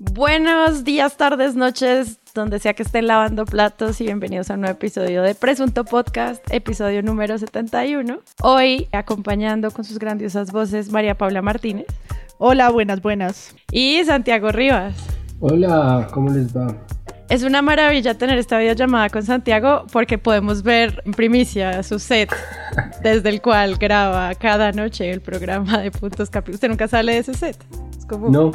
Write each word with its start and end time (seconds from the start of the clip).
Buenos 0.00 0.84
días, 0.84 1.16
tardes, 1.16 1.56
noches, 1.56 2.20
donde 2.32 2.60
sea 2.60 2.72
que 2.72 2.84
estén 2.84 3.08
lavando 3.08 3.44
platos 3.44 4.00
y 4.00 4.04
bienvenidos 4.04 4.48
a 4.48 4.54
un 4.54 4.60
nuevo 4.60 4.76
episodio 4.76 5.22
de 5.22 5.34
Presunto 5.34 5.84
Podcast, 5.84 6.40
episodio 6.52 7.02
número 7.02 7.36
71. 7.36 8.20
Hoy 8.42 8.86
acompañando 8.92 9.72
con 9.72 9.84
sus 9.84 9.98
grandiosas 9.98 10.52
voces 10.52 10.92
María 10.92 11.18
Paula 11.18 11.42
Martínez. 11.42 11.86
Hola, 12.38 12.70
buenas, 12.70 13.02
buenas. 13.02 13.56
Y 13.72 14.04
Santiago 14.04 14.52
Rivas. 14.52 14.94
Hola, 15.40 16.06
¿cómo 16.14 16.30
les 16.30 16.56
va? 16.56 16.76
Es 17.28 17.42
una 17.42 17.60
maravilla 17.60 18.16
tener 18.16 18.38
esta 18.38 18.56
videollamada 18.56 19.08
con 19.08 19.24
Santiago 19.24 19.84
porque 19.92 20.16
podemos 20.16 20.62
ver 20.62 21.02
en 21.06 21.12
primicia 21.12 21.82
su 21.82 21.98
set 21.98 22.30
desde 23.02 23.30
el 23.30 23.42
cual 23.42 23.74
graba 23.74 24.32
cada 24.36 24.70
noche 24.70 25.10
el 25.10 25.22
programa 25.22 25.78
de 25.78 25.90
Puntos 25.90 26.30
Capi. 26.30 26.52
¿Usted 26.52 26.68
nunca 26.68 26.86
sale 26.86 27.14
de 27.14 27.18
ese 27.18 27.34
set? 27.34 27.56
No, 28.30 28.52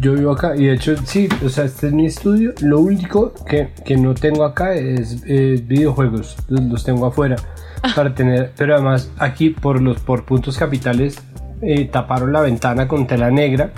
yo, 0.00 0.12
vivo 0.12 0.32
acá 0.32 0.54
y 0.56 0.66
de 0.66 0.74
hecho 0.74 0.94
sí, 1.04 1.28
o 1.44 1.48
sea, 1.48 1.64
este 1.64 1.88
es 1.88 1.92
mi 1.92 2.06
estudio. 2.06 2.52
Lo 2.60 2.80
único 2.80 3.32
que, 3.46 3.70
que 3.84 3.96
no 3.96 4.14
tengo 4.14 4.44
acá 4.44 4.74
es, 4.74 5.22
videojuegos, 5.22 6.36
los, 6.48 6.84
tengo 6.84 7.06
afuera 7.06 7.36
ah. 7.82 7.92
para 7.94 8.14
tener, 8.14 8.52
pero 8.56 8.74
además 8.74 9.10
aquí 9.18 9.50
por 9.50 9.80
los 9.80 10.00
por 10.00 10.24
puntos 10.24 10.58
capitales 10.58 11.18
eh, 11.62 11.86
taparon 11.86 12.32
la 12.32 12.40
ventana 12.40 12.88
con 12.88 13.06
tela 13.06 13.30
negra. 13.30 13.72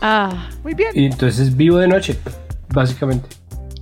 Ah, 0.00 0.48
muy 0.62 0.74
bien. 0.74 0.90
Y 0.94 1.06
entonces 1.06 1.56
vivo 1.56 1.78
de 1.78 1.88
noche, 1.88 2.18
básicamente. 2.68 3.28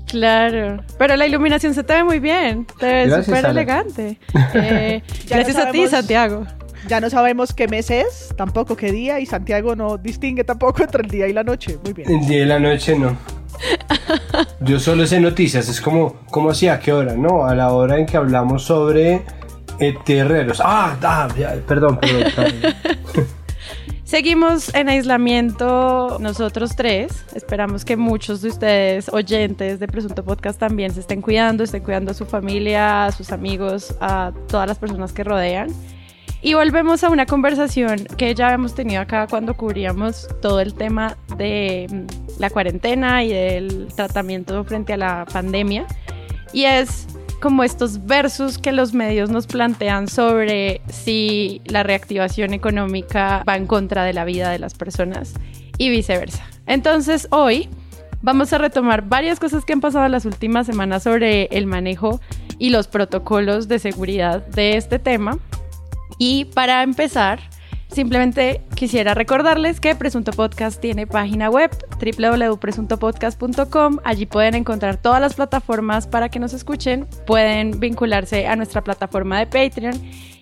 Claro, 0.06 0.82
pero 0.96 1.16
la 1.16 1.26
iluminación 1.26 1.74
se 1.74 1.82
te 1.82 1.94
ve 1.94 2.04
muy 2.04 2.20
bien, 2.20 2.66
te 2.78 2.86
ve 2.86 3.22
súper 3.22 3.46
elegante. 3.46 4.18
Eh, 4.54 5.02
gracias 5.28 5.56
a 5.56 5.70
ti, 5.72 5.88
Santiago. 5.88 6.46
Ya 6.88 7.00
no 7.00 7.08
sabemos 7.08 7.54
qué 7.54 7.68
mes 7.68 7.90
es, 7.90 8.34
tampoco 8.36 8.76
qué 8.76 8.92
día, 8.92 9.20
y 9.20 9.26
Santiago 9.26 9.74
no 9.74 9.96
distingue 9.96 10.44
tampoco 10.44 10.82
entre 10.82 11.02
el 11.02 11.10
día 11.10 11.26
y 11.28 11.32
la 11.32 11.42
noche. 11.42 11.78
Muy 11.82 11.92
bien. 11.92 12.10
El 12.10 12.26
día 12.26 12.42
y 12.42 12.46
la 12.46 12.58
noche 12.58 12.98
no. 12.98 13.16
Yo 14.60 14.78
solo 14.78 15.06
sé 15.06 15.20
noticias, 15.20 15.68
es 15.68 15.80
como, 15.80 16.16
¿cómo 16.30 16.50
así? 16.50 16.68
¿A 16.68 16.78
qué 16.80 16.92
hora? 16.92 17.14
No, 17.14 17.46
a 17.46 17.54
la 17.54 17.72
hora 17.72 17.98
en 17.98 18.06
que 18.06 18.16
hablamos 18.16 18.64
sobre 18.64 19.22
eh, 19.78 19.94
terreros. 20.04 20.60
Ah, 20.64 20.96
ah 21.02 21.28
perdón, 21.66 21.98
perdón. 21.98 22.52
Seguimos 24.04 24.72
en 24.74 24.90
aislamiento 24.90 26.18
nosotros 26.20 26.76
tres. 26.76 27.24
Esperamos 27.34 27.84
que 27.84 27.96
muchos 27.96 28.42
de 28.42 28.50
ustedes, 28.50 29.08
oyentes 29.08 29.80
de 29.80 29.88
Presunto 29.88 30.22
Podcast, 30.22 30.60
también 30.60 30.92
se 30.92 31.00
estén 31.00 31.22
cuidando, 31.22 31.64
estén 31.64 31.82
cuidando 31.82 32.10
a 32.10 32.14
su 32.14 32.26
familia, 32.26 33.06
a 33.06 33.12
sus 33.12 33.32
amigos, 33.32 33.94
a 34.00 34.32
todas 34.46 34.68
las 34.68 34.78
personas 34.78 35.12
que 35.12 35.24
rodean. 35.24 35.70
Y 36.44 36.52
volvemos 36.52 37.02
a 37.02 37.08
una 37.08 37.24
conversación 37.24 38.04
que 38.18 38.34
ya 38.34 38.52
hemos 38.52 38.74
tenido 38.74 39.00
acá 39.00 39.26
cuando 39.26 39.54
cubríamos 39.54 40.28
todo 40.42 40.60
el 40.60 40.74
tema 40.74 41.16
de 41.38 41.86
mm, 41.90 42.38
la 42.38 42.50
cuarentena 42.50 43.24
y 43.24 43.32
del 43.32 43.88
tratamiento 43.96 44.62
frente 44.62 44.92
a 44.92 44.98
la 44.98 45.24
pandemia. 45.32 45.86
Y 46.52 46.64
es 46.64 47.06
como 47.40 47.64
estos 47.64 48.04
versos 48.04 48.58
que 48.58 48.72
los 48.72 48.92
medios 48.92 49.30
nos 49.30 49.46
plantean 49.46 50.06
sobre 50.06 50.82
si 50.90 51.62
la 51.64 51.82
reactivación 51.82 52.52
económica 52.52 53.42
va 53.48 53.56
en 53.56 53.66
contra 53.66 54.04
de 54.04 54.12
la 54.12 54.26
vida 54.26 54.50
de 54.50 54.58
las 54.58 54.74
personas 54.74 55.32
y 55.78 55.88
viceversa. 55.88 56.44
Entonces 56.66 57.26
hoy 57.30 57.70
vamos 58.20 58.52
a 58.52 58.58
retomar 58.58 59.08
varias 59.08 59.40
cosas 59.40 59.64
que 59.64 59.72
han 59.72 59.80
pasado 59.80 60.06
las 60.08 60.26
últimas 60.26 60.66
semanas 60.66 61.04
sobre 61.04 61.46
el 61.46 61.66
manejo 61.66 62.20
y 62.58 62.68
los 62.68 62.86
protocolos 62.86 63.66
de 63.66 63.78
seguridad 63.78 64.46
de 64.48 64.76
este 64.76 64.98
tema. 64.98 65.38
Y 66.18 66.46
para 66.46 66.82
empezar, 66.82 67.40
Simplemente 67.94 68.60
quisiera 68.74 69.14
recordarles 69.14 69.78
que 69.78 69.94
Presunto 69.94 70.32
Podcast 70.32 70.80
tiene 70.80 71.06
página 71.06 71.48
web 71.48 71.70
www.presuntopodcast.com. 72.00 73.98
Allí 74.02 74.26
pueden 74.26 74.56
encontrar 74.56 74.96
todas 74.96 75.20
las 75.20 75.34
plataformas 75.34 76.08
para 76.08 76.28
que 76.28 76.40
nos 76.40 76.54
escuchen. 76.54 77.06
Pueden 77.24 77.78
vincularse 77.78 78.48
a 78.48 78.56
nuestra 78.56 78.82
plataforma 78.82 79.38
de 79.38 79.46
Patreon. 79.46 79.94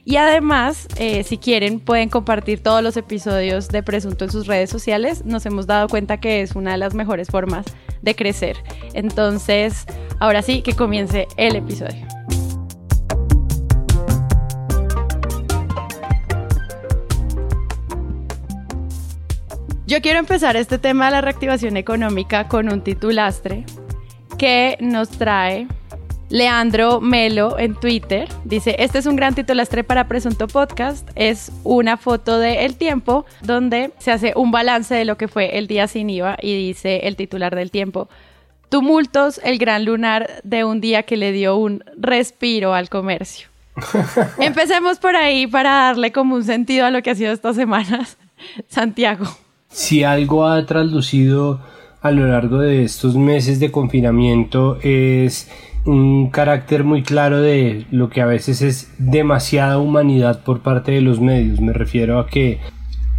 Y 0.03 0.17
además, 0.17 0.89
eh, 0.97 1.25
si 1.25 1.37
quieren, 1.37 1.79
pueden 1.79 2.09
compartir 2.09 2.63
todos 2.63 2.83
los 2.83 2.97
episodios 2.97 3.69
de 3.69 3.83
Presunto 3.83 4.25
en 4.25 4.31
sus 4.31 4.47
redes 4.47 4.71
sociales. 4.71 5.23
Nos 5.27 5.45
hemos 5.45 5.67
dado 5.67 5.89
cuenta 5.89 6.19
que 6.21 6.41
es 6.41 6.57
una 6.57 6.73
de 6.73 6.79
las 6.79 6.95
mejores 6.95 7.29
formas 7.29 7.67
de 8.01 8.15
crecer. 8.15 8.57
Entonces, 8.95 9.85
ahora 10.21 10.41
sí, 10.41 10.63
que 10.63 10.73
comience 10.73 11.29
el 11.37 11.57
episodio. 11.57 12.07
Yo 19.93 20.01
quiero 20.01 20.21
empezar 20.21 20.57
este 20.57 20.79
tema 20.79 21.05
de 21.05 21.11
la 21.11 21.21
reactivación 21.21 21.77
económica 21.77 22.49
con 22.49 22.73
un 22.73 22.81
titulastre 22.81 23.67
que 24.39 24.79
nos 24.81 25.11
trae 25.11 25.69
Leandro 26.31 27.03
Melo 27.03 27.59
en 27.59 27.75
Twitter. 27.75 28.27
Dice, 28.45 28.75
este 28.79 29.01
es 29.01 29.05
un 29.05 29.17
gran 29.17 29.35
titulastre 29.35 29.85
para 29.85 30.09
Presunto 30.09 30.49
Podcast. 30.49 31.11
Es 31.15 31.53
una 31.63 31.99
foto 31.99 32.39
de 32.39 32.65
El 32.65 32.77
Tiempo 32.77 33.27
donde 33.43 33.93
se 33.99 34.13
hace 34.13 34.33
un 34.35 34.51
balance 34.51 34.95
de 34.95 35.05
lo 35.05 35.19
que 35.19 35.29
fue 35.29 35.59
el 35.59 35.67
día 35.67 35.87
sin 35.87 36.09
IVA 36.09 36.39
y 36.41 36.57
dice 36.57 37.01
el 37.07 37.15
titular 37.17 37.55
del 37.55 37.71
Tiempo. 37.71 38.09
Tumultos, 38.71 39.43
el 39.45 39.59
gran 39.59 39.85
lunar 39.85 40.41
de 40.43 40.65
un 40.65 40.81
día 40.81 41.03
que 41.03 41.19
le 41.19 41.33
dio 41.33 41.59
un 41.59 41.85
respiro 41.99 42.73
al 42.73 42.89
comercio. 42.89 43.49
Empecemos 44.39 44.99
por 44.99 45.17
ahí 45.17 45.47
para 45.47 45.71
darle 45.71 46.13
como 46.13 46.35
un 46.37 46.45
sentido 46.45 46.87
a 46.87 46.91
lo 46.91 47.03
que 47.03 47.11
ha 47.11 47.15
sido 47.15 47.35
estas 47.35 47.57
semanas. 47.57 48.17
Santiago 48.69 49.27
si 49.73 50.05
algo 50.05 50.47
ha 50.47 50.65
traslucido 50.67 51.61
a 52.03 52.11
lo 52.11 52.27
largo 52.27 52.59
de 52.59 52.85
estos 52.85 53.17
meses 53.17 53.61
de 53.61 53.71
confinamiento 53.71 54.79
es 54.83 55.51
un 55.85 56.31
carácter 56.31 56.85
muy 56.85 57.03
claro 57.03 57.41
de 57.41 57.87
lo 57.91 58.09
que 58.09 58.21
a 58.21 58.27
veces 58.27 58.63
es 58.63 58.93
demasiada 58.99 59.79
humanidad 59.79 60.43
por 60.45 60.61
parte 60.61 60.93
de 60.93 61.01
los 61.01 61.21
medios. 61.21 61.61
Me 61.61 61.73
refiero 61.73 62.21
a 62.21 62.27
que 62.27 62.61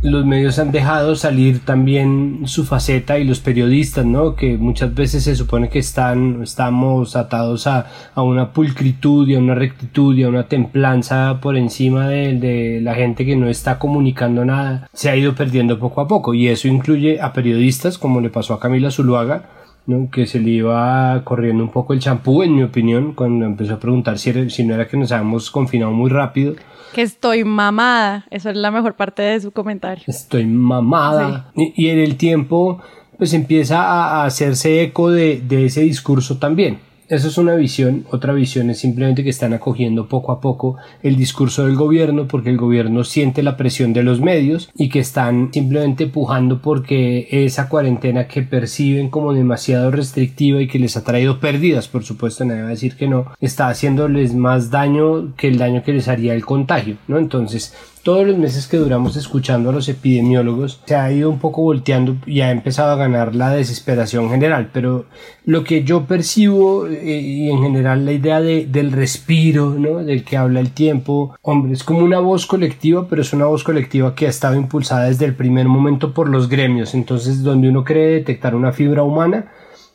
los 0.03 0.25
medios 0.25 0.59
han 0.59 0.71
dejado 0.71 1.15
salir 1.15 1.63
también 1.63 2.41
su 2.45 2.65
faceta 2.65 3.17
y 3.19 3.23
los 3.23 3.39
periodistas, 3.39 4.05
¿no? 4.05 4.35
Que 4.35 4.57
muchas 4.57 4.93
veces 4.93 5.23
se 5.23 5.35
supone 5.35 5.69
que 5.69 5.79
están, 5.79 6.43
estamos 6.43 7.15
atados 7.15 7.67
a, 7.67 7.87
a 8.13 8.21
una 8.21 8.51
pulcritud 8.51 9.27
y 9.29 9.35
a 9.35 9.39
una 9.39 9.55
rectitud 9.55 10.15
y 10.15 10.23
a 10.23 10.29
una 10.29 10.43
templanza 10.43 11.39
por 11.41 11.55
encima 11.55 12.09
de, 12.09 12.81
la 12.81 12.95
gente 12.95 13.25
que 13.25 13.37
no 13.37 13.47
está 13.47 13.79
comunicando 13.79 14.43
nada. 14.43 14.89
Se 14.93 15.09
ha 15.09 15.15
ido 15.15 15.35
perdiendo 15.35 15.79
poco 15.79 16.01
a 16.01 16.07
poco 16.07 16.33
y 16.33 16.49
eso 16.49 16.67
incluye 16.67 17.21
a 17.21 17.31
periodistas 17.31 17.97
como 17.97 18.19
le 18.19 18.29
pasó 18.29 18.53
a 18.53 18.59
Camila 18.59 18.91
Zuluaga, 18.91 19.49
¿no? 19.85 20.09
que 20.11 20.25
se 20.25 20.39
le 20.39 20.49
iba 20.49 21.21
corriendo 21.23 21.63
un 21.63 21.69
poco 21.69 21.93
el 21.93 21.99
champú, 21.99 22.43
en 22.43 22.55
mi 22.55 22.63
opinión, 22.63 23.13
cuando 23.13 23.45
empezó 23.45 23.75
a 23.75 23.79
preguntar 23.79 24.19
si, 24.19 24.49
si 24.49 24.65
no 24.65 24.75
era 24.75 24.87
que 24.87 24.97
nos 24.97 25.13
habíamos 25.13 25.49
confinado 25.49 25.93
muy 25.93 26.09
rápido. 26.09 26.55
Que 26.93 27.01
estoy 27.01 27.43
mamada, 27.43 28.25
eso 28.29 28.49
es 28.49 28.55
la 28.55 28.71
mejor 28.71 28.95
parte 28.95 29.21
de 29.21 29.41
su 29.41 29.51
comentario. 29.51 30.03
Estoy 30.07 30.45
mamada. 30.45 31.51
Y, 31.55 31.89
en 31.89 31.99
el 31.99 32.17
tiempo, 32.17 32.81
pues 33.17 33.33
empieza 33.33 33.81
a, 33.81 34.25
hacerse 34.25 34.83
eco 34.83 35.09
de, 35.09 35.41
de 35.41 35.65
ese 35.65 35.81
discurso 35.81 36.37
también. 36.37 36.79
Eso 37.09 37.27
es 37.27 37.37
una 37.37 37.55
visión. 37.55 38.05
Otra 38.11 38.33
visión 38.33 38.69
es 38.69 38.79
simplemente 38.79 39.23
que 39.23 39.29
están 39.29 39.53
acogiendo 39.53 40.07
poco 40.07 40.31
a 40.31 40.39
poco 40.39 40.77
el 41.01 41.15
discurso 41.15 41.65
del 41.65 41.75
gobierno 41.75 42.27
porque 42.27 42.49
el 42.49 42.57
gobierno 42.57 43.03
siente 43.03 43.43
la 43.43 43.57
presión 43.57 43.93
de 43.93 44.03
los 44.03 44.21
medios 44.21 44.69
y 44.75 44.89
que 44.89 44.99
están 44.99 45.49
simplemente 45.53 46.05
empujando 46.05 46.61
porque 46.61 47.27
esa 47.29 47.67
cuarentena 47.67 48.27
que 48.27 48.41
perciben 48.41 49.09
como 49.09 49.33
demasiado 49.33 49.91
restrictiva 49.91 50.61
y 50.61 50.67
que 50.67 50.79
les 50.79 50.95
ha 50.95 51.03
traído 51.03 51.39
pérdidas, 51.39 51.87
por 51.87 52.03
supuesto, 52.03 52.45
nadie 52.45 52.61
va 52.61 52.67
a 52.67 52.71
decir 52.71 52.95
que 52.95 53.07
no, 53.07 53.27
está 53.41 53.67
haciéndoles 53.67 54.33
más 54.33 54.71
daño 54.71 55.35
que 55.35 55.47
el 55.47 55.57
daño 55.57 55.83
que 55.83 55.93
les 55.93 56.07
haría 56.07 56.33
el 56.33 56.45
contagio, 56.45 56.97
¿no? 57.07 57.17
Entonces, 57.17 57.73
todos 58.03 58.27
los 58.27 58.37
meses 58.37 58.67
que 58.67 58.77
duramos 58.77 59.15
escuchando 59.15 59.69
a 59.69 59.73
los 59.73 59.87
epidemiólogos 59.87 60.81
se 60.85 60.95
ha 60.95 61.09
ido 61.11 61.29
un 61.29 61.39
poco 61.39 61.61
volteando 61.61 62.17
y 62.25 62.41
ha 62.41 62.51
empezado 62.51 62.91
a 62.91 62.97
ganar 62.97 63.33
la 63.33 63.51
desesperación 63.51 64.29
general, 64.29 64.69
pero 64.73 65.05
lo 65.45 65.63
que 65.63 65.85
yo 65.85 66.05
percibo 66.05 66.85
eh, 66.87 67.19
y 67.21 67.49
en 67.49 67.63
general 67.63 68.05
la 68.05 68.11
idea 68.11 68.41
de, 68.41 68.65
del 68.65 68.91
respiro, 68.91 69.69
¿no? 69.69 70.03
del 70.03 70.25
que 70.25 70.35
habla 70.35 70.59
el 70.59 70.71
tiempo, 70.71 71.35
hombre, 71.41 71.73
es 71.73 71.83
como 71.85 71.99
una 71.99 72.19
voz 72.19 72.45
colectiva, 72.45 73.07
pero 73.09 73.21
es 73.21 73.31
una 73.31 73.45
voz 73.45 73.63
colectiva 73.63 74.15
que 74.15 74.27
ha 74.27 74.29
estado 74.29 74.55
impulsada 74.55 75.05
desde 75.05 75.25
el 75.25 75.35
primer 75.35 75.69
momento 75.69 76.13
por 76.13 76.29
los 76.29 76.49
gremios, 76.49 76.93
entonces 76.93 77.41
donde 77.41 77.69
uno 77.69 77.85
cree 77.85 78.15
detectar 78.15 78.53
una 78.53 78.73
fibra 78.73 79.03
humana, 79.03 79.47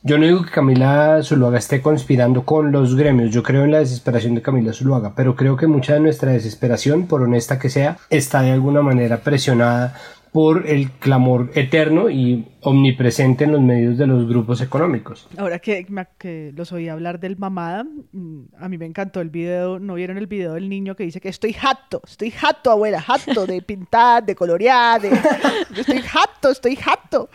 yo 0.03 0.19
no 0.19 0.27
digo 0.27 0.45
que 0.45 0.51
Camila 0.51 1.23
Zuluaga 1.23 1.59
esté 1.59 1.83
conspirando 1.83 2.45
con 2.45 2.73
los 2.73 2.95
gremios, 2.95 3.31
yo 3.31 3.43
creo 3.43 3.65
en 3.65 3.73
la 3.73 3.81
desesperación 3.81 4.35
de 4.35 4.43
Camila 4.43 4.73
Zuluaga, 4.73 5.13
pero 5.15 5.35
creo 5.35 5.57
que 5.57 5.67
mucha 5.67 5.95
de 5.95 6.01
nuestra 6.01 6.33
desesperación, 6.33 7.07
por 7.07 7.23
honesta 7.23 7.59
que 7.59 7.69
sea, 7.69 7.99
está 8.11 8.43
de 8.43 8.53
alguna 8.53 8.83
manera 8.83 9.19
presionada 9.19 9.95
por 10.33 10.67
el 10.67 10.91
clamor 10.93 11.51
eterno 11.55 12.11
y 12.11 12.47
omnipresente 12.61 13.45
en 13.45 13.53
los 13.53 13.61
medios 13.61 13.97
de 13.97 14.07
los 14.07 14.29
grupos 14.29 14.61
económicos. 14.61 15.27
Ahora 15.37 15.59
que, 15.59 16.53
los 16.55 16.73
oí 16.73 16.89
hablar 16.89 17.19
del 17.19 17.37
mamada, 17.37 17.85
mm, 17.85 18.41
a 18.59 18.69
mí 18.69 18.79
me 18.79 18.87
encantó 18.87 19.21
el 19.21 19.31
video, 19.31 19.79
¿no 19.79 19.95
vieron 19.95 20.19
el 20.19 20.27
video 20.27 20.55
del 20.55 20.69
niño 20.69 20.97
que 20.97 21.05
dice 21.05 21.21
que 21.21 21.29
estoy 21.29 21.53
jato, 21.53 22.03
estoy 22.07 22.31
jato, 22.31 22.71
abuela, 22.71 23.01
jato 23.01 23.47
de 23.47 23.63
pintar, 23.63 24.25
de 24.25 24.35
colorear, 24.35 25.01
de, 25.01 25.11
estoy 25.77 26.03
jato, 26.03 26.51
estoy 26.51 26.77
jato. 26.77 27.31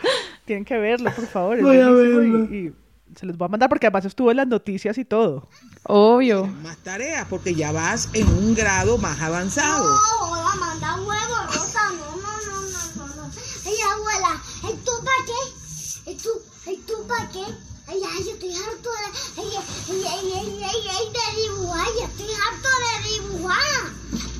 Tienen 0.45 0.65
que 0.65 0.77
verlo, 0.77 1.13
por 1.15 1.27
favor. 1.27 1.61
Voy 1.61 1.79
a 1.79 1.89
verlo. 1.89 2.43
Y, 2.53 2.73
se 3.15 3.25
los 3.25 3.37
voy 3.37 3.45
a 3.45 3.49
mandar 3.49 3.69
porque 3.69 3.87
además 3.87 4.05
estuvo 4.05 4.31
en 4.31 4.37
las 4.37 4.47
noticias 4.47 4.97
y 4.97 5.05
todo. 5.05 5.47
Obvio. 5.83 6.47
Más 6.47 6.77
tareas 6.77 7.27
porque 7.29 7.53
ya 7.53 7.71
vas 7.71 8.09
en 8.13 8.27
un 8.27 8.55
grado 8.55 8.97
más 8.97 9.21
avanzado. 9.21 9.85
No, 9.85 10.55
manda 10.59 10.95
huevo, 10.95 11.35
Rosa, 11.47 11.91
no, 11.91 12.15
no, 12.17 12.41
no, 12.45 13.07
no, 13.07 13.15
no. 13.15 13.31
Ay, 13.65 13.75
abuela, 13.93 14.41
¿y 14.63 14.77
tú 14.83 14.91
para 15.03 15.25
qué? 15.25 16.11
¿Y 16.11 16.15
tú, 16.15 16.29
y 16.65 16.77
tú 16.77 17.07
para 17.07 17.29
qué? 17.29 17.45
Ay, 17.87 18.01
ay, 18.03 18.23
yo 18.23 18.31
estoy 18.31 18.53
harto 18.53 18.89
de, 18.89 19.41
ay, 19.41 19.49
ay, 19.57 20.03
ay, 20.05 20.33
ay, 20.33 20.63
ay, 20.63 20.81
ay, 20.89 21.05
de 21.13 21.41
dibujar, 21.41 21.87
yo 21.99 22.05
estoy 22.05 22.27
harto 22.33 22.69
de 22.83 23.09
dibujar. 23.09 24.32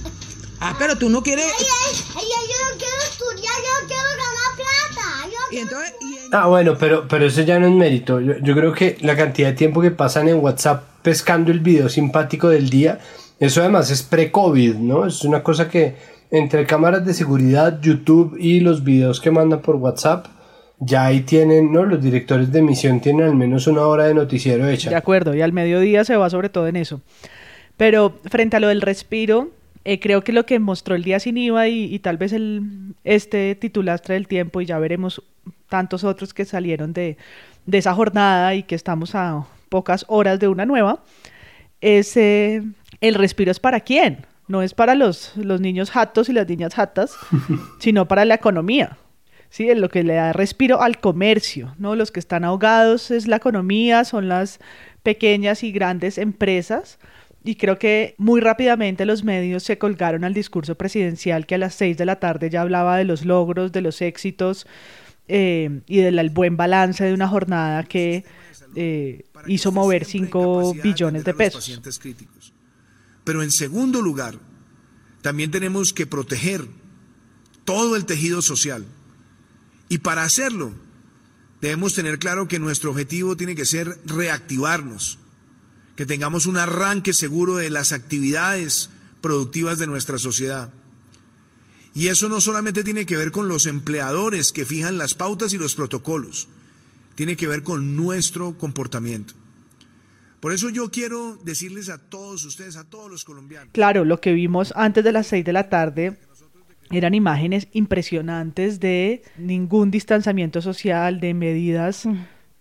Ah, 0.60 0.76
pero 0.80 0.98
tú 0.98 1.10
no 1.10 1.22
quieres... 1.22 1.46
Ay, 1.46 1.66
ay, 1.66 1.96
ay, 2.16 2.24
ay, 2.26 2.48
yo 2.48 2.72
no 2.72 2.78
quiero 2.78 3.04
estudiar, 3.04 3.54
yo 3.58 3.88
quiero 3.88 4.10
ganar 4.12 4.56
plata. 4.56 5.30
Yo 5.30 5.58
Y 5.58 5.62
entonces... 5.62 5.94
y- 6.02 6.14
Ah, 6.32 6.48
bueno, 6.48 6.76
pero, 6.80 7.08
pero 7.08 7.26
eso 7.26 7.42
ya 7.42 7.60
no 7.60 7.68
es 7.68 7.74
mérito. 7.74 8.20
Yo, 8.20 8.34
yo 8.42 8.56
creo 8.56 8.74
que 8.74 8.98
la 9.02 9.16
cantidad 9.16 9.50
de 9.50 9.54
tiempo 9.56 9.82
que 9.82 9.92
pasan 9.92 10.28
en 10.30 10.38
WhatsApp 10.40 10.84
pescando 11.04 11.52
el 11.52 11.60
video 11.60 11.90
simpático 11.90 12.50
del 12.50 12.70
día, 12.70 13.00
eso 13.40 13.62
además 13.62 13.92
es 13.92 14.02
pre-COVID, 14.04 14.76
¿no? 14.76 15.06
Es 15.06 15.24
una 15.26 15.44
cosa 15.44 15.70
que 15.70 15.96
entre 16.32 16.66
cámaras 16.66 17.06
de 17.06 17.14
seguridad, 17.14 17.80
YouTube 17.82 18.36
y 18.40 18.62
los 18.62 18.84
videos 18.84 19.20
que 19.20 19.30
mandan 19.30 19.62
por 19.62 19.76
WhatsApp, 19.76 20.26
ya 20.80 21.06
ahí 21.06 21.22
tienen, 21.22 21.72
¿no? 21.72 21.84
Los 21.86 22.02
directores 22.02 22.52
de 22.52 22.60
emisión 22.60 23.00
tienen 23.00 23.26
al 23.28 23.36
menos 23.36 23.68
una 23.68 23.86
hora 23.86 24.06
de 24.06 24.16
noticiero 24.16 24.68
hecha. 24.68 24.90
De 24.90 24.96
acuerdo, 24.96 25.36
y 25.36 25.42
al 25.42 25.54
mediodía 25.54 26.04
se 26.04 26.16
va 26.18 26.30
sobre 26.32 26.50
todo 26.50 26.68
en 26.68 26.78
eso. 26.78 27.02
Pero 27.78 28.16
frente 28.26 28.58
a 28.58 28.60
lo 28.60 28.70
del 28.70 28.82
respiro, 28.82 29.50
eh, 29.86 30.00
creo 30.00 30.24
que 30.24 30.32
lo 30.32 30.46
que 30.46 30.60
mostró 30.60 30.96
el 30.96 31.04
día 31.04 31.20
sin 31.20 31.38
IVA 31.38 31.68
y, 31.68 31.94
y 31.94 32.00
tal 32.00 32.18
vez 32.18 32.34
el, 32.34 32.96
este 33.04 33.56
titulastre 33.56 34.16
del 34.16 34.28
tiempo, 34.28 34.62
y 34.62 34.66
ya 34.66 34.80
veremos 34.80 35.22
tantos 35.70 36.04
otros 36.04 36.34
que 36.34 36.46
salieron 36.46 36.94
de, 36.94 37.18
de 37.66 37.78
esa 37.78 37.94
jornada 37.94 38.56
y 38.56 38.64
que 38.64 38.76
estamos 38.76 39.16
a 39.16 39.46
pocas 39.70 40.06
horas 40.08 40.40
de 40.40 40.48
una 40.48 40.66
nueva, 40.66 41.04
es 41.82 42.16
eh, 42.18 42.64
el 43.02 43.16
respiro 43.16 43.52
es 43.52 43.60
para 43.60 43.82
quién, 43.82 44.26
no 44.48 44.62
es 44.62 44.74
para 44.74 44.96
los, 44.96 45.36
los 45.36 45.60
niños 45.62 45.92
jatos 45.92 46.30
y 46.30 46.34
las 46.34 46.48
niñas 46.48 46.76
jatas, 46.76 47.16
sino 47.80 48.08
para 48.08 48.26
la 48.26 48.36
economía. 48.36 48.98
Sí, 49.50 49.70
es 49.70 49.78
lo 49.78 49.90
que 49.90 50.04
le 50.04 50.16
da 50.16 50.34
respiro 50.34 50.82
al 50.82 51.00
comercio, 51.00 51.76
¿no? 51.78 51.96
Los 51.96 52.12
que 52.12 52.20
están 52.20 52.44
ahogados 52.44 53.12
es 53.12 53.28
la 53.28 53.36
economía, 53.36 54.04
son 54.04 54.28
las 54.28 54.60
pequeñas 55.04 55.62
y 55.62 55.72
grandes 55.72 56.18
empresas. 56.18 56.98
Y 57.44 57.56
creo 57.56 57.78
que 57.78 58.16
muy 58.18 58.40
rápidamente 58.40 59.06
los 59.06 59.24
medios 59.24 59.64
se 59.64 59.78
colgaron 59.78 60.24
al 60.24 60.34
discurso 60.34 60.76
presidencial 60.76 61.46
que 61.46 61.56
a 61.56 61.58
las 61.58 61.76
seis 61.76 61.98
de 61.98 62.06
la 62.06 62.20
tarde 62.20 62.50
ya 62.50 62.62
hablaba 62.62 62.98
de 62.98 63.04
los 63.04 63.26
logros, 63.26 63.72
de 63.72 63.82
los 63.82 64.02
éxitos 64.02 64.66
eh, 65.28 65.82
y 65.88 65.98
del 65.98 66.30
buen 66.30 66.56
balance 66.58 67.04
de 67.04 67.14
una 67.14 67.28
jornada 67.28 67.84
que 67.84 68.24
eh, 68.76 69.26
hizo 69.48 69.72
mover 69.72 70.06
5 70.06 70.76
billones 70.84 71.24
de 71.24 71.34
pesos. 71.34 71.80
Pero 73.24 73.44
en 73.44 73.52
segundo 73.52 74.02
lugar, 74.02 74.36
también 75.22 75.52
tenemos 75.52 75.94
que 75.94 76.06
proteger 76.06 76.66
todo 77.66 77.96
el 77.96 78.06
tejido 78.06 78.42
social. 78.42 78.86
Y 79.90 80.00
para 80.00 80.24
hacerlo, 80.24 80.74
debemos 81.62 81.94
tener 81.94 82.20
claro 82.20 82.48
que 82.48 82.60
nuestro 82.60 82.92
objetivo 82.92 83.38
tiene 83.38 83.56
que 83.56 83.66
ser 83.66 83.98
reactivarnos, 84.06 85.20
que 85.96 86.06
tengamos 86.06 86.46
un 86.46 86.58
arranque 86.58 87.14
seguro 87.14 87.58
de 87.58 87.70
las 87.70 87.92
actividades 87.92 88.90
productivas 89.22 89.78
de 89.78 89.88
nuestra 89.88 90.18
sociedad. 90.18 90.72
Y 91.96 92.08
eso 92.08 92.28
no 92.28 92.42
solamente 92.42 92.84
tiene 92.84 93.06
que 93.06 93.18
ver 93.18 93.32
con 93.32 93.48
los 93.48 93.68
empleadores 93.68 94.52
que 94.52 94.66
fijan 94.66 94.98
las 94.98 95.14
pautas 95.14 95.54
y 95.54 95.58
los 95.58 95.76
protocolos, 95.76 96.48
tiene 97.16 97.36
que 97.36 97.48
ver 97.48 97.62
con 97.62 97.96
nuestro 97.96 98.58
comportamiento. 98.58 99.36
Por 100.40 100.52
eso 100.52 100.70
yo 100.70 100.90
quiero 100.90 101.38
decirles 101.46 101.88
a 101.90 102.00
todos 102.00 102.44
ustedes, 102.44 102.76
a 102.76 102.84
todos 102.84 103.10
los 103.10 103.24
colombianos, 103.24 103.70
Claro, 103.72 104.04
lo 104.04 104.20
que 104.20 104.34
vimos 104.34 104.74
antes 104.76 105.04
de 105.04 105.12
las 105.12 105.28
6 105.28 105.46
de 105.46 105.54
la 105.54 105.70
tarde 105.70 106.18
eran 106.92 107.14
imágenes 107.14 107.68
impresionantes 107.72 108.80
de 108.80 109.24
ningún 109.38 109.90
distanciamiento 109.90 110.62
social, 110.62 111.20
de 111.20 111.34
medidas 111.34 112.08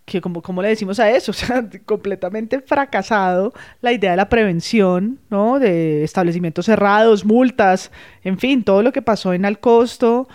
que 0.04 0.20
como, 0.20 0.42
como 0.42 0.62
le 0.62 0.68
decimos 0.68 0.98
a 1.00 1.10
eso, 1.10 1.30
o 1.32 1.34
sea, 1.34 1.64
completamente 1.84 2.60
fracasado 2.60 3.52
la 3.80 3.92
idea 3.92 4.12
de 4.12 4.16
la 4.16 4.28
prevención, 4.28 5.18
¿no? 5.30 5.58
De 5.58 6.04
establecimientos 6.04 6.66
cerrados, 6.66 7.24
multas, 7.24 7.90
en 8.22 8.38
fin, 8.38 8.64
todo 8.64 8.82
lo 8.82 8.92
que 8.92 9.02
pasó 9.02 9.32
en 9.32 9.44
Alcosto, 9.44 10.28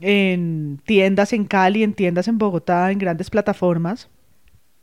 en 0.00 0.80
tiendas 0.84 1.32
en 1.32 1.44
Cali, 1.44 1.82
en 1.82 1.94
tiendas 1.94 2.28
en 2.28 2.38
Bogotá, 2.38 2.90
en 2.90 2.98
grandes 2.98 3.30
plataformas, 3.30 4.08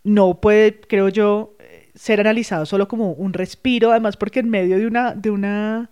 no 0.04 0.40
puede, 0.42 0.80
creo 0.82 1.10
yo, 1.10 1.56
ser 1.96 2.20
analizado 2.20 2.66
solo 2.66 2.88
como 2.88 3.12
un 3.12 3.34
respiro, 3.34 3.92
además 3.92 4.18
porque 4.18 4.40
en 4.40 4.50
medio 4.50 4.78
de 4.78 4.88
una, 4.88 5.14
de 5.14 5.30
una, 5.30 5.90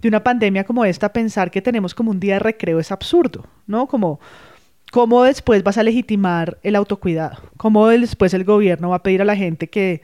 de 0.00 0.08
una 0.08 0.22
pandemia 0.22 0.64
como 0.64 0.84
esta, 0.84 1.12
pensar 1.12 1.50
que 1.50 1.62
tenemos 1.62 1.94
como 1.94 2.10
un 2.10 2.20
día 2.20 2.34
de 2.34 2.40
recreo 2.40 2.78
es 2.78 2.92
absurdo, 2.92 3.46
¿no? 3.66 3.86
Como, 3.86 4.20
¿cómo 4.92 5.24
después 5.24 5.64
vas 5.64 5.78
a 5.78 5.82
legitimar 5.82 6.58
el 6.62 6.76
autocuidado? 6.76 7.38
¿Cómo 7.56 7.88
después 7.88 8.34
el 8.34 8.44
gobierno 8.44 8.90
va 8.90 8.96
a 8.96 9.02
pedir 9.02 9.22
a 9.22 9.24
la 9.24 9.34
gente 9.34 9.70
que, 9.70 10.02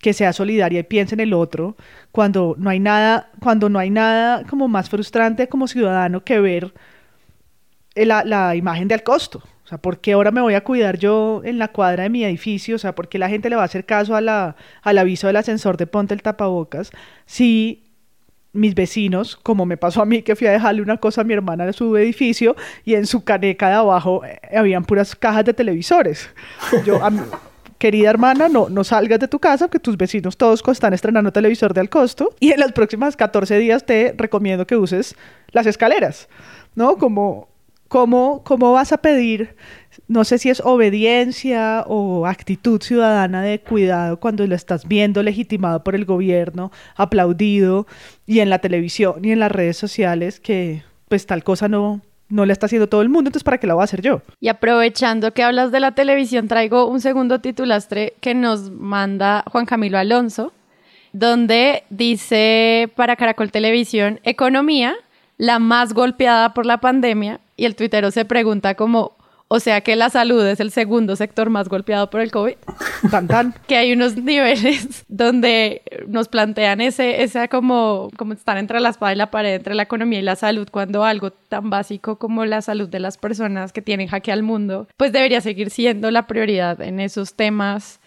que 0.00 0.12
sea 0.12 0.34
solidaria 0.34 0.80
y 0.80 0.82
piense 0.84 1.14
en 1.14 1.20
el 1.20 1.32
otro 1.32 1.76
cuando 2.12 2.54
no 2.58 2.68
hay 2.68 2.78
nada, 2.78 3.30
cuando 3.40 3.70
no 3.70 3.78
hay 3.78 3.88
nada 3.88 4.44
como 4.44 4.68
más 4.68 4.90
frustrante 4.90 5.48
como 5.48 5.66
ciudadano 5.66 6.24
que 6.24 6.40
ver 6.40 6.74
la, 7.94 8.22
la 8.22 8.54
imagen 8.54 8.86
de 8.86 8.94
al 8.94 9.02
costo? 9.02 9.42
O 9.64 9.66
sea, 9.66 9.78
¿por 9.78 9.98
qué 9.98 10.12
ahora 10.12 10.30
me 10.30 10.42
voy 10.42 10.54
a 10.54 10.62
cuidar 10.62 10.98
yo 10.98 11.40
en 11.42 11.58
la 11.58 11.68
cuadra 11.68 12.02
de 12.02 12.10
mi 12.10 12.22
edificio? 12.22 12.76
O 12.76 12.78
sea, 12.78 12.94
¿por 12.94 13.08
qué 13.08 13.18
la 13.18 13.30
gente 13.30 13.48
le 13.48 13.56
va 13.56 13.62
a 13.62 13.64
hacer 13.64 13.86
caso 13.86 14.14
a 14.14 14.20
la, 14.20 14.56
al 14.82 14.98
aviso 14.98 15.26
del 15.26 15.36
ascensor 15.36 15.78
de 15.78 15.86
ponte 15.86 16.12
el 16.12 16.22
tapabocas 16.22 16.90
si 17.24 17.87
mis 18.52 18.74
vecinos, 18.74 19.36
como 19.36 19.66
me 19.66 19.76
pasó 19.76 20.02
a 20.02 20.06
mí 20.06 20.22
que 20.22 20.34
fui 20.36 20.46
a 20.46 20.52
dejarle 20.52 20.82
una 20.82 20.96
cosa 20.96 21.20
a 21.20 21.24
mi 21.24 21.34
hermana 21.34 21.66
en 21.66 21.72
su 21.72 21.96
edificio 21.96 22.56
y 22.84 22.94
en 22.94 23.06
su 23.06 23.22
caneca 23.24 23.68
de 23.68 23.74
abajo 23.74 24.24
eh, 24.24 24.40
habían 24.56 24.84
puras 24.84 25.14
cajas 25.14 25.44
de 25.44 25.54
televisores? 25.54 26.28
Yo, 26.84 27.02
a 27.04 27.10
querida 27.78 28.10
hermana, 28.10 28.48
no, 28.48 28.68
no 28.68 28.84
salgas 28.84 29.20
de 29.20 29.28
tu 29.28 29.38
casa 29.38 29.66
porque 29.66 29.78
tus 29.78 29.96
vecinos 29.96 30.36
todos 30.36 30.62
están 30.68 30.92
estrenando 30.92 31.32
televisor 31.32 31.72
de 31.72 31.80
al 31.80 31.88
costo 31.88 32.34
y 32.40 32.52
en 32.52 32.60
las 32.60 32.72
próximas 32.72 33.16
14 33.16 33.58
días 33.58 33.86
te 33.86 34.14
recomiendo 34.16 34.66
que 34.66 34.76
uses 34.76 35.14
las 35.52 35.66
escaleras, 35.66 36.28
¿no? 36.74 36.96
Como, 36.96 37.48
¿cómo, 37.86 38.42
¿Cómo 38.44 38.72
vas 38.72 38.92
a 38.92 38.98
pedir, 38.98 39.54
no 40.08 40.24
sé 40.24 40.38
si 40.38 40.48
es 40.48 40.60
obediencia 40.64 41.84
o 41.86 42.26
actitud 42.26 42.80
ciudadana 42.82 43.42
de 43.42 43.60
cuidado 43.60 44.18
cuando 44.18 44.46
lo 44.46 44.54
estás 44.54 44.88
viendo 44.88 45.22
legitimado 45.22 45.84
por 45.84 45.94
el 45.94 46.06
gobierno, 46.06 46.72
aplaudido 46.96 47.86
y 48.26 48.40
en 48.40 48.50
la 48.50 48.58
televisión 48.58 49.24
y 49.24 49.32
en 49.32 49.40
las 49.40 49.52
redes 49.52 49.76
sociales 49.76 50.40
que 50.40 50.82
pues 51.08 51.26
tal 51.26 51.44
cosa 51.44 51.68
no, 51.68 52.00
no 52.28 52.46
le 52.46 52.52
está 52.52 52.66
haciendo 52.66 52.88
todo 52.88 53.02
el 53.02 53.08
mundo, 53.08 53.28
entonces 53.28 53.44
¿para 53.44 53.58
qué 53.58 53.66
la 53.66 53.74
voy 53.74 53.82
a 53.82 53.84
hacer 53.84 54.02
yo? 54.02 54.22
Y 54.40 54.48
aprovechando 54.48 55.32
que 55.32 55.42
hablas 55.42 55.72
de 55.72 55.80
la 55.80 55.92
televisión, 55.92 56.48
traigo 56.48 56.86
un 56.86 57.00
segundo 57.00 57.40
titulastre 57.40 58.14
que 58.20 58.34
nos 58.34 58.70
manda 58.70 59.44
Juan 59.50 59.66
Camilo 59.66 59.98
Alonso, 59.98 60.52
donde 61.12 61.84
dice 61.90 62.90
para 62.96 63.16
Caracol 63.16 63.50
Televisión, 63.50 64.20
economía, 64.24 64.94
la 65.36 65.58
más 65.58 65.94
golpeada 65.94 66.52
por 66.52 66.66
la 66.66 66.78
pandemia, 66.78 67.40
y 67.56 67.64
el 67.64 67.76
tuitero 67.76 68.10
se 68.10 68.24
pregunta 68.24 68.74
como, 68.74 69.12
o 69.48 69.60
sea 69.60 69.80
que 69.80 69.96
la 69.96 70.10
salud 70.10 70.46
es 70.46 70.60
el 70.60 70.70
segundo 70.70 71.16
sector 71.16 71.48
más 71.48 71.68
golpeado 71.68 72.10
por 72.10 72.20
el 72.20 72.30
COVID, 72.30 72.54
Tan 73.10 73.26
tan. 73.26 73.54
que 73.66 73.76
hay 73.76 73.92
unos 73.92 74.16
niveles 74.16 75.04
donde 75.08 75.82
nos 76.06 76.28
plantean 76.28 76.82
ese, 76.82 77.22
esa 77.22 77.48
como, 77.48 78.10
como 78.16 78.34
estar 78.34 78.58
entre 78.58 78.78
la 78.80 78.90
espada 78.90 79.14
y 79.14 79.16
la 79.16 79.30
pared, 79.30 79.54
entre 79.54 79.74
la 79.74 79.84
economía 79.84 80.18
y 80.18 80.22
la 80.22 80.36
salud, 80.36 80.68
cuando 80.70 81.02
algo 81.02 81.30
tan 81.30 81.70
básico 81.70 82.18
como 82.18 82.44
la 82.44 82.60
salud 82.60 82.88
de 82.88 83.00
las 83.00 83.16
personas 83.16 83.72
que 83.72 83.80
tienen 83.80 84.08
jaque 84.08 84.32
al 84.32 84.42
mundo, 84.42 84.86
pues 84.98 85.12
debería 85.12 85.40
seguir 85.40 85.70
siendo 85.70 86.10
la 86.10 86.26
prioridad 86.26 86.80
en 86.82 87.00
esos 87.00 87.34
temas, 87.34 88.00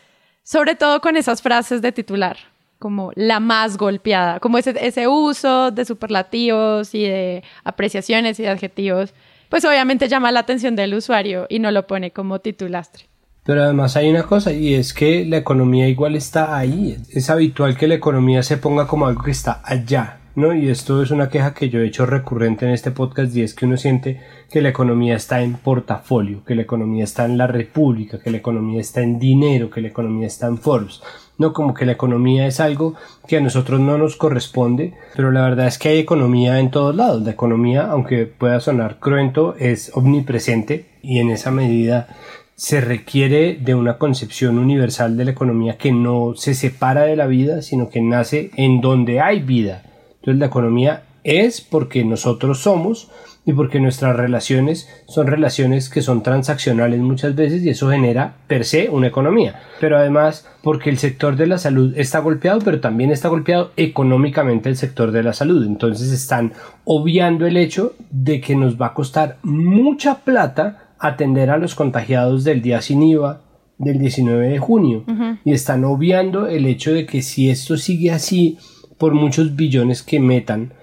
sobre 0.43 0.75
todo 0.75 1.01
con 1.01 1.17
esas 1.17 1.41
frases 1.41 1.81
de 1.81 1.91
titular 1.91 2.37
como 2.77 3.11
la 3.15 3.39
más 3.39 3.77
golpeada, 3.77 4.39
como 4.39 4.57
ese, 4.57 4.73
ese 4.81 5.07
uso 5.07 5.69
de 5.69 5.85
superlativos 5.85 6.95
y 6.95 7.03
de 7.03 7.43
apreciaciones 7.63 8.39
y 8.39 8.43
de 8.43 8.49
adjetivos, 8.49 9.13
pues 9.51 9.65
obviamente 9.65 10.07
llama 10.07 10.31
la 10.31 10.39
atención 10.39 10.77
del 10.77 10.93
usuario 10.93 11.45
y 11.49 11.59
no 11.59 11.71
lo 11.71 11.85
pone 11.85 12.11
como 12.11 12.39
titulastre. 12.39 13.07
Pero 13.43 13.63
además 13.63 13.97
hay 13.97 14.09
una 14.09 14.23
cosa 14.23 14.53
y 14.53 14.75
es 14.75 14.93
que 14.93 15.25
la 15.25 15.35
economía 15.35 15.89
igual 15.89 16.15
está 16.15 16.57
ahí. 16.57 16.97
Es 17.09 17.29
habitual 17.29 17.75
que 17.75 17.89
la 17.89 17.95
economía 17.95 18.43
se 18.43 18.55
ponga 18.55 18.87
como 18.87 19.07
algo 19.07 19.23
que 19.23 19.31
está 19.31 19.61
allá. 19.65 20.19
¿no? 20.35 20.53
Y 20.55 20.69
esto 20.69 21.03
es 21.03 21.11
una 21.11 21.27
queja 21.27 21.53
que 21.53 21.69
yo 21.69 21.81
he 21.81 21.87
hecho 21.87 22.05
recurrente 22.05 22.65
en 22.65 22.71
este 22.71 22.91
podcast 22.91 23.35
y 23.35 23.41
es 23.41 23.53
que 23.53 23.65
uno 23.65 23.75
siente 23.75 24.21
que 24.49 24.61
la 24.61 24.69
economía 24.69 25.15
está 25.15 25.41
en 25.41 25.55
portafolio, 25.55 26.45
que 26.45 26.55
la 26.55 26.61
economía 26.61 27.03
está 27.03 27.25
en 27.25 27.37
la 27.37 27.47
república, 27.47 28.19
que 28.19 28.31
la 28.31 28.37
economía 28.37 28.79
está 28.79 29.01
en 29.01 29.19
dinero, 29.19 29.69
que 29.69 29.81
la 29.81 29.89
economía 29.89 30.27
está 30.27 30.47
en 30.47 30.59
Forbes. 30.59 31.01
No 31.41 31.53
como 31.53 31.73
que 31.73 31.87
la 31.87 31.93
economía 31.93 32.45
es 32.45 32.59
algo 32.59 32.93
que 33.27 33.37
a 33.37 33.41
nosotros 33.41 33.79
no 33.79 33.97
nos 33.97 34.15
corresponde, 34.15 34.93
pero 35.15 35.31
la 35.31 35.41
verdad 35.41 35.65
es 35.65 35.79
que 35.79 35.89
hay 35.89 35.97
economía 35.97 36.59
en 36.59 36.69
todos 36.69 36.95
lados. 36.95 37.23
La 37.23 37.31
economía, 37.31 37.87
aunque 37.89 38.27
pueda 38.27 38.59
sonar 38.59 38.99
cruento, 38.99 39.55
es 39.57 39.91
omnipresente 39.95 40.85
y 41.01 41.17
en 41.17 41.31
esa 41.31 41.49
medida 41.49 42.09
se 42.53 42.79
requiere 42.79 43.55
de 43.55 43.73
una 43.73 43.97
concepción 43.97 44.59
universal 44.59 45.17
de 45.17 45.25
la 45.25 45.31
economía 45.31 45.79
que 45.79 45.91
no 45.91 46.35
se 46.35 46.53
separa 46.53 47.05
de 47.05 47.15
la 47.15 47.25
vida, 47.25 47.63
sino 47.63 47.89
que 47.89 48.03
nace 48.03 48.51
en 48.55 48.79
donde 48.79 49.19
hay 49.19 49.39
vida. 49.39 49.81
Entonces 50.19 50.37
la 50.37 50.45
economía 50.45 51.05
es 51.23 51.59
porque 51.59 52.05
nosotros 52.05 52.59
somos 52.59 53.09
y 53.45 53.53
porque 53.53 53.79
nuestras 53.79 54.15
relaciones 54.15 54.87
son 55.07 55.27
relaciones 55.27 55.89
que 55.89 56.01
son 56.01 56.21
transaccionales 56.21 56.99
muchas 56.99 57.35
veces 57.35 57.63
y 57.63 57.69
eso 57.69 57.89
genera 57.89 58.35
per 58.47 58.65
se 58.65 58.89
una 58.89 59.07
economía. 59.07 59.59
Pero 59.79 59.97
además 59.97 60.47
porque 60.61 60.89
el 60.89 60.99
sector 60.99 61.35
de 61.35 61.47
la 61.47 61.57
salud 61.57 61.93
está 61.97 62.19
golpeado, 62.19 62.59
pero 62.63 62.79
también 62.79 63.11
está 63.11 63.29
golpeado 63.29 63.71
económicamente 63.77 64.69
el 64.69 64.77
sector 64.77 65.11
de 65.11 65.23
la 65.23 65.33
salud. 65.33 65.65
Entonces 65.65 66.11
están 66.11 66.53
obviando 66.83 67.47
el 67.47 67.57
hecho 67.57 67.95
de 68.11 68.41
que 68.41 68.55
nos 68.55 68.79
va 68.79 68.87
a 68.87 68.93
costar 68.93 69.37
mucha 69.41 70.19
plata 70.19 70.93
atender 70.99 71.49
a 71.49 71.57
los 71.57 71.73
contagiados 71.73 72.43
del 72.43 72.61
día 72.61 72.81
sin 72.81 73.01
IVA 73.01 73.41
del 73.79 73.97
19 73.97 74.49
de 74.49 74.59
junio 74.59 75.03
y 75.43 75.53
están 75.53 75.83
obviando 75.83 76.45
el 76.45 76.67
hecho 76.67 76.93
de 76.93 77.07
que 77.07 77.23
si 77.23 77.49
esto 77.49 77.77
sigue 77.77 78.11
así 78.11 78.59
por 78.99 79.15
muchos 79.15 79.55
billones 79.55 80.03
que 80.03 80.19
metan 80.19 80.73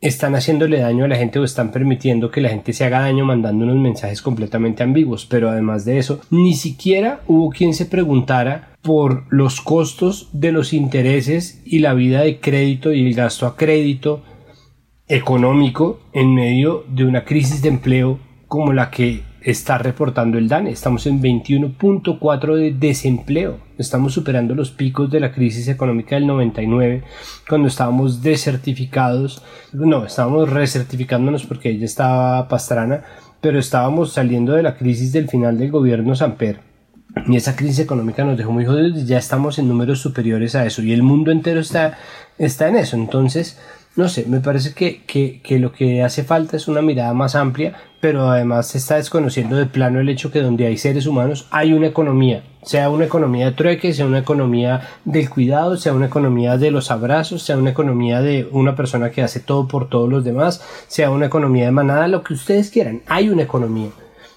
están 0.00 0.34
haciéndole 0.34 0.80
daño 0.80 1.04
a 1.04 1.08
la 1.08 1.16
gente 1.16 1.38
o 1.38 1.44
están 1.44 1.72
permitiendo 1.72 2.30
que 2.30 2.40
la 2.40 2.50
gente 2.50 2.72
se 2.72 2.84
haga 2.84 3.00
daño 3.00 3.24
mandando 3.24 3.64
unos 3.64 3.76
mensajes 3.76 4.22
completamente 4.22 4.82
ambiguos. 4.82 5.26
Pero 5.26 5.48
además 5.48 5.84
de 5.84 5.98
eso 5.98 6.20
ni 6.30 6.54
siquiera 6.54 7.20
hubo 7.26 7.50
quien 7.50 7.74
se 7.74 7.86
preguntara 7.86 8.70
por 8.82 9.24
los 9.30 9.60
costos 9.60 10.28
de 10.32 10.52
los 10.52 10.72
intereses 10.72 11.62
y 11.64 11.80
la 11.80 11.94
vida 11.94 12.20
de 12.20 12.38
crédito 12.38 12.92
y 12.92 13.06
el 13.06 13.14
gasto 13.14 13.46
a 13.46 13.56
crédito 13.56 14.22
económico 15.08 16.00
en 16.12 16.34
medio 16.34 16.84
de 16.88 17.04
una 17.04 17.24
crisis 17.24 17.62
de 17.62 17.68
empleo 17.68 18.18
como 18.48 18.72
la 18.72 18.90
que 18.90 19.22
está 19.46 19.78
reportando 19.78 20.38
el 20.38 20.48
DANE. 20.48 20.70
Estamos 20.70 21.06
en 21.06 21.22
21.4 21.22 22.56
de 22.56 22.72
desempleo. 22.72 23.60
Estamos 23.78 24.12
superando 24.12 24.56
los 24.56 24.72
picos 24.72 25.08
de 25.08 25.20
la 25.20 25.32
crisis 25.32 25.68
económica 25.68 26.16
del 26.16 26.26
99, 26.26 27.04
cuando 27.48 27.68
estábamos 27.68 28.22
desertificados. 28.22 29.44
No, 29.72 30.04
estábamos 30.04 30.50
recertificándonos 30.50 31.46
porque 31.46 31.70
ella 31.70 31.84
estaba 31.84 32.48
pastrana, 32.48 33.04
pero 33.40 33.60
estábamos 33.60 34.12
saliendo 34.12 34.52
de 34.52 34.64
la 34.64 34.76
crisis 34.76 35.12
del 35.12 35.28
final 35.28 35.56
del 35.56 35.70
gobierno 35.70 36.16
Samper. 36.16 36.58
Y 37.28 37.36
esa 37.36 37.54
crisis 37.54 37.78
económica 37.78 38.24
nos 38.24 38.36
dejó 38.36 38.50
muy 38.50 38.66
jodidos 38.66 38.98
y 38.98 39.06
ya 39.06 39.18
estamos 39.18 39.60
en 39.60 39.68
números 39.68 40.00
superiores 40.00 40.56
a 40.56 40.66
eso. 40.66 40.82
Y 40.82 40.92
el 40.92 41.04
mundo 41.04 41.30
entero 41.30 41.60
está, 41.60 41.96
está 42.36 42.68
en 42.68 42.76
eso. 42.76 42.96
Entonces, 42.96 43.60
no 43.96 44.08
sé, 44.10 44.26
me 44.26 44.40
parece 44.40 44.74
que, 44.74 45.02
que, 45.04 45.40
que, 45.40 45.58
lo 45.58 45.72
que 45.72 46.02
hace 46.02 46.22
falta 46.24 46.56
es 46.56 46.68
una 46.68 46.82
mirada 46.82 47.14
más 47.14 47.34
amplia, 47.34 47.74
pero 48.00 48.28
además 48.28 48.68
se 48.68 48.78
está 48.78 48.96
desconociendo 48.96 49.56
de 49.56 49.66
plano 49.66 50.00
el 50.00 50.08
hecho 50.08 50.30
que 50.30 50.42
donde 50.42 50.66
hay 50.66 50.76
seres 50.76 51.06
humanos 51.06 51.46
hay 51.50 51.72
una 51.72 51.86
economía, 51.86 52.44
sea 52.62 52.90
una 52.90 53.04
economía 53.04 53.46
de 53.46 53.52
trueque, 53.52 53.92
sea 53.92 54.06
una 54.06 54.18
economía 54.18 54.82
del 55.04 55.30
cuidado, 55.30 55.76
sea 55.76 55.92
una 55.92 56.06
economía 56.06 56.56
de 56.58 56.70
los 56.70 56.90
abrazos, 56.90 57.42
sea 57.42 57.56
una 57.56 57.70
economía 57.70 58.20
de 58.20 58.48
una 58.50 58.74
persona 58.74 59.10
que 59.10 59.22
hace 59.22 59.40
todo 59.40 59.66
por 59.68 59.88
todos 59.88 60.08
los 60.08 60.24
demás, 60.24 60.62
sea 60.88 61.10
una 61.10 61.26
economía 61.26 61.66
de 61.66 61.72
manada, 61.72 62.08
lo 62.08 62.22
que 62.22 62.34
ustedes 62.34 62.70
quieran, 62.70 63.02
hay 63.06 63.28
una 63.28 63.42
economía. 63.42 63.90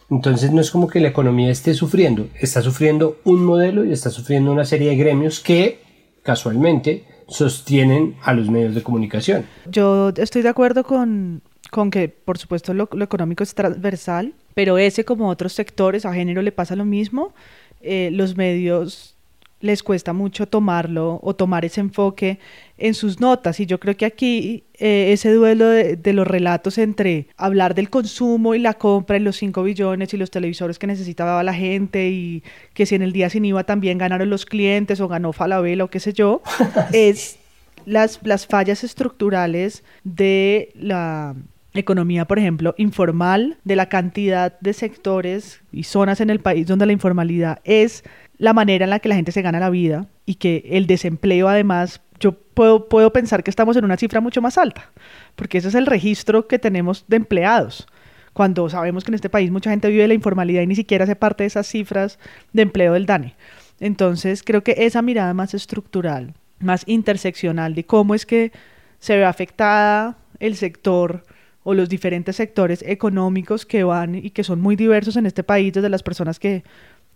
Entonces 0.10 0.52
no 0.52 0.62
es 0.62 0.72
como 0.72 0.88
que 0.88 1.00
la 1.00 1.10
economía 1.10 1.52
esté 1.52 1.74
sufriendo, 1.74 2.28
está 2.40 2.62
sufriendo 2.62 3.18
un 3.26 3.46
modelo 3.46 3.86
y 3.86 3.92
está 3.92 4.10
sufriendo 4.10 4.52
una 4.52 4.66
serie 4.66 4.90
de 4.90 4.96
gremios 4.96 5.40
que 5.40 5.82
casualmente 6.24 7.06
sostienen 7.28 8.16
a 8.24 8.34
los 8.34 8.50
medios 8.50 8.74
de 8.74 8.82
comunicación. 8.82 9.46
Yo 9.68 10.12
estoy 10.18 10.42
de 10.42 10.50
acuerdo 10.50 10.84
con, 10.84 11.44
con 11.72 11.92
que, 11.92 12.10
por 12.10 12.38
supuesto, 12.38 12.74
lo, 12.74 12.90
económico 13.02 13.44
es 13.44 13.54
transversal, 13.54 14.34
pero 14.54 14.78
ese, 14.78 15.06
como 15.06 15.30
otros 15.30 15.54
sectores, 15.54 16.06
a 16.06 16.14
género 16.14 16.42
le 16.42 16.52
pasa 16.52 16.76
lo 16.76 16.86
mismo. 16.86 17.34
Eh, 17.82 18.10
los 18.12 18.36
medios 18.36 19.16
les 19.62 19.84
cuesta 19.84 20.14
mucho 20.14 20.48
tomarlo 20.48 21.20
o 21.22 21.36
tomar 21.36 21.66
ese 21.66 21.82
enfoque 21.82 22.40
en 22.78 22.94
sus 22.94 23.20
notas. 23.20 23.60
Y 23.60 23.66
yo 23.66 23.80
creo 23.80 23.96
que 23.98 24.06
aquí 24.06 24.64
eh, 24.76 25.12
ese 25.12 25.34
duelo 25.34 25.68
de, 25.68 26.14
los 26.14 26.28
relatos 26.28 26.78
entre 26.78 27.28
hablar 27.36 27.76
del 27.76 27.90
consumo 27.90 28.56
y 28.56 28.60
la 28.60 28.76
compra 28.76 29.18
y 29.18 29.20
los 29.20 29.38
5 29.38 29.64
billones 29.64 30.14
y 30.14 30.18
los 30.18 30.32
televisores 30.32 30.80
que 30.80 30.88
necesitaba 30.88 31.44
la 31.44 31.54
gente 31.54 32.10
y 32.10 32.44
que 32.74 32.86
si 32.86 32.96
en 32.96 33.02
el 33.02 33.12
día 33.12 33.30
sin 33.30 33.46
IVA 33.46 33.66
también 33.66 33.98
ganaron 33.98 34.30
los 34.30 34.46
clientes 34.46 35.02
o 35.02 35.08
ganó 35.08 35.34
Falabella 35.34 35.84
o 35.84 35.90
qué 35.90 36.00
sé 36.00 36.14
yo, 36.14 36.42
es 36.94 37.38
las, 37.86 38.20
las 38.24 38.48
fallas 38.48 38.84
estructurales 38.84 39.84
de 40.04 40.72
la 40.76 41.36
economía, 41.74 42.26
por 42.26 42.40
ejemplo, 42.40 42.74
informal, 42.78 43.58
de 43.64 43.76
la 43.76 43.90
cantidad 43.90 44.60
de 44.60 44.74
sectores 44.74 45.62
y 45.72 45.84
zonas 45.84 46.22
en 46.22 46.30
el 46.30 46.40
país 46.40 46.68
donde 46.68 46.86
la 46.86 46.94
informalidad 46.94 47.60
es 47.64 48.04
la 48.38 48.54
manera 48.54 48.86
en 48.86 48.90
la 48.90 49.00
que 49.00 49.10
la 49.10 49.16
gente 49.16 49.32
se 49.32 49.42
gana 49.42 49.60
la 49.60 49.70
vida 49.70 50.08
y 50.26 50.36
que 50.36 50.64
el 50.72 50.88
desempleo 50.88 51.48
además, 51.48 52.02
yo 52.20 52.34
puedo, 52.34 52.90
puedo 52.90 53.14
pensar 53.14 53.44
que 53.44 53.52
estamos 53.52 53.78
en 53.78 53.86
una 53.86 53.98
cifra 53.98 54.22
mucho 54.22 54.42
más 54.42 54.58
alta, 54.58 54.90
porque 55.36 55.60
ese 55.60 55.68
es 55.68 55.76
el 55.76 55.86
registro 55.86 56.48
que 56.48 56.58
tenemos 56.58 57.06
de 57.08 57.18
empleados, 57.18 57.88
cuando 58.34 58.70
sabemos 58.70 59.04
que 59.04 59.12
en 59.12 59.16
este 59.16 59.30
país 59.30 59.52
mucha 59.52 59.70
gente 59.70 59.90
vive 59.90 60.08
la 60.08 60.14
informalidad 60.14 60.62
y 60.62 60.68
ni 60.68 60.76
siquiera 60.76 61.04
hace 61.04 61.16
parte 61.16 61.44
de 61.44 61.48
esas 61.48 61.68
cifras 61.68 62.18
de 62.54 62.62
empleo 62.62 62.94
del 62.94 63.06
DANE. 63.06 63.36
Entonces 63.80 64.44
creo 64.44 64.64
que 64.64 64.76
esa 64.78 65.02
mirada 65.02 65.34
más 65.34 65.54
estructural, 65.54 66.34
más 66.60 66.84
interseccional 66.86 67.76
de 67.76 67.86
cómo 67.86 68.16
es 68.16 68.26
que 68.26 68.52
se 69.00 69.18
ve 69.18 69.26
afectada 69.26 70.18
el 70.40 70.56
sector 70.56 71.24
o 71.64 71.74
los 71.74 71.90
diferentes 71.90 72.36
sectores 72.36 72.84
económicos 72.88 73.66
que 73.66 73.84
van 73.84 74.16
y 74.16 74.30
que 74.32 74.44
son 74.44 74.62
muy 74.62 74.76
diversos 74.76 75.18
en 75.18 75.26
este 75.26 75.44
país, 75.44 75.74
desde 75.74 75.90
las 75.90 76.04
personas 76.04 76.40
que 76.40 76.64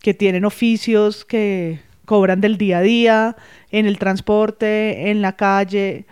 que 0.04 0.14
tienen 0.14 0.44
oficios 0.44 1.24
que 1.24 1.80
cobran 2.06 2.42
del 2.42 2.58
día 2.58 2.80
a 2.80 2.82
día, 2.82 3.38
en 3.72 3.86
el 3.88 3.98
transporte, 3.98 5.10
en 5.10 5.22
la 5.22 5.38
calle, 5.38 6.06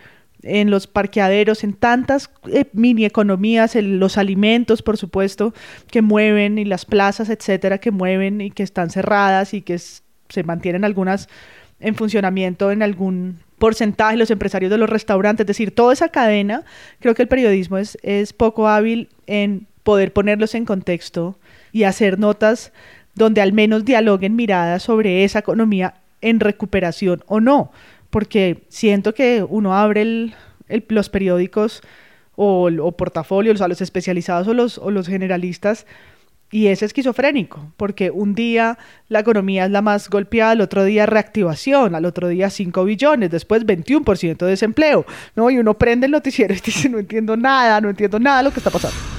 en 0.44 0.72
los 0.72 0.88
parqueaderos, 0.88 1.66
en 1.66 1.74
tantas 1.74 2.32
eh, 2.52 2.66
mini 2.72 3.04
economías, 3.04 3.76
los 3.76 4.18
alimentos, 4.18 4.82
por 4.82 4.96
supuesto, 4.96 5.54
que 5.88 6.02
mueven 6.02 6.58
y 6.58 6.64
las 6.64 6.86
plazas, 6.86 7.30
etcétera, 7.30 7.80
que 7.80 7.92
mueven 7.92 8.40
y 8.40 8.50
que 8.52 8.64
están 8.64 8.90
cerradas 8.90 9.54
y 9.54 9.62
que 9.62 9.78
se 9.78 10.44
mantienen 10.46 10.86
algunas 10.86 11.28
en 11.82 11.94
funcionamiento 11.96 12.72
en 12.72 12.84
algún 12.84 13.40
porcentaje, 13.62 14.18
los 14.18 14.32
empresarios 14.32 14.72
de 14.72 14.80
los 14.80 14.90
restaurantes, 14.90 15.44
es 15.44 15.48
decir, 15.48 15.74
toda 15.74 15.94
esa 15.94 16.10
cadena, 16.10 16.64
creo 17.00 17.14
que 17.14 17.22
el 17.22 17.28
periodismo 17.28 17.78
es, 17.78 17.96
es 18.02 18.34
poco 18.34 18.68
hábil 18.68 19.10
en 19.28 19.68
poder 19.84 20.14
ponerlos 20.14 20.56
en 20.56 20.66
contexto 20.66 21.38
y 21.72 21.84
hacer 21.84 22.18
notas 22.18 22.74
donde 23.14 23.40
al 23.40 23.54
menos 23.54 23.86
dialoguen 23.86 24.36
miradas 24.36 24.82
sobre 24.82 25.24
esa 25.24 25.40
economía 25.40 25.94
en 26.22 26.40
recuperación 26.40 27.24
o 27.28 27.40
no, 27.40 27.72
porque 28.10 28.64
siento 28.70 29.14
que 29.14 29.46
uno 29.48 29.78
abre 29.78 30.34
los 30.88 31.10
periódicos 31.10 31.84
o, 32.36 32.68
o, 32.68 32.92
portafolios 32.94 33.62
a 33.62 33.68
los 33.68 33.80
especializados 33.80 34.48
o 34.48 34.56
los, 34.56 34.80
o 34.80 34.90
los 34.90 35.08
generalistas 35.08 35.86
y 36.52 36.68
es 36.68 36.84
esquizofrénico, 36.84 37.72
porque 37.78 38.12
un 38.12 38.36
día 38.36 38.78
la 39.08 39.20
economía 39.20 39.66
es 39.66 39.72
la 39.72 39.82
más 39.82 40.10
golpeada, 40.10 40.52
al 40.52 40.62
otro 40.62 40.84
día 40.84 41.06
reactivación, 41.06 41.96
al 41.96 42.06
otro 42.06 42.28
día 42.28 42.50
5 42.50 42.84
billones, 42.84 43.32
después 43.32 43.66
21% 43.66 44.38
de 44.38 44.48
desempleo, 44.48 45.06
¿no? 45.36 45.50
Y 45.50 45.58
uno 45.58 45.78
prende 45.78 46.06
el 46.06 46.12
noticiero 46.12 46.54
y 46.54 46.60
dice, 46.66 46.90
no 46.90 47.00
entiendo 47.00 47.38
nada, 47.38 47.80
no 47.80 47.90
entiendo 47.90 48.20
nada 48.20 48.40
de 48.40 48.44
lo 48.44 48.52
que 48.52 48.60
está 48.60 48.70
pasando. 48.70 49.11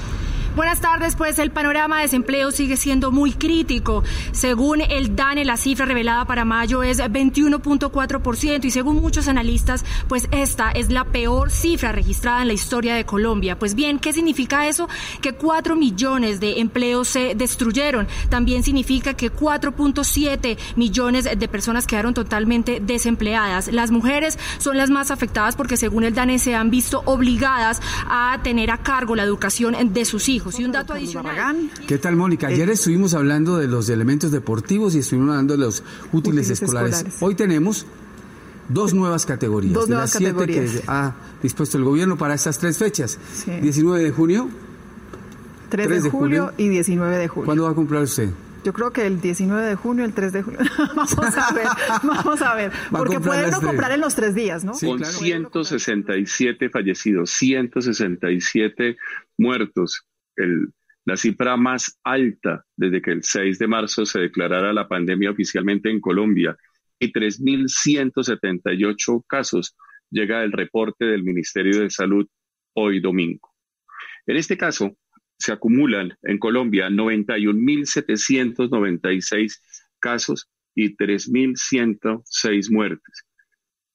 Buenas 0.54 0.82
tardes, 0.82 1.16
pues 1.16 1.38
el 1.38 1.50
panorama 1.50 1.96
de 1.96 2.02
desempleo 2.02 2.50
sigue 2.50 2.76
siendo 2.76 3.10
muy 3.10 3.32
crítico. 3.32 4.04
Según 4.32 4.82
el 4.82 5.16
DANE, 5.16 5.46
la 5.46 5.56
cifra 5.56 5.86
revelada 5.86 6.26
para 6.26 6.44
mayo 6.44 6.82
es 6.82 6.98
21.4% 6.98 8.62
y 8.66 8.70
según 8.70 8.96
muchos 9.00 9.28
analistas, 9.28 9.82
pues 10.08 10.28
esta 10.30 10.70
es 10.70 10.90
la 10.90 11.04
peor 11.04 11.50
cifra 11.50 11.90
registrada 11.92 12.42
en 12.42 12.48
la 12.48 12.52
historia 12.52 12.94
de 12.94 13.06
Colombia. 13.06 13.58
Pues 13.58 13.74
bien, 13.74 13.98
¿qué 13.98 14.12
significa 14.12 14.68
eso? 14.68 14.90
Que 15.22 15.32
4 15.32 15.74
millones 15.74 16.38
de 16.38 16.60
empleos 16.60 17.08
se 17.08 17.34
destruyeron. 17.34 18.06
También 18.28 18.62
significa 18.62 19.14
que 19.14 19.32
4.7 19.32 20.58
millones 20.76 21.24
de 21.34 21.48
personas 21.48 21.86
quedaron 21.86 22.12
totalmente 22.12 22.78
desempleadas. 22.78 23.72
Las 23.72 23.90
mujeres 23.90 24.38
son 24.58 24.76
las 24.76 24.90
más 24.90 25.10
afectadas 25.10 25.56
porque 25.56 25.78
según 25.78 26.04
el 26.04 26.14
DANE 26.14 26.38
se 26.38 26.54
han 26.54 26.68
visto 26.68 27.00
obligadas 27.06 27.80
a 28.06 28.38
tener 28.42 28.70
a 28.70 28.76
cargo 28.76 29.16
la 29.16 29.22
educación 29.22 29.94
de 29.94 30.04
sus 30.04 30.28
hijos. 30.28 30.41
Y 30.58 30.64
un 30.64 30.72
dato 30.72 30.92
adicional. 30.92 31.70
¿Qué 31.86 31.98
tal, 31.98 32.16
Mónica? 32.16 32.48
Ayer 32.48 32.68
eh, 32.68 32.72
estuvimos 32.72 33.14
hablando 33.14 33.58
de 33.58 33.68
los 33.68 33.88
elementos 33.88 34.30
deportivos 34.30 34.94
y 34.94 34.98
estuvimos 34.98 35.30
hablando 35.30 35.54
de 35.56 35.60
los 35.60 35.82
útiles, 36.12 36.50
escolares. 36.50 37.04
Hoy 37.20 37.34
tenemos 37.34 37.86
dos 38.68 38.94
nuevas 38.94 39.26
categorías. 39.26 39.72
Dos 39.74 39.86
de 39.86 39.90
nuevas 39.94 40.10
las 40.10 40.18
siete 40.18 40.34
categorías. 40.34 40.80
que 40.80 40.84
ha 40.88 41.14
dispuesto 41.42 41.78
el 41.78 41.84
gobierno 41.84 42.16
para 42.16 42.34
estas 42.34 42.58
tres 42.58 42.78
fechas. 42.78 43.18
Sí. 43.34 43.50
19 43.60 44.02
de 44.02 44.10
junio. 44.10 44.48
3, 45.70 45.86
3 45.86 45.88
de, 45.88 45.94
de 46.04 46.10
julio, 46.10 46.48
julio. 46.48 46.54
y 46.58 46.68
19 46.68 47.16
de 47.16 47.28
julio. 47.28 47.46
¿Cuándo 47.46 47.64
va 47.64 47.70
a 47.70 47.74
cumplir 47.74 48.02
usted? 48.02 48.28
Yo 48.64 48.72
creo 48.72 48.92
que 48.92 49.06
el 49.06 49.20
19 49.20 49.66
de 49.66 49.74
junio, 49.74 50.04
el 50.04 50.12
3 50.12 50.32
de 50.32 50.42
julio. 50.42 50.60
vamos 50.94 51.36
a 51.36 51.52
ver, 51.52 51.66
vamos 52.02 52.42
a 52.42 52.54
ver. 52.54 52.70
Va 52.94 52.98
Porque 52.98 53.14
comprar 53.14 53.34
puede 53.34 53.42
las 53.42 53.50
uno 53.50 53.58
tres. 53.60 53.68
comprar 53.70 53.92
en 53.92 54.00
los 54.00 54.14
tres 54.14 54.34
días, 54.34 54.64
¿no? 54.64 54.74
Sí, 54.74 54.86
con 54.86 54.98
claro. 54.98 55.12
167 55.14 56.68
fallecidos, 56.70 57.30
167 57.30 58.96
muertos, 59.38 60.06
el- 60.36 60.68
la 61.04 61.16
cifra 61.16 61.56
más 61.56 61.98
alta 62.04 62.64
desde 62.76 63.02
que 63.02 63.10
el 63.10 63.24
6 63.24 63.58
de 63.58 63.66
marzo 63.66 64.06
se 64.06 64.20
declarara 64.20 64.72
la 64.72 64.86
pandemia 64.86 65.32
oficialmente 65.32 65.90
en 65.90 66.00
Colombia 66.00 66.56
y 66.98 67.10
3.178 67.12 69.24
casos 69.26 69.74
llega 70.10 70.44
el 70.44 70.52
reporte 70.52 71.06
del 71.06 71.24
Ministerio 71.24 71.80
de 71.80 71.90
Salud 71.90 72.28
hoy 72.74 73.00
domingo. 73.00 73.52
En 74.26 74.36
este 74.36 74.56
caso, 74.56 74.96
se 75.38 75.50
acumulan 75.50 76.16
en 76.22 76.38
Colombia 76.38 76.88
91.796 76.88 79.60
casos 79.98 80.48
y 80.74 80.96
3.106 80.96 82.70
muertes, 82.70 83.24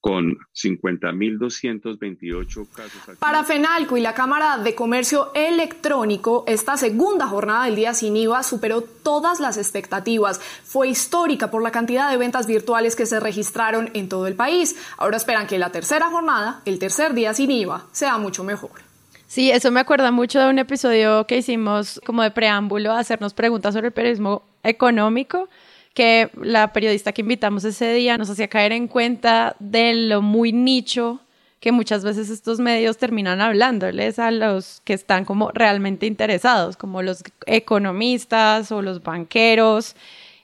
con 0.08 0.38
50.228 0.56 2.70
casos. 2.70 2.96
activos. 2.96 3.20
Para 3.20 3.44
FENALCO 3.44 3.98
y 3.98 4.02
la 4.02 4.14
Cámara 4.14 4.58
de 4.58 4.74
Comercio 4.74 5.32
Electrónico, 5.34 6.46
esta 6.48 6.78
segunda 6.78 7.28
jornada 7.28 7.66
del 7.66 7.76
día 7.76 7.94
sin 7.94 8.16
IVA 8.16 8.42
superó 8.44 8.84
todas 8.84 9.42
las 9.42 9.58
expectativas. 9.58 10.40
Fue 10.64 10.88
histórica 10.88 11.52
por 11.52 11.62
la 11.62 11.72
cantidad 11.72 12.10
de 12.10 12.16
ventas 12.16 12.48
virtuales 12.48 12.96
que 12.96 13.06
se 13.06 13.20
registraron 13.20 13.90
en 13.96 14.08
todo 14.08 14.28
el 14.28 14.36
país. 14.36 14.78
Ahora 14.98 15.18
esperan 15.18 15.46
que 15.46 15.60
la 15.60 15.74
tercera 15.74 16.10
jornada, 16.10 16.62
el 16.64 16.80
tercer 16.80 17.14
día 17.14 17.34
sin 17.34 17.52
IVA, 17.52 17.86
sea 17.92 18.18
mucho 18.18 18.46
mejor. 18.46 18.88
Sí, 19.28 19.52
eso 19.52 19.72
me 19.72 19.82
acuerda 19.82 20.12
mucho 20.12 20.40
de 20.40 20.50
un 20.50 20.58
episodio 20.58 21.28
que 21.28 21.40
hicimos 21.40 22.00
como 22.06 22.24
de 22.24 22.32
preámbulo, 22.32 22.94
a 22.94 23.00
hacernos 23.00 23.34
preguntas 23.34 23.74
sobre 23.74 23.88
el 23.88 23.94
periodismo 23.94 24.44
económico, 24.64 25.50
que 25.98 26.30
la 26.40 26.74
periodista 26.74 27.12
que 27.12 27.24
invitamos 27.24 27.64
ese 27.64 27.92
día 27.92 28.20
nos 28.20 28.30
hacía 28.30 28.48
caer 28.48 28.72
en 28.72 28.88
cuenta 28.88 29.56
de 29.58 29.96
lo 29.96 30.22
muy 30.22 30.52
nicho 30.54 31.22
que 31.60 31.72
muchas 31.72 32.04
veces 32.04 32.30
estos 32.30 32.60
medios 32.60 33.00
terminan 33.00 33.42
hablándoles 33.42 34.20
a 34.20 34.30
los 34.30 34.80
que 34.86 34.94
están 34.94 35.26
como 35.26 35.50
realmente 35.50 36.06
interesados, 36.06 36.78
como 36.78 37.02
los 37.02 37.24
economistas 37.48 38.72
o 38.72 38.84
los 38.84 39.02
banqueros. 39.02 39.96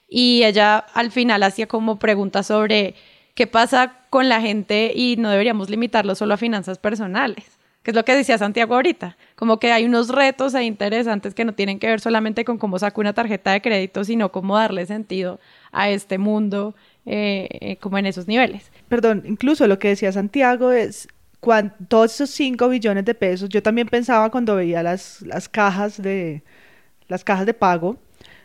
Y 0.08 0.42
ella 0.42 0.78
al 0.78 1.12
final 1.12 1.44
hacía 1.44 1.68
como 1.68 2.00
preguntas 2.00 2.48
sobre 2.48 2.96
qué 3.36 3.46
pasa 3.46 3.98
con 4.10 4.28
la 4.28 4.40
gente 4.40 4.90
y 4.92 5.14
no 5.18 5.30
deberíamos 5.30 5.70
limitarlo 5.70 6.16
solo 6.16 6.34
a 6.34 6.36
finanzas 6.36 6.78
personales 6.78 7.53
que 7.84 7.92
es 7.92 7.94
lo 7.94 8.04
que 8.04 8.16
decía 8.16 8.36
Santiago 8.38 8.74
ahorita, 8.74 9.16
como 9.36 9.60
que 9.60 9.70
hay 9.70 9.84
unos 9.84 10.08
retos 10.08 10.56
ahí 10.56 10.66
interesantes 10.66 11.34
que 11.34 11.44
no 11.44 11.52
tienen 11.54 11.78
que 11.78 11.86
ver 11.86 12.00
solamente 12.00 12.44
con 12.44 12.58
cómo 12.58 12.78
saco 12.80 13.00
una 13.00 13.12
tarjeta 13.12 13.52
de 13.52 13.60
crédito, 13.60 14.02
sino 14.02 14.32
cómo 14.32 14.56
darle 14.56 14.86
sentido 14.86 15.38
a 15.70 15.90
este 15.90 16.18
mundo 16.18 16.74
eh, 17.06 17.46
eh, 17.60 17.76
como 17.76 17.98
en 17.98 18.06
esos 18.06 18.26
niveles. 18.26 18.72
Perdón, 18.88 19.22
incluso 19.26 19.66
lo 19.68 19.78
que 19.78 19.88
decía 19.88 20.10
Santiago 20.10 20.72
es 20.72 21.06
cuan- 21.40 21.74
todos 21.88 22.14
esos 22.14 22.30
5 22.30 22.68
billones 22.70 23.04
de 23.04 23.14
pesos, 23.14 23.48
yo 23.50 23.62
también 23.62 23.86
pensaba 23.86 24.30
cuando 24.30 24.56
veía 24.56 24.82
las, 24.82 25.20
las 25.22 25.48
cajas 25.48 26.00
de 26.00 26.42
las 27.06 27.22
cajas 27.22 27.44
de 27.44 27.52
pago, 27.52 27.98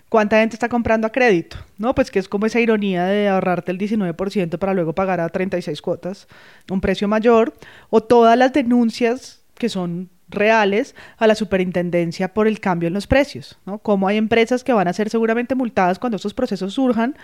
cuánta 0.09 0.39
gente 0.39 0.55
está 0.55 0.67
comprando 0.67 1.07
a 1.07 1.11
crédito, 1.11 1.57
¿no? 1.77 1.95
Pues 1.95 2.11
que 2.11 2.19
es 2.19 2.27
como 2.27 2.45
esa 2.45 2.59
ironía 2.59 3.05
de 3.05 3.29
ahorrarte 3.29 3.71
el 3.71 3.77
19% 3.77 4.57
para 4.57 4.73
luego 4.73 4.93
pagar 4.93 5.19
a 5.19 5.29
36 5.29 5.81
cuotas, 5.81 6.27
un 6.69 6.81
precio 6.81 7.07
mayor, 7.07 7.53
o 7.89 8.01
todas 8.01 8.37
las 8.37 8.51
denuncias 8.51 9.41
que 9.55 9.69
son 9.69 10.09
reales 10.29 10.95
a 11.17 11.27
la 11.27 11.35
superintendencia 11.35 12.33
por 12.33 12.47
el 12.47 12.59
cambio 12.59 12.87
en 12.87 12.93
los 12.93 13.07
precios, 13.07 13.57
¿no? 13.65 13.79
Como 13.79 14.07
hay 14.07 14.17
empresas 14.17 14.63
que 14.63 14.73
van 14.73 14.87
a 14.87 14.93
ser 14.93 15.09
seguramente 15.09 15.55
multadas 15.55 15.99
cuando 15.99 16.17
estos 16.17 16.33
procesos 16.33 16.73
surjan, 16.73 17.15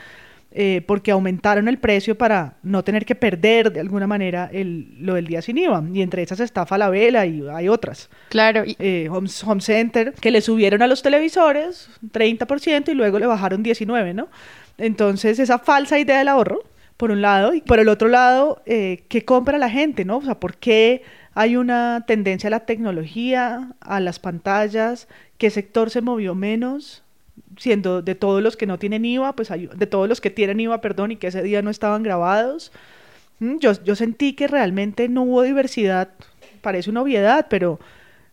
eh, 0.57 0.81
porque 0.87 1.11
aumentaron 1.11 1.67
el 1.67 1.79
precio 1.79 2.17
para 2.17 2.53
no 2.63 2.81
tener 2.81 3.05
que 3.05 3.13
perder 3.13 3.73
de 3.73 3.81
alguna 3.81 4.07
manera 4.07 4.49
el, 4.53 4.87
lo 5.05 5.15
del 5.15 5.27
día 5.27 5.41
sin 5.41 5.57
IVA. 5.57 5.83
Y 5.93 6.01
entre 6.01 6.23
esas 6.23 6.39
está 6.39 6.65
Falabella 6.65 7.25
y 7.25 7.43
hay 7.51 7.67
otras. 7.67 8.09
Claro, 8.29 8.63
y 8.65 8.77
Eh, 8.79 9.09
Home, 9.11 9.29
Home 9.45 9.59
Center, 9.59 10.13
que 10.13 10.31
le 10.31 10.39
subieron 10.39 10.81
a 10.81 10.87
los 10.87 11.01
televisores 11.01 11.89
30% 12.13 12.87
y 12.87 12.93
luego 12.93 13.19
le 13.19 13.25
bajaron 13.25 13.65
19%, 13.65 14.15
¿no? 14.15 14.29
Entonces, 14.77 15.39
esa 15.39 15.59
falsa 15.59 15.99
idea 15.99 16.19
del 16.19 16.29
ahorro, 16.29 16.63
por 16.95 17.11
un 17.11 17.21
lado, 17.21 17.53
y 17.53 17.59
por 17.59 17.79
el 17.79 17.89
otro 17.89 18.07
lado, 18.07 18.61
eh, 18.65 19.03
¿qué 19.09 19.25
compra 19.25 19.57
la 19.57 19.69
gente, 19.69 20.05
no? 20.05 20.17
O 20.17 20.21
sea, 20.21 20.39
¿por 20.39 20.55
qué 20.55 21.03
hay 21.33 21.57
una 21.57 22.05
tendencia 22.07 22.47
a 22.47 22.51
la 22.51 22.61
tecnología, 22.61 23.73
a 23.81 23.99
las 23.99 24.19
pantallas? 24.19 25.09
¿Qué 25.37 25.49
sector 25.49 25.89
se 25.89 25.99
movió 25.99 26.33
menos? 26.33 27.03
Siendo 27.57 28.01
de 28.01 28.15
todos 28.15 28.41
los 28.41 28.57
que 28.57 28.65
no 28.65 28.79
tienen 28.79 29.05
IVA, 29.05 29.35
pues 29.35 29.49
de 29.49 29.87
todos 29.87 30.09
los 30.09 30.21
que 30.21 30.29
tienen 30.29 30.59
IVA, 30.59 30.81
perdón, 30.81 31.11
y 31.11 31.15
que 31.17 31.27
ese 31.27 31.43
día 31.43 31.61
no 31.61 31.69
estaban 31.69 32.03
grabados. 32.03 32.71
Mm, 33.39 33.57
Yo, 33.59 33.71
yo 33.83 33.95
sentí 33.95 34.33
que 34.33 34.47
realmente 34.47 35.09
no 35.09 35.23
hubo 35.23 35.41
diversidad, 35.43 36.09
parece 36.61 36.89
una 36.89 37.01
obviedad, 37.01 37.47
pero 37.49 37.79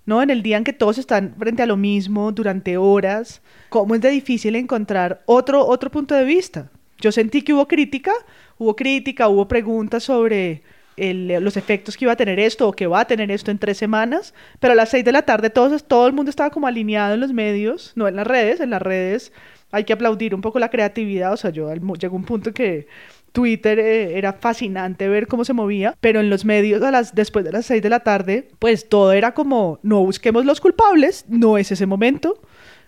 no 0.06 0.22
en 0.22 0.30
el 0.30 0.42
día 0.42 0.56
en 0.56 0.64
que 0.64 0.72
todos 0.72 0.98
están 0.98 1.34
frente 1.38 1.62
a 1.62 1.66
lo 1.66 1.76
mismo 1.76 2.32
durante 2.32 2.76
horas, 2.76 3.40
cómo 3.68 3.94
es 3.94 4.00
de 4.00 4.10
difícil 4.10 4.56
encontrar 4.56 5.22
otro, 5.26 5.66
otro 5.66 5.90
punto 5.90 6.14
de 6.14 6.24
vista. 6.24 6.70
Yo 6.98 7.12
sentí 7.12 7.42
que 7.42 7.52
hubo 7.52 7.66
crítica, 7.66 8.12
hubo 8.58 8.76
crítica, 8.76 9.28
hubo 9.28 9.48
preguntas 9.48 10.04
sobre 10.04 10.62
el- 10.96 11.28
los 11.42 11.56
efectos 11.56 11.96
que 11.96 12.04
iba 12.04 12.12
a 12.12 12.16
tener 12.16 12.38
esto 12.38 12.68
o 12.68 12.72
que 12.72 12.86
va 12.86 13.00
a 13.00 13.04
tener 13.06 13.30
esto 13.30 13.50
en 13.50 13.58
tres 13.58 13.78
semanas, 13.78 14.34
pero 14.60 14.72
a 14.72 14.76
las 14.76 14.90
seis 14.90 15.04
de 15.04 15.12
la 15.12 15.22
tarde 15.22 15.50
todos, 15.50 15.84
todo 15.84 16.06
el 16.06 16.12
mundo 16.12 16.30
estaba 16.30 16.50
como 16.50 16.66
alineado 16.66 17.14
en 17.14 17.20
los 17.20 17.32
medios, 17.32 17.92
no 17.94 18.08
en 18.08 18.16
las 18.16 18.26
redes, 18.26 18.60
en 18.60 18.70
las 18.70 18.82
redes 18.82 19.32
hay 19.70 19.84
que 19.84 19.94
aplaudir 19.94 20.34
un 20.34 20.42
poco 20.42 20.58
la 20.58 20.68
creatividad, 20.68 21.32
o 21.32 21.36
sea, 21.36 21.50
yo 21.50 21.68
al 21.70 21.80
llegó 21.98 22.14
un 22.14 22.24
punto 22.24 22.52
que 22.52 22.86
Twitter 23.32 23.78
eh, 23.78 24.18
era 24.18 24.34
fascinante 24.34 25.08
ver 25.08 25.26
cómo 25.26 25.46
se 25.46 25.54
movía, 25.54 25.96
pero 26.00 26.20
en 26.20 26.28
los 26.28 26.44
medios 26.44 26.82
a 26.82 26.90
las, 26.90 27.14
después 27.14 27.44
de 27.44 27.52
las 27.52 27.64
seis 27.64 27.80
de 27.82 27.88
la 27.88 28.00
tarde, 28.00 28.50
pues 28.58 28.90
todo 28.90 29.12
era 29.12 29.32
como, 29.32 29.78
no 29.82 30.00
busquemos 30.04 30.44
los 30.44 30.60
culpables, 30.60 31.24
no 31.28 31.56
es 31.56 31.72
ese 31.72 31.86
momento, 31.86 32.42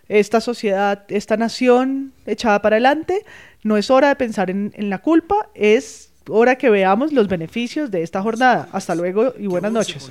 esta 0.07 0.39
sociedad, 0.41 1.03
esta 1.07 1.37
nación 1.37 2.13
echada 2.27 2.61
para 2.61 2.75
adelante, 2.75 3.25
no 3.63 3.77
es 3.77 3.89
hora 3.89 4.09
de 4.09 4.15
pensar 4.15 4.51
en, 4.51 4.71
en 4.75 4.91
la 4.91 4.99
culpa, 4.99 5.49
es 5.55 6.04
hora 6.29 6.57
que 6.57 6.69
veamos 6.69 7.13
los 7.13 7.27
beneficios 7.27 7.91
de 7.91 8.03
esta 8.03 8.21
jornada. 8.21 8.69
Hasta 8.71 8.95
luego 8.95 9.33
y 9.37 9.47
buenas 9.47 9.71
noches. 9.71 10.09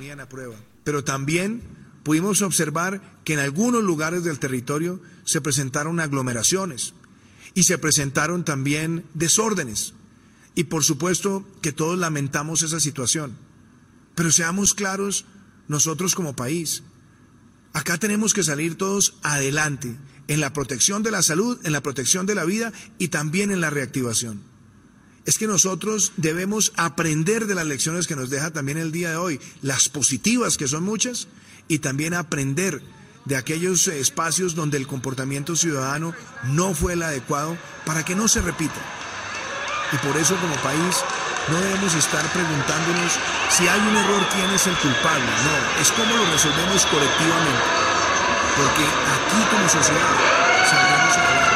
Pero 0.83 1.03
también 1.03 1.61
pudimos 2.03 2.41
observar 2.41 3.01
que 3.23 3.33
en 3.33 3.39
algunos 3.39 3.83
lugares 3.83 4.23
del 4.23 4.39
territorio 4.39 5.01
se 5.23 5.41
presentaron 5.41 5.99
aglomeraciones 5.99 6.93
y 7.53 7.63
se 7.63 7.77
presentaron 7.77 8.45
también 8.45 9.05
desórdenes. 9.13 9.93
Y 10.53 10.65
por 10.65 10.83
supuesto 10.83 11.45
que 11.61 11.71
todos 11.71 11.97
lamentamos 11.97 12.61
esa 12.61 12.79
situación. 12.79 13.37
Pero 14.13 14.31
seamos 14.31 14.73
claros, 14.73 15.25
nosotros 15.67 16.15
como 16.15 16.35
país, 16.35 16.83
acá 17.73 17.97
tenemos 17.97 18.33
que 18.33 18.43
salir 18.43 18.77
todos 18.77 19.17
adelante 19.23 19.97
en 20.27 20.39
la 20.39 20.53
protección 20.53 21.03
de 21.03 21.11
la 21.11 21.21
salud, 21.21 21.59
en 21.65 21.73
la 21.73 21.81
protección 21.81 22.25
de 22.25 22.35
la 22.35 22.45
vida 22.45 22.71
y 22.97 23.09
también 23.09 23.51
en 23.51 23.59
la 23.59 23.69
reactivación 23.69 24.54
es 25.25 25.37
que 25.37 25.47
nosotros 25.47 26.13
debemos 26.17 26.71
aprender 26.75 27.47
de 27.47 27.55
las 27.55 27.65
lecciones 27.65 28.07
que 28.07 28.15
nos 28.15 28.29
deja 28.29 28.51
también 28.51 28.77
el 28.77 28.91
día 28.91 29.09
de 29.09 29.15
hoy, 29.17 29.41
las 29.61 29.89
positivas 29.89 30.57
que 30.57 30.67
son 30.67 30.83
muchas, 30.83 31.27
y 31.67 31.79
también 31.79 32.13
aprender 32.13 32.81
de 33.25 33.35
aquellos 33.35 33.87
eh, 33.87 33.99
espacios 33.99 34.53
donde 34.53 34.77
el 34.77 34.87
comportamiento 34.87 35.55
ciudadano 35.55 36.13
no 36.43 36.73
fue 36.75 36.93
el 36.93 37.01
adecuado 37.01 37.57
para 37.85 38.05
que 38.05 38.15
no 38.15 38.27
se 38.27 38.41
repita. 38.41 38.79
Y 39.91 39.97
por 39.97 40.15
eso 40.17 40.35
como 40.37 40.55
país 40.57 40.95
no 41.49 41.59
debemos 41.59 41.93
estar 41.95 42.23
preguntándonos 42.31 43.13
si 43.49 43.67
hay 43.67 43.79
un 43.79 43.95
error, 43.97 44.27
quién 44.31 44.49
es 44.51 44.67
el 44.67 44.75
culpable. 44.77 45.25
No, 45.25 45.81
es 45.81 45.91
cómo 45.91 46.15
lo 46.15 46.31
resolvemos 46.31 46.85
colectivamente. 46.85 47.65
Porque 48.57 48.83
aquí 48.83 49.41
como 49.51 49.69
sociedad 49.69 50.15
saldremos 50.69 51.17
adelante. 51.17 51.54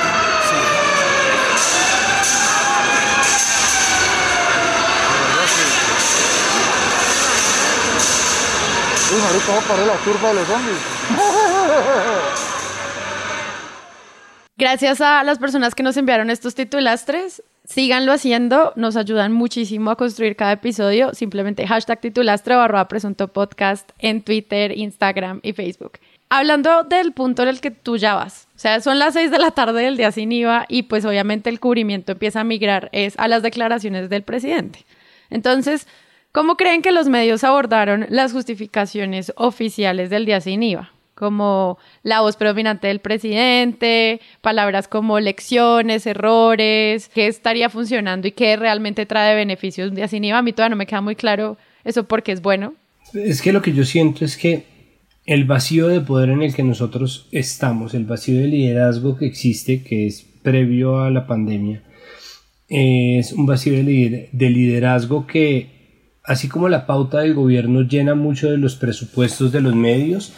Gracias 14.56 15.02
a 15.02 15.24
las 15.24 15.40
personas 15.40 15.74
que 15.74 15.82
nos 15.82 15.98
enviaron 15.98 16.30
estos 16.30 16.54
titulastres. 16.54 17.42
Síganlo 17.66 18.12
haciendo, 18.12 18.72
nos 18.76 18.96
ayudan 18.98 19.32
muchísimo 19.32 19.90
a 19.90 19.96
construir 19.96 20.36
cada 20.36 20.52
episodio. 20.52 21.16
Simplemente 21.16 21.66
hashtag 21.66 22.02
titulastre 22.02 22.56
o 22.56 22.60
arroba 22.60 22.88
presunto 22.88 23.32
en 23.98 24.22
Twitter, 24.22 24.78
Instagram 24.78 25.40
y 25.42 25.54
Facebook. 25.54 25.94
Hablando 26.30 26.84
del 26.84 27.12
punto 27.12 27.42
en 27.42 27.50
el 27.50 27.62
que 27.62 27.72
tú 27.72 27.98
ya 27.98 28.14
vas, 28.14 28.48
o 28.56 28.60
sea, 28.60 28.80
son 28.82 29.00
las 29.00 29.16
6 29.16 29.32
de 29.32 29.40
la 29.40 29.50
tarde 29.50 29.82
del 29.82 29.98
día 29.98 30.12
sin 30.12 30.32
IVA 30.32 30.66
y 30.70 30.84
pues 30.84 31.04
obviamente 31.04 31.50
el 31.50 31.60
cubrimiento 31.60 32.12
empieza 32.12 32.42
a 32.42 32.44
migrar 32.44 32.90
es 32.92 33.18
a 33.18 33.28
las 33.28 33.42
declaraciones 33.42 34.10
del 34.12 34.22
presidente. 34.22 34.86
Entonces, 35.32 35.88
¿cómo 36.32 36.56
creen 36.56 36.82
que 36.82 36.92
los 36.92 37.08
medios 37.08 37.44
abordaron 37.44 38.06
las 38.10 38.34
justificaciones 38.34 39.34
oficiales 39.36 40.10
del 40.10 40.26
día 40.26 40.42
sin 40.42 40.64
IVA? 40.64 40.92
Como 41.16 41.78
la 42.02 42.22
voz 42.22 42.38
predominante 42.38 42.88
del 42.88 43.00
presidente, 43.00 44.22
palabras 44.42 44.88
como 44.88 45.20
lecciones, 45.20 46.08
errores, 46.08 47.10
qué 47.14 47.28
estaría 47.28 47.70
funcionando 47.70 48.28
y 48.28 48.32
qué 48.32 48.56
realmente 48.56 49.06
trae 49.06 49.36
beneficios 49.36 49.90
un 49.90 49.96
día 49.96 50.08
sin 50.08 50.24
IVA. 50.24 50.38
A 50.38 50.42
mí 50.42 50.54
todavía 50.54 50.70
no 50.70 50.78
me 50.78 50.86
queda 50.86 51.02
muy 51.02 51.16
claro 51.16 51.58
eso 51.84 52.06
porque 52.06 52.32
es 52.32 52.42
bueno. 52.42 52.76
Es 53.14 53.42
que 53.42 53.52
lo 53.52 53.62
que 53.62 53.74
yo 53.74 53.84
siento 53.84 54.24
es 54.24 54.38
que 54.38 54.66
el 55.26 55.46
vacío 55.46 55.88
de 55.88 56.02
poder 56.02 56.30
en 56.30 56.42
el 56.42 56.56
que 56.56 56.64
nosotros 56.64 57.28
estamos, 57.32 57.94
el 57.94 58.06
vacío 58.06 58.40
de 58.40 58.48
liderazgo 58.48 59.18
que 59.18 59.26
existe, 59.26 59.84
que 59.84 60.08
es 60.08 60.26
previo 60.42 61.02
a 61.02 61.12
la 61.12 61.28
pandemia, 61.28 61.84
es 62.68 63.34
un 63.34 63.46
vacío 63.46 63.74
de 63.74 64.50
liderazgo 64.50 65.28
que, 65.28 65.79
así 66.30 66.48
como 66.48 66.70
la 66.70 66.86
pauta 66.86 67.22
del 67.22 67.34
gobierno 67.34 67.82
llena 67.82 68.14
mucho 68.14 68.52
de 68.52 68.58
los 68.58 68.76
presupuestos 68.76 69.52
de 69.52 69.62
los 69.62 69.74
medios, 69.74 70.32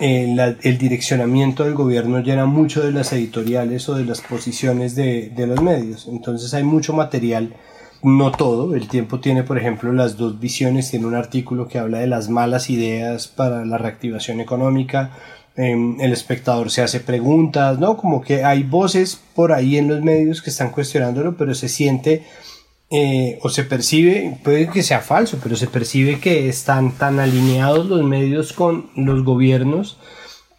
eh, 0.00 0.34
el 0.62 0.78
direccionamiento 0.78 1.64
del 1.64 1.74
gobierno 1.74 2.20
llena 2.20 2.46
mucho 2.46 2.82
de 2.82 2.92
las 2.92 3.12
editoriales 3.12 3.86
o 3.90 3.94
de 3.94 4.06
las 4.06 4.22
posiciones 4.22 4.94
de, 4.96 5.32
los 5.46 5.60
medios. 5.60 6.08
Entonces 6.08 6.54
hay 6.54 6.64
mucho 6.64 6.94
material 6.94 7.54
no 8.02 8.32
todo. 8.32 8.74
El 8.74 8.88
tiempo 8.88 9.20
tiene, 9.20 9.42
por 9.42 9.58
ejemplo, 9.58 9.92
las 9.92 10.16
dos 10.16 10.40
visiones. 10.40 10.90
Tiene 10.90 11.06
un 11.06 11.14
artículo 11.14 11.68
que 11.68 11.78
habla 11.78 11.98
de 11.98 12.06
las 12.06 12.30
malas 12.30 12.70
ideas 12.70 13.28
para 13.28 13.66
la 13.66 13.76
reactivación 13.76 14.40
económica. 14.40 15.10
Em, 15.56 16.00
el 16.00 16.12
espectador 16.14 16.70
se 16.70 16.80
hace 16.80 17.00
preguntas, 17.00 17.78
¿no? 17.78 17.98
Como 17.98 18.22
que 18.22 18.44
hay 18.44 18.62
voces 18.62 19.20
por 19.34 19.52
ahí 19.52 19.76
en 19.76 19.88
los 19.88 20.02
medios 20.02 20.40
que 20.40 20.48
están 20.48 20.70
cuestionándolo, 20.70 21.36
pero 21.36 21.54
se 21.54 21.68
siente 21.68 22.24
eh, 22.96 23.40
o 23.42 23.48
se 23.48 23.64
percibe, 23.64 24.38
puede 24.44 24.68
que 24.68 24.84
sea 24.84 25.00
falso, 25.00 25.40
pero 25.42 25.56
se 25.56 25.66
percibe 25.66 26.20
que 26.20 26.48
están 26.48 26.92
tan 26.92 27.18
alineados 27.18 27.86
los 27.86 28.04
medios 28.04 28.52
con 28.52 28.88
los 28.94 29.24
gobiernos 29.24 29.98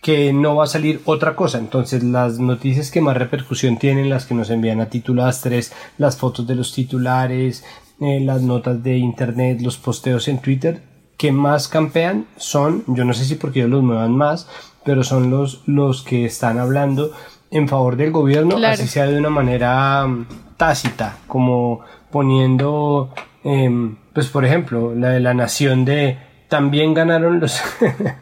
que 0.01 0.33
no 0.33 0.57
va 0.57 0.65
a 0.65 0.67
salir 0.67 0.99
otra 1.05 1.37
cosa. 1.37 1.59
Entonces 1.59 2.03
las 2.03 2.37
noticias 2.37 2.91
que 2.91 2.99
más 2.99 3.15
repercusión 3.15 3.77
tienen, 3.77 4.09
las 4.09 4.25
que 4.25 4.35
nos 4.35 4.49
envían 4.49 4.81
a 4.81 4.89
titulastres, 4.89 5.71
las 5.97 6.17
fotos 6.17 6.45
de 6.45 6.55
los 6.55 6.73
titulares, 6.73 7.63
eh, 8.01 8.19
las 8.19 8.41
notas 8.41 8.83
de 8.83 8.97
internet, 8.97 9.61
los 9.61 9.77
posteos 9.77 10.27
en 10.27 10.39
Twitter, 10.39 10.83
que 11.17 11.31
más 11.31 11.69
campean 11.69 12.27
son, 12.35 12.83
yo 12.87 13.05
no 13.05 13.13
sé 13.13 13.23
si 13.23 13.35
porque 13.35 13.59
ellos 13.59 13.71
los 13.71 13.83
muevan 13.83 14.11
más, 14.11 14.49
pero 14.83 15.05
son 15.05 15.29
los, 15.31 15.61
los 15.67 16.03
que 16.03 16.25
están 16.25 16.59
hablando 16.59 17.13
en 17.49 17.69
favor 17.69 17.95
del 17.95 18.11
gobierno, 18.11 18.57
así 18.57 18.87
sea 18.87 19.07
de 19.07 19.17
una 19.17 19.29
manera 19.29 20.05
mm, 20.05 20.27
tácita, 20.57 21.17
como 21.27 21.81
poniendo, 22.11 23.13
em, 23.43 23.97
pues 24.13 24.27
por 24.27 24.45
ejemplo, 24.45 24.93
la 24.95 25.09
de 25.09 25.19
la 25.19 25.33
nación 25.33 25.85
de 25.85 26.17
también 26.47 26.93
ganaron 26.93 27.39
los 27.39 27.61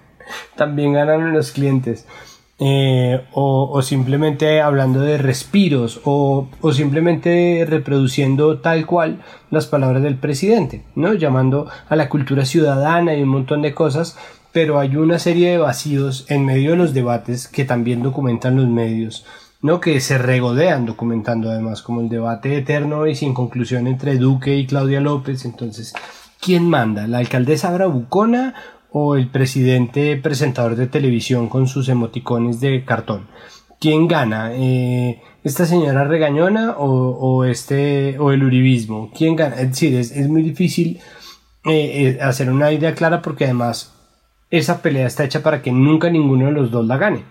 también 0.55 0.93
ganaron 0.93 1.33
los 1.33 1.51
clientes. 1.51 2.07
Eh, 2.59 3.19
o, 3.33 3.81
simplemente 3.81 4.61
hablando 4.61 5.01
de 5.01 5.17
respiros 5.17 5.99
o, 6.05 6.47
simplemente 6.71 7.65
reproduciendo 7.67 8.59
tal 8.59 8.85
cual 8.85 9.23
las 9.49 9.65
palabras 9.65 10.03
del 10.03 10.15
presidente, 10.15 10.83
¿no? 10.95 11.13
llamando 11.13 11.67
a 11.89 11.95
la 11.95 12.09
cultura 12.09 12.45
ciudadana 12.45 13.15
y 13.15 13.23
un 13.23 13.29
montón 13.29 13.63
de 13.63 13.73
cosas, 13.73 14.17
pero 14.53 14.79
hay 14.79 14.95
una 14.95 15.19
serie 15.19 15.49
de 15.49 15.57
vacíos 15.57 16.25
en 16.29 16.45
medio 16.45 16.71
de 16.71 16.77
los 16.77 16.93
debates 16.93 17.47
que 17.47 17.65
también 17.65 18.03
documentan 18.03 18.55
los 18.55 18.67
medios, 18.67 19.25
¿no? 19.63 19.79
que 19.79 19.99
se 19.99 20.19
regodean 20.19 20.85
documentando 20.85 21.49
además, 21.49 21.81
como 21.81 22.01
el 22.01 22.09
debate 22.09 22.55
eterno 22.55 23.07
y 23.07 23.15
sin 23.15 23.33
conclusión 23.33 23.87
entre 23.87 24.17
Duque 24.17 24.55
y 24.55 24.67
Claudia 24.67 25.01
López, 25.01 25.45
entonces, 25.45 25.93
¿quién 26.39 26.69
manda? 26.69 27.07
¿La 27.07 27.17
alcaldesa 27.17 27.71
Bravucona 27.71 28.53
o 28.93 29.15
el 29.15 29.27
presidente 29.27 30.15
presentador 30.17 30.75
de 30.75 30.85
televisión 30.87 31.49
con 31.49 31.67
sus 31.67 31.89
emoticones 31.89 32.59
de 32.59 32.85
cartón. 32.85 33.27
¿Quién 33.79 34.07
gana? 34.07 34.51
Eh, 34.53 35.19
¿Esta 35.43 35.65
señora 35.65 36.03
regañona 36.03 36.75
o, 36.77 37.43
este, 37.43 38.17
o 38.19 38.31
el 38.31 38.43
uribismo? 38.43 39.11
¿Quién 39.17 39.35
gana? 39.35 39.55
Es 39.55 39.69
decir, 39.71 39.95
es, 39.95 40.29
muy 40.29 40.43
difícil 40.43 40.99
eh, 41.65 42.17
eh, 42.17 42.19
hacer 42.21 42.51
una 42.51 42.71
idea 42.71 42.93
clara 42.93 43.21
porque 43.23 43.45
además 43.45 43.93
esa 44.51 44.83
pelea 44.83 45.07
está 45.07 45.23
hecha 45.23 45.41
para 45.41 45.63
que 45.63 45.71
nunca 45.71 46.11
ninguno 46.11 46.45
de 46.45 46.51
los 46.51 46.69
dos 46.69 46.85
la 46.85 46.97
gane. 46.97 47.23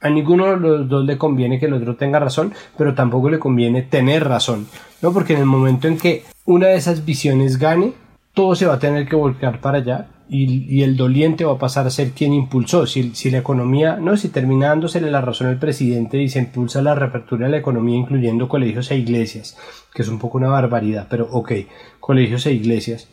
A 0.00 0.08
ninguno 0.08 0.46
de 0.46 0.56
los 0.56 0.88
dos 0.88 1.04
le 1.04 1.18
conviene 1.18 1.58
que 1.58 1.66
el 1.66 1.74
otro 1.74 1.96
tenga 1.96 2.18
razón, 2.18 2.54
pero 2.78 2.94
tampoco 2.94 3.28
le 3.28 3.38
conviene 3.38 3.82
tener 3.82 4.26
razón, 4.26 4.66
¿no? 5.02 5.12
Porque 5.12 5.34
en 5.34 5.40
el 5.40 5.46
momento 5.46 5.88
en 5.88 5.98
que 5.98 6.24
una 6.46 6.68
de 6.68 6.76
esas 6.76 7.04
visiones 7.04 7.58
gane, 7.58 7.92
todo 8.32 8.54
se 8.54 8.66
va 8.66 8.74
a 8.74 8.78
tener 8.78 9.06
que 9.06 9.16
volcar 9.16 9.60
para 9.60 9.78
allá 9.78 10.08
y, 10.30 10.82
el 10.82 10.96
doliente 10.96 11.44
va 11.44 11.54
a 11.54 11.58
pasar 11.58 11.86
a 11.86 11.90
ser 11.90 12.12
quien 12.12 12.32
impulsó. 12.32 12.86
Si, 12.86 13.30
la 13.30 13.38
economía, 13.38 13.96
no, 13.96 14.16
si 14.16 14.28
terminándosele 14.28 15.10
la 15.10 15.20
razón 15.20 15.48
al 15.48 15.58
presidente 15.58 16.22
y 16.22 16.28
se 16.28 16.38
impulsa 16.38 16.82
la 16.82 16.94
reapertura 16.94 17.46
de 17.46 17.52
la 17.52 17.58
economía 17.58 17.98
incluyendo 17.98 18.48
colegios 18.48 18.90
e 18.90 18.96
iglesias, 18.96 19.58
que 19.92 20.02
es 20.02 20.08
un 20.08 20.18
poco 20.18 20.38
una 20.38 20.48
barbaridad, 20.48 21.08
pero 21.10 21.28
ok, 21.30 21.52
colegios 21.98 22.46
e 22.46 22.52
iglesias. 22.52 23.08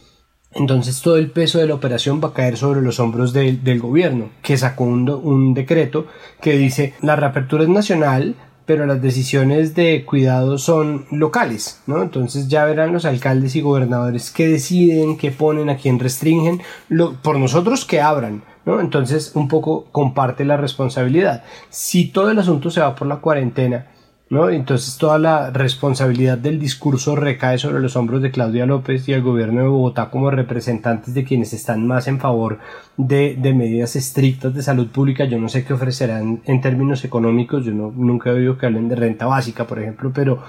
Entonces 0.51 1.01
todo 1.01 1.17
el 1.17 1.29
peso 1.29 1.59
de 1.59 1.67
la 1.67 1.75
operación 1.75 2.21
va 2.23 2.29
a 2.29 2.33
caer 2.33 2.57
sobre 2.57 2.81
los 2.81 2.99
hombros 2.99 3.33
del 3.33 3.79
gobierno, 3.79 4.29
que 4.41 4.57
sacó 4.57 4.85
un, 4.85 5.09
un 5.09 5.53
decreto 5.53 6.07
que 6.41 6.57
dice 6.57 6.93
la 7.01 7.15
reapertura 7.15 7.63
es 7.63 7.69
nacional, 7.69 8.35
pero 8.67 8.85
las 8.85 9.01
decisiones 9.01 9.75
de 9.75 10.03
cuidado 10.03 10.57
son 10.57 11.05
locales, 11.09 11.81
¿no? 11.87 12.03
Entonces 12.03 12.49
ya 12.49 12.65
verán 12.65 12.91
los 12.91 13.05
alcaldes 13.05 13.55
y 13.55 13.61
gobernadores 13.61 14.29
que 14.29 14.49
deciden, 14.49 15.17
que 15.17 15.31
ponen, 15.31 15.69
a 15.69 15.77
quién 15.77 15.99
restringen, 15.99 16.61
lo, 16.89 17.13
por 17.13 17.39
nosotros 17.39 17.85
que 17.85 18.01
abran, 18.01 18.43
¿no? 18.65 18.81
Entonces 18.81 19.31
un 19.35 19.47
poco 19.47 19.85
comparte 19.93 20.43
la 20.43 20.57
responsabilidad. 20.57 21.45
Si 21.69 22.09
todo 22.09 22.29
el 22.29 22.39
asunto 22.39 22.69
se 22.69 22.81
va 22.81 22.93
por 22.93 23.07
la 23.07 23.17
cuarentena, 23.17 23.87
¿no? 24.29 24.49
Entonces 24.49 24.97
toda 24.97 25.17
la 25.17 25.51
responsabilidad 25.51 26.37
del 26.37 26.59
discurso 26.59 27.15
recae 27.15 27.57
sobre 27.57 27.79
los 27.79 27.95
hombros 27.95 28.21
de 28.21 28.31
Claudia 28.31 28.65
López 28.65 29.07
y 29.07 29.13
el 29.13 29.21
gobierno 29.21 29.61
de 29.61 29.67
Bogotá 29.67 30.09
como 30.09 30.29
representantes 30.31 31.13
de 31.13 31.23
quienes 31.23 31.53
están 31.53 31.87
más 31.87 32.07
en 32.07 32.19
favor 32.19 32.59
de, 32.97 33.37
medidas 33.55 33.95
estrictas 33.95 34.53
de 34.53 34.63
salud 34.63 34.87
pública. 34.87 35.25
Yo 35.25 35.39
no 35.39 35.49
sé 35.49 35.63
qué 35.63 35.73
ofrecerán 35.73 36.41
en 36.45 36.61
términos 36.61 37.05
económicos, 37.05 37.65
yo 37.65 37.71
no, 37.71 37.93
nunca 37.95 38.29
he 38.29 38.33
oído 38.33 38.57
que 38.57 38.65
hablen 38.65 38.89
de 38.89 38.95
renta 38.95 39.25
básica, 39.25 39.65
por 39.65 39.79
ejemplo, 39.79 40.11
pero 40.13 40.43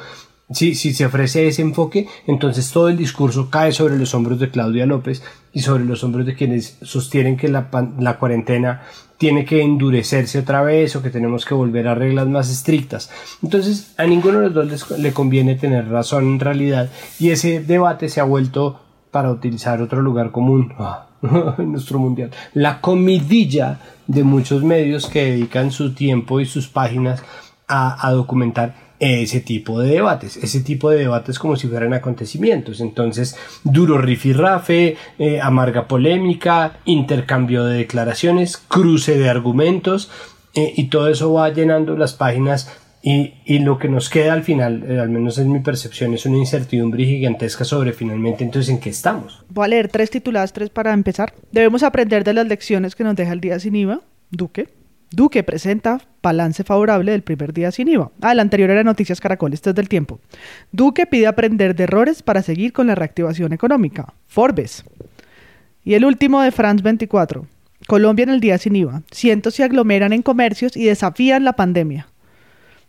si, 0.50 0.74
si 0.74 0.94
se 0.94 1.06
ofrece 1.06 1.46
ese 1.46 1.62
enfoque, 1.62 2.08
entonces 2.26 2.70
todo 2.72 2.88
el 2.88 2.96
discurso 2.96 3.50
cae 3.50 3.70
sobre 3.72 3.98
los 3.98 4.14
hombros 4.14 4.40
de 4.40 4.50
Claudia 4.50 4.86
López 4.86 5.22
y 5.52 5.60
sobre 5.60 5.84
los 5.84 6.02
hombros 6.02 6.26
de 6.26 6.34
quienes 6.34 6.78
sostienen 6.82 7.36
que 7.36 7.48
la, 7.48 7.68
la 7.98 8.18
cuarentena 8.18 8.82
tiene 9.18 9.44
que 9.44 9.62
endurecerse 9.62 10.38
otra 10.38 10.62
vez 10.62 10.94
o 10.96 11.02
que 11.02 11.10
tenemos 11.10 11.44
que 11.44 11.54
volver 11.54 11.88
a 11.88 11.94
reglas 11.94 12.28
más 12.28 12.50
estrictas. 12.50 13.10
Entonces 13.42 13.92
a 13.98 14.06
ninguno 14.06 14.40
de 14.40 14.50
los 14.50 14.88
dos 14.88 14.98
le 14.98 15.12
conviene 15.12 15.56
tener 15.56 15.88
razón 15.88 16.24
en 16.24 16.40
realidad 16.40 16.88
y 17.18 17.30
ese 17.30 17.60
debate 17.60 18.08
se 18.08 18.20
ha 18.20 18.24
vuelto 18.24 18.80
para 19.10 19.30
utilizar 19.30 19.82
otro 19.82 20.00
lugar 20.02 20.30
común 20.30 20.72
en 21.58 21.72
nuestro 21.72 21.98
mundial 21.98 22.30
la 22.54 22.80
comidilla 22.80 23.80
de 24.06 24.22
muchos 24.22 24.62
medios 24.62 25.06
que 25.06 25.24
dedican 25.24 25.72
su 25.72 25.94
tiempo 25.94 26.40
y 26.40 26.46
sus 26.46 26.68
páginas 26.68 27.22
a, 27.66 28.06
a 28.06 28.12
documentar 28.12 28.87
ese 29.00 29.40
tipo 29.40 29.80
de 29.80 29.90
debates, 29.90 30.36
ese 30.36 30.60
tipo 30.60 30.90
de 30.90 30.98
debates 30.98 31.38
como 31.38 31.56
si 31.56 31.68
fueran 31.68 31.94
acontecimientos. 31.94 32.80
Entonces, 32.80 33.36
duro 33.64 33.98
rifirrafe, 33.98 34.96
eh, 35.18 35.40
amarga 35.40 35.86
polémica, 35.86 36.78
intercambio 36.84 37.64
de 37.64 37.78
declaraciones, 37.78 38.56
cruce 38.56 39.18
de 39.18 39.28
argumentos, 39.28 40.10
eh, 40.54 40.72
y 40.76 40.88
todo 40.88 41.08
eso 41.08 41.32
va 41.32 41.50
llenando 41.50 41.96
las 41.96 42.14
páginas 42.14 42.70
y, 43.00 43.34
y, 43.44 43.60
lo 43.60 43.78
que 43.78 43.88
nos 43.88 44.10
queda 44.10 44.32
al 44.32 44.42
final, 44.42 44.84
eh, 44.88 44.98
al 44.98 45.08
menos 45.08 45.38
en 45.38 45.52
mi 45.52 45.60
percepción, 45.60 46.14
es 46.14 46.26
una 46.26 46.38
incertidumbre 46.38 47.04
gigantesca 47.04 47.64
sobre 47.64 47.92
finalmente 47.92 48.42
entonces 48.42 48.74
en 48.74 48.80
qué 48.80 48.90
estamos. 48.90 49.44
Voy 49.50 49.66
a 49.66 49.68
leer 49.68 49.88
tres 49.88 50.10
tituladas, 50.10 50.52
tres 50.52 50.70
para 50.70 50.92
empezar. 50.92 51.32
Debemos 51.52 51.84
aprender 51.84 52.24
de 52.24 52.34
las 52.34 52.48
lecciones 52.48 52.96
que 52.96 53.04
nos 53.04 53.14
deja 53.14 53.32
el 53.32 53.40
día 53.40 53.60
sin 53.60 53.76
IVA, 53.76 54.00
Duque. 54.30 54.77
Duque 55.10 55.42
presenta 55.42 56.00
balance 56.22 56.64
favorable 56.64 57.12
del 57.12 57.22
primer 57.22 57.52
día 57.52 57.72
sin 57.72 57.88
IVA. 57.88 58.10
Ah, 58.20 58.32
el 58.32 58.40
anterior 58.40 58.70
era 58.70 58.84
Noticias 58.84 59.20
Caracol, 59.20 59.54
esto 59.54 59.70
es 59.70 59.76
del 59.76 59.88
tiempo. 59.88 60.20
Duque 60.70 61.06
pide 61.06 61.26
aprender 61.26 61.74
de 61.74 61.84
errores 61.84 62.22
para 62.22 62.42
seguir 62.42 62.72
con 62.72 62.86
la 62.86 62.94
reactivación 62.94 63.52
económica. 63.52 64.12
Forbes. 64.26 64.84
Y 65.82 65.94
el 65.94 66.04
último 66.04 66.42
de 66.42 66.52
France 66.52 66.82
24. 66.82 67.46
Colombia 67.86 68.24
en 68.24 68.30
el 68.30 68.40
día 68.40 68.58
sin 68.58 68.76
IVA. 68.76 69.02
Cientos 69.10 69.54
se 69.54 69.64
aglomeran 69.64 70.12
en 70.12 70.20
comercios 70.20 70.76
y 70.76 70.84
desafían 70.84 71.44
la 71.44 71.54
pandemia. 71.54 72.08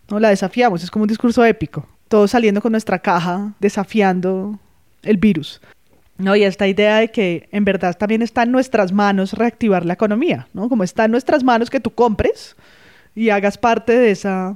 No 0.10 0.20
la 0.20 0.30
desafiamos, 0.30 0.84
es 0.84 0.92
como 0.92 1.04
un 1.04 1.10
discurso 1.10 1.46
épico. 1.46 1.88
Todos 2.10 2.32
saliendo 2.32 2.62
con 2.62 2.74
nuestra 2.74 3.00
caja, 3.00 3.54
desafiando 3.60 4.60
el 5.04 5.18
virus. 5.18 5.62
¿No? 6.20 6.36
Y 6.36 6.44
esta 6.44 6.68
idea 6.68 6.98
de 6.98 7.10
que 7.10 7.50
en 7.52 7.66
verdad 7.66 7.98
también 7.98 8.22
está 8.22 8.44
en 8.44 8.52
nuestras 8.52 8.92
manos 8.92 9.34
reactivar 9.34 9.86
la 9.86 9.94
economía, 9.94 10.48
¿no? 10.54 10.70
Como 10.70 10.84
está 10.84 11.06
en 11.06 11.12
nuestras 11.12 11.44
manos 11.44 11.70
que 11.70 11.80
tú 11.80 11.92
compres 11.92 12.56
y 13.16 13.30
hagas 13.30 13.58
parte 13.58 13.98
de 13.98 14.12
esa 14.12 14.56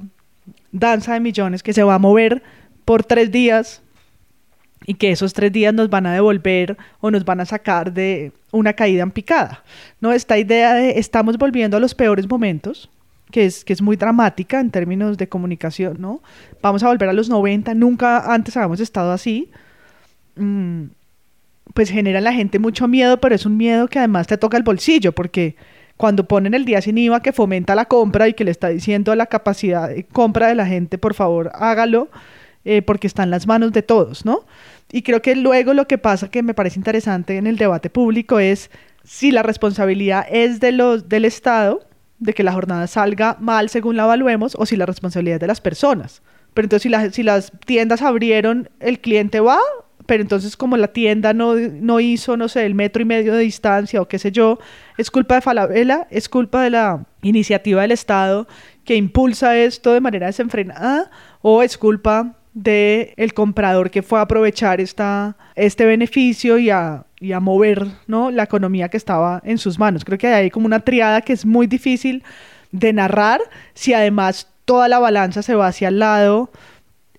danza 0.70 1.14
de 1.14 1.20
millones 1.20 1.62
que 1.62 1.72
se 1.72 1.82
va 1.82 1.94
a 1.94 1.98
mover 1.98 2.42
por 2.84 3.02
tres 3.02 3.32
días 3.32 3.82
y 4.86 4.94
que 4.94 5.10
esos 5.10 5.32
tres 5.32 5.50
días 5.50 5.72
nos 5.72 5.88
van 5.88 6.04
a 6.04 6.12
devolver 6.12 6.76
o 7.00 7.10
nos 7.10 7.24
van 7.24 7.40
a 7.40 7.46
sacar 7.46 7.92
de 7.92 8.32
una 8.52 8.74
caída 8.74 9.02
en 9.02 9.10
picada. 9.10 9.64
¿no? 10.00 10.12
Esta 10.12 10.36
idea 10.36 10.74
de 10.74 10.98
estamos 10.98 11.38
volviendo 11.38 11.78
a 11.78 11.80
los 11.80 11.94
peores 11.94 12.28
momentos, 12.28 12.90
que 13.30 13.46
es, 13.46 13.64
que 13.64 13.72
es 13.72 13.80
muy 13.80 13.96
dramática 13.96 14.60
en 14.60 14.70
términos 14.70 15.16
de 15.16 15.30
comunicación, 15.30 15.96
¿no? 15.98 16.20
Vamos 16.60 16.82
a 16.82 16.88
volver 16.88 17.08
a 17.08 17.14
los 17.14 17.30
90, 17.30 17.72
nunca 17.74 18.32
antes 18.32 18.54
habíamos 18.56 18.80
estado 18.80 19.12
así. 19.12 19.50
Mm, 20.36 20.84
pues 21.72 21.90
genera 21.90 22.18
en 22.18 22.24
la 22.24 22.32
gente 22.32 22.58
mucho 22.58 22.88
miedo, 22.88 23.20
pero 23.20 23.34
es 23.34 23.46
un 23.46 23.56
miedo 23.56 23.88
que 23.88 23.98
además 23.98 24.26
te 24.26 24.36
toca 24.36 24.56
el 24.56 24.62
bolsillo, 24.62 25.12
porque 25.12 25.56
cuando 25.96 26.26
ponen 26.26 26.54
el 26.54 26.64
día 26.64 26.82
sin 26.82 26.98
IVA 26.98 27.22
que 27.22 27.32
fomenta 27.32 27.74
la 27.74 27.86
compra 27.86 28.28
y 28.28 28.34
que 28.34 28.44
le 28.44 28.50
está 28.50 28.68
diciendo 28.68 29.12
a 29.12 29.16
la 29.16 29.26
capacidad 29.26 29.88
de 29.88 30.04
compra 30.04 30.48
de 30.48 30.54
la 30.54 30.66
gente, 30.66 30.98
por 30.98 31.14
favor, 31.14 31.50
hágalo, 31.54 32.08
eh, 32.64 32.82
porque 32.82 33.06
está 33.06 33.22
en 33.22 33.30
las 33.30 33.46
manos 33.46 33.72
de 33.72 33.82
todos, 33.82 34.24
¿no? 34.24 34.44
Y 34.90 35.02
creo 35.02 35.22
que 35.22 35.36
luego 35.36 35.74
lo 35.74 35.86
que 35.86 35.98
pasa 35.98 36.30
que 36.30 36.42
me 36.42 36.54
parece 36.54 36.78
interesante 36.78 37.36
en 37.36 37.46
el 37.46 37.56
debate 37.56 37.90
público 37.90 38.38
es 38.38 38.70
si 39.04 39.30
la 39.30 39.42
responsabilidad 39.42 40.26
es 40.30 40.60
de 40.60 40.72
los, 40.72 41.08
del 41.08 41.24
Estado, 41.24 41.86
de 42.18 42.32
que 42.32 42.42
la 42.42 42.52
jornada 42.52 42.86
salga 42.86 43.36
mal 43.40 43.68
según 43.68 43.96
la 43.96 44.04
evaluemos, 44.04 44.56
o 44.58 44.66
si 44.66 44.76
la 44.76 44.86
responsabilidad 44.86 45.36
es 45.36 45.40
de 45.40 45.46
las 45.46 45.60
personas. 45.60 46.22
Pero 46.54 46.66
entonces 46.66 46.90
si, 46.90 47.12
si 47.12 47.22
las 47.22 47.52
tiendas 47.66 48.02
abrieron, 48.02 48.70
el 48.80 49.00
cliente 49.00 49.40
va, 49.40 49.58
pero 50.06 50.22
entonces 50.22 50.56
como 50.56 50.76
la 50.76 50.88
tienda 50.88 51.32
no, 51.32 51.54
no 51.54 52.00
hizo, 52.00 52.36
no 52.36 52.48
sé, 52.48 52.66
el 52.66 52.74
metro 52.74 53.02
y 53.02 53.06
medio 53.06 53.34
de 53.34 53.40
distancia 53.40 54.00
o 54.00 54.08
qué 54.08 54.18
sé 54.18 54.32
yo, 54.32 54.58
es 54.98 55.10
culpa 55.10 55.36
de 55.36 55.40
Falabella, 55.40 56.06
es 56.10 56.28
culpa 56.28 56.62
de 56.62 56.70
la 56.70 57.06
iniciativa 57.22 57.82
del 57.82 57.92
Estado 57.92 58.46
que 58.84 58.96
impulsa 58.96 59.56
esto 59.56 59.92
de 59.92 60.00
manera 60.00 60.26
desenfrenada, 60.26 61.10
o 61.40 61.62
es 61.62 61.78
culpa 61.78 62.34
del 62.52 63.10
el 63.16 63.34
comprador 63.34 63.90
que 63.90 64.02
fue 64.02 64.18
a 64.18 64.22
aprovechar 64.22 64.80
esta, 64.80 65.36
este 65.56 65.86
beneficio 65.86 66.58
y 66.58 66.70
a, 66.70 67.04
y 67.18 67.32
a 67.32 67.40
mover 67.40 67.86
¿no? 68.06 68.30
la 68.30 68.44
economía 68.44 68.88
que 68.88 68.96
estaba 68.96 69.42
en 69.44 69.58
sus 69.58 69.78
manos. 69.78 70.04
Creo 70.04 70.18
que 70.18 70.28
hay 70.28 70.50
como 70.50 70.66
una 70.66 70.80
triada 70.80 71.22
que 71.22 71.32
es 71.32 71.44
muy 71.44 71.66
difícil 71.66 72.22
de 72.70 72.92
narrar 72.92 73.40
si 73.72 73.94
además 73.94 74.50
toda 74.64 74.88
la 74.88 74.98
balanza 74.98 75.42
se 75.42 75.54
va 75.54 75.68
hacia 75.68 75.88
el 75.88 75.98
lado 75.98 76.50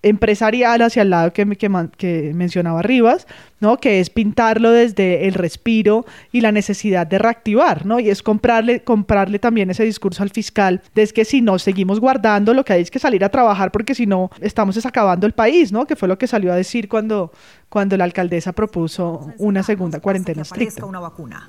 empresarial 0.02 0.82
hacia 0.82 1.02
el 1.02 1.10
lado 1.10 1.32
que, 1.32 1.46
que, 1.56 1.88
que, 1.96 2.32
mencionaba 2.34 2.82
Rivas, 2.82 3.26
¿no? 3.60 3.78
que 3.78 4.00
es 4.00 4.10
pintarlo 4.10 4.70
desde 4.70 5.26
el 5.26 5.34
respiro 5.34 6.04
y 6.32 6.40
la 6.40 6.52
necesidad 6.52 7.06
de 7.06 7.18
reactivar, 7.18 7.86
¿no? 7.86 7.98
y 7.98 8.10
es 8.10 8.22
comprarle, 8.22 8.82
comprarle 8.82 9.38
también 9.38 9.70
ese 9.70 9.84
discurso 9.84 10.22
al 10.22 10.30
fiscal 10.30 10.82
de 10.94 11.06
que 11.08 11.24
si 11.24 11.40
no 11.40 11.58
seguimos 11.58 12.00
guardando 12.00 12.52
lo 12.52 12.64
que 12.64 12.74
hay 12.74 12.82
es 12.82 12.90
que 12.90 12.98
salir 12.98 13.24
a 13.24 13.28
trabajar 13.28 13.72
porque 13.72 13.94
si 13.94 14.06
no 14.06 14.30
estamos 14.40 14.84
acabando 14.84 15.26
el 15.26 15.32
país, 15.32 15.72
¿no? 15.72 15.86
que 15.86 15.96
fue 15.96 16.08
lo 16.08 16.18
que 16.18 16.26
salió 16.26 16.52
a 16.52 16.56
decir 16.56 16.88
cuando, 16.88 17.32
cuando 17.68 17.96
la 17.96 18.04
alcaldesa 18.04 18.52
propuso 18.52 19.32
una 19.38 19.62
segunda 19.62 20.00
cuarentena 20.00 20.42
estricta. 20.42 20.84
Una 20.84 21.00
vacuna. 21.00 21.48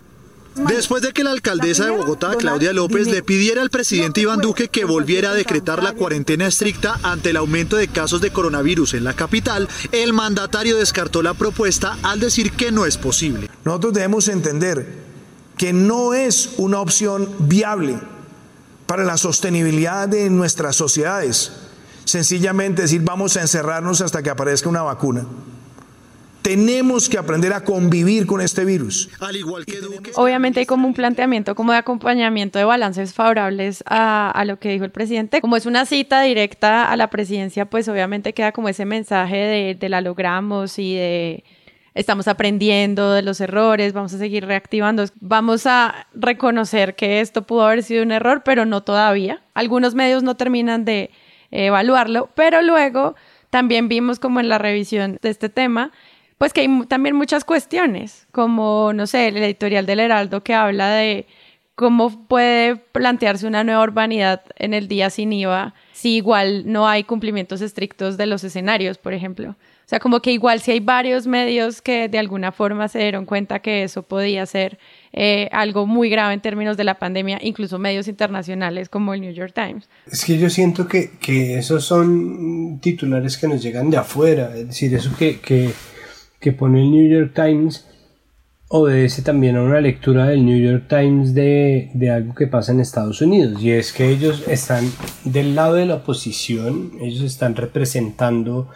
Después 0.65 1.03
de 1.03 1.13
que 1.13 1.23
la 1.23 1.31
alcaldesa 1.31 1.85
de 1.85 1.91
Bogotá, 1.91 2.35
Claudia 2.35 2.73
López, 2.73 3.07
le 3.07 3.21
pidiera 3.21 3.61
al 3.61 3.69
presidente 3.69 4.21
Iván 4.21 4.39
Duque 4.39 4.69
que 4.69 4.85
volviera 4.85 5.31
a 5.31 5.33
decretar 5.35 5.83
la 5.83 5.93
cuarentena 5.93 6.47
estricta 6.47 6.99
ante 7.03 7.29
el 7.29 7.37
aumento 7.37 7.75
de 7.75 7.87
casos 7.87 8.21
de 8.21 8.31
coronavirus 8.31 8.95
en 8.95 9.03
la 9.03 9.13
capital, 9.13 9.67
el 9.91 10.13
mandatario 10.13 10.77
descartó 10.77 11.21
la 11.21 11.35
propuesta 11.35 11.97
al 12.01 12.19
decir 12.19 12.51
que 12.53 12.71
no 12.71 12.85
es 12.85 12.97
posible. 12.97 13.49
Nosotros 13.65 13.93
debemos 13.93 14.27
entender 14.29 14.87
que 15.57 15.73
no 15.73 16.13
es 16.13 16.51
una 16.57 16.79
opción 16.79 17.29
viable 17.39 17.99
para 18.87 19.03
la 19.03 19.17
sostenibilidad 19.17 20.07
de 20.07 20.29
nuestras 20.29 20.75
sociedades. 20.75 21.51
Sencillamente 22.05 22.83
decir 22.83 23.01
vamos 23.03 23.37
a 23.37 23.41
encerrarnos 23.41 24.01
hasta 24.01 24.23
que 24.23 24.29
aparezca 24.29 24.69
una 24.69 24.81
vacuna. 24.81 25.25
Tenemos 26.47 27.09
que 27.09 27.17
aprender 27.17 27.51
a 27.51 27.65
convivir 27.65 28.25
con 28.25 28.39
este 28.39 28.63
virus. 28.63 29.09
Al 29.19 29.35
igual 29.35 29.65
que 29.65 29.79
Obviamente 30.15 30.61
hay 30.61 30.65
como 30.65 30.87
un 30.87 30.93
planteamiento 30.93 31.55
como 31.55 31.73
de 31.73 31.79
acompañamiento 31.79 32.57
de 32.57 32.63
balances 32.63 33.13
favorables 33.13 33.83
a, 33.85 34.31
a, 34.31 34.45
lo 34.45 34.57
que 34.57 34.69
dijo 34.69 34.85
el 34.85 34.91
presidente. 34.91 35.41
Como 35.41 35.57
es 35.57 35.65
una 35.65 35.85
cita 35.85 36.21
directa 36.21 36.89
a 36.89 36.95
la 36.95 37.09
presidencia, 37.09 37.69
pues 37.69 37.89
obviamente 37.89 38.31
queda 38.31 38.53
como 38.53 38.69
ese 38.69 38.85
mensaje 38.85 39.35
de, 39.35 39.75
de 39.75 39.89
la 39.89 39.99
logramos 39.99 40.79
y 40.79 40.95
de 40.95 41.43
estamos 41.95 42.29
aprendiendo 42.29 43.11
de 43.11 43.23
los 43.23 43.41
errores, 43.41 43.91
vamos 43.91 44.13
a 44.13 44.17
seguir 44.17 44.45
reactivando, 44.45 45.03
vamos 45.19 45.65
a 45.65 46.07
reconocer 46.13 46.95
que 46.95 47.19
esto 47.19 47.41
pudo 47.41 47.65
haber 47.65 47.83
sido 47.83 48.03
un 48.03 48.13
error, 48.13 48.43
pero 48.45 48.65
no 48.65 48.83
todavía. 48.83 49.41
Algunos 49.53 49.95
medios 49.95 50.23
no 50.23 50.37
terminan 50.37 50.85
de 50.85 51.11
evaluarlo, 51.51 52.29
pero 52.35 52.61
luego 52.61 53.15
también 53.49 53.89
vimos 53.89 54.19
como 54.19 54.39
en 54.39 54.47
la 54.47 54.57
revisión 54.57 55.17
de 55.21 55.29
este 55.29 55.49
tema 55.49 55.91
pues 56.37 56.53
que 56.53 56.61
hay 56.61 56.85
también 56.87 57.15
muchas 57.15 57.43
cuestiones, 57.43 58.27
como, 58.31 58.93
no 58.93 59.07
sé, 59.07 59.27
el 59.27 59.37
editorial 59.37 59.85
del 59.85 59.99
Heraldo 59.99 60.43
que 60.43 60.53
habla 60.53 60.89
de 60.89 61.25
cómo 61.77 62.27
puede 62.27 62.75
plantearse 62.75 63.45
una 63.45 63.63
nueva 63.63 63.83
urbanidad 63.83 64.41
en 64.55 64.73
el 64.73 64.87
día 64.87 65.11
sin 65.11 65.31
IVA 65.31 65.75
si 65.93 66.15
igual 66.15 66.63
no 66.65 66.87
hay 66.87 67.03
cumplimientos 67.03 67.61
estrictos 67.61 68.17
de 68.17 68.25
los 68.25 68.43
escenarios, 68.43 68.97
por 68.97 69.13
ejemplo. 69.13 69.51
O 69.51 69.89
sea, 69.89 69.99
como 69.99 70.19
que 70.19 70.31
igual 70.31 70.59
si 70.59 70.71
hay 70.71 70.79
varios 70.79 71.27
medios 71.27 71.81
que 71.81 72.09
de 72.09 72.19
alguna 72.19 72.51
forma 72.51 72.87
se 72.87 72.99
dieron 72.99 73.25
cuenta 73.25 73.59
que 73.59 73.83
eso 73.83 74.03
podía 74.03 74.45
ser 74.45 74.79
eh, 75.13 75.49
algo 75.51 75.85
muy 75.85 76.09
grave 76.09 76.33
en 76.33 76.41
términos 76.41 76.77
de 76.77 76.83
la 76.83 76.95
pandemia, 76.95 77.39
incluso 77.41 77.79
medios 77.79 78.07
internacionales 78.07 78.89
como 78.89 79.13
el 79.13 79.21
New 79.21 79.31
York 79.31 79.53
Times. 79.55 79.87
Es 80.11 80.25
que 80.25 80.37
yo 80.37 80.49
siento 80.49 80.87
que, 80.87 81.11
que 81.21 81.57
esos 81.57 81.85
son 81.85 82.79
titulares 82.79 83.37
que 83.37 83.47
nos 83.47 83.61
llegan 83.63 83.89
de 83.89 83.97
afuera, 83.97 84.51
es 84.55 84.67
decir, 84.67 84.93
eso 84.93 85.15
que, 85.17 85.39
que 85.39 85.71
que 86.47 86.53
pone 86.53 86.81
el 86.81 86.91
New 86.91 87.09
York 87.09 87.33
Times 87.35 87.85
obedece 88.69 89.21
también 89.21 89.57
a 89.57 89.63
una 89.63 89.81
lectura 89.81 90.27
del 90.27 90.45
New 90.45 90.57
York 90.57 90.85
Times 90.87 91.33
de, 91.33 91.91
algo 92.09 92.35
que 92.35 92.47
pasa 92.47 92.71
en 92.71 92.79
Estados 92.79 93.19
Unidos 93.19 93.61
y 93.61 93.71
es 93.71 93.91
que 93.91 94.07
ellos 94.07 94.47
están 94.47 94.89
del 95.25 95.55
lado 95.55 95.73
de 95.73 95.85
la 95.85 95.95
oposición, 95.95 96.93
ellos 97.01 97.23
están 97.23 97.57
representando 97.57 98.69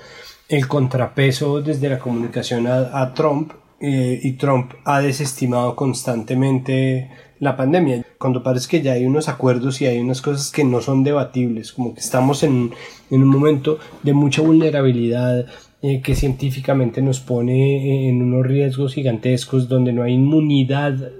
el 0.50 0.68
contrapeso 0.68 1.62
desde 1.62 1.88
la 1.88 2.00
comunicación 2.00 2.68
a, 2.68 3.14
Trump 3.14 3.54
eh, 3.80 4.20
y 4.22 4.34
Trump 4.34 4.74
ha 4.84 5.00
desestimado 5.00 5.74
constantemente 5.74 7.10
la 7.40 7.56
pandemia, 7.56 8.06
cuando 8.18 8.44
parece 8.44 8.68
que 8.68 8.82
ya 8.82 8.92
hay 8.92 9.06
unos 9.06 9.30
acuerdos 9.30 9.80
y 9.80 9.86
hay 9.86 9.98
unas 9.98 10.22
cosas 10.22 10.52
que 10.52 10.66
no 10.66 10.82
son 10.82 11.06
debatibles, 11.06 11.72
como 11.72 11.94
que 11.94 12.02
estamos 12.02 12.44
en 12.44 12.74
un 13.10 13.26
momento 13.26 13.80
de 14.04 14.12
mucha 14.12 14.42
vulnerabilidad, 14.42 15.48
eh, 15.84 16.02
que 16.02 16.15
científicamente 16.15 17.02
nos 17.02 17.20
pone 17.20 18.08
en 18.08 18.22
unos 18.22 18.46
riesgos 18.46 18.94
gigantescos 18.94 19.67
donde 19.67 19.91
no 19.91 20.04
hay 20.04 20.13
inmunidad 20.13 21.12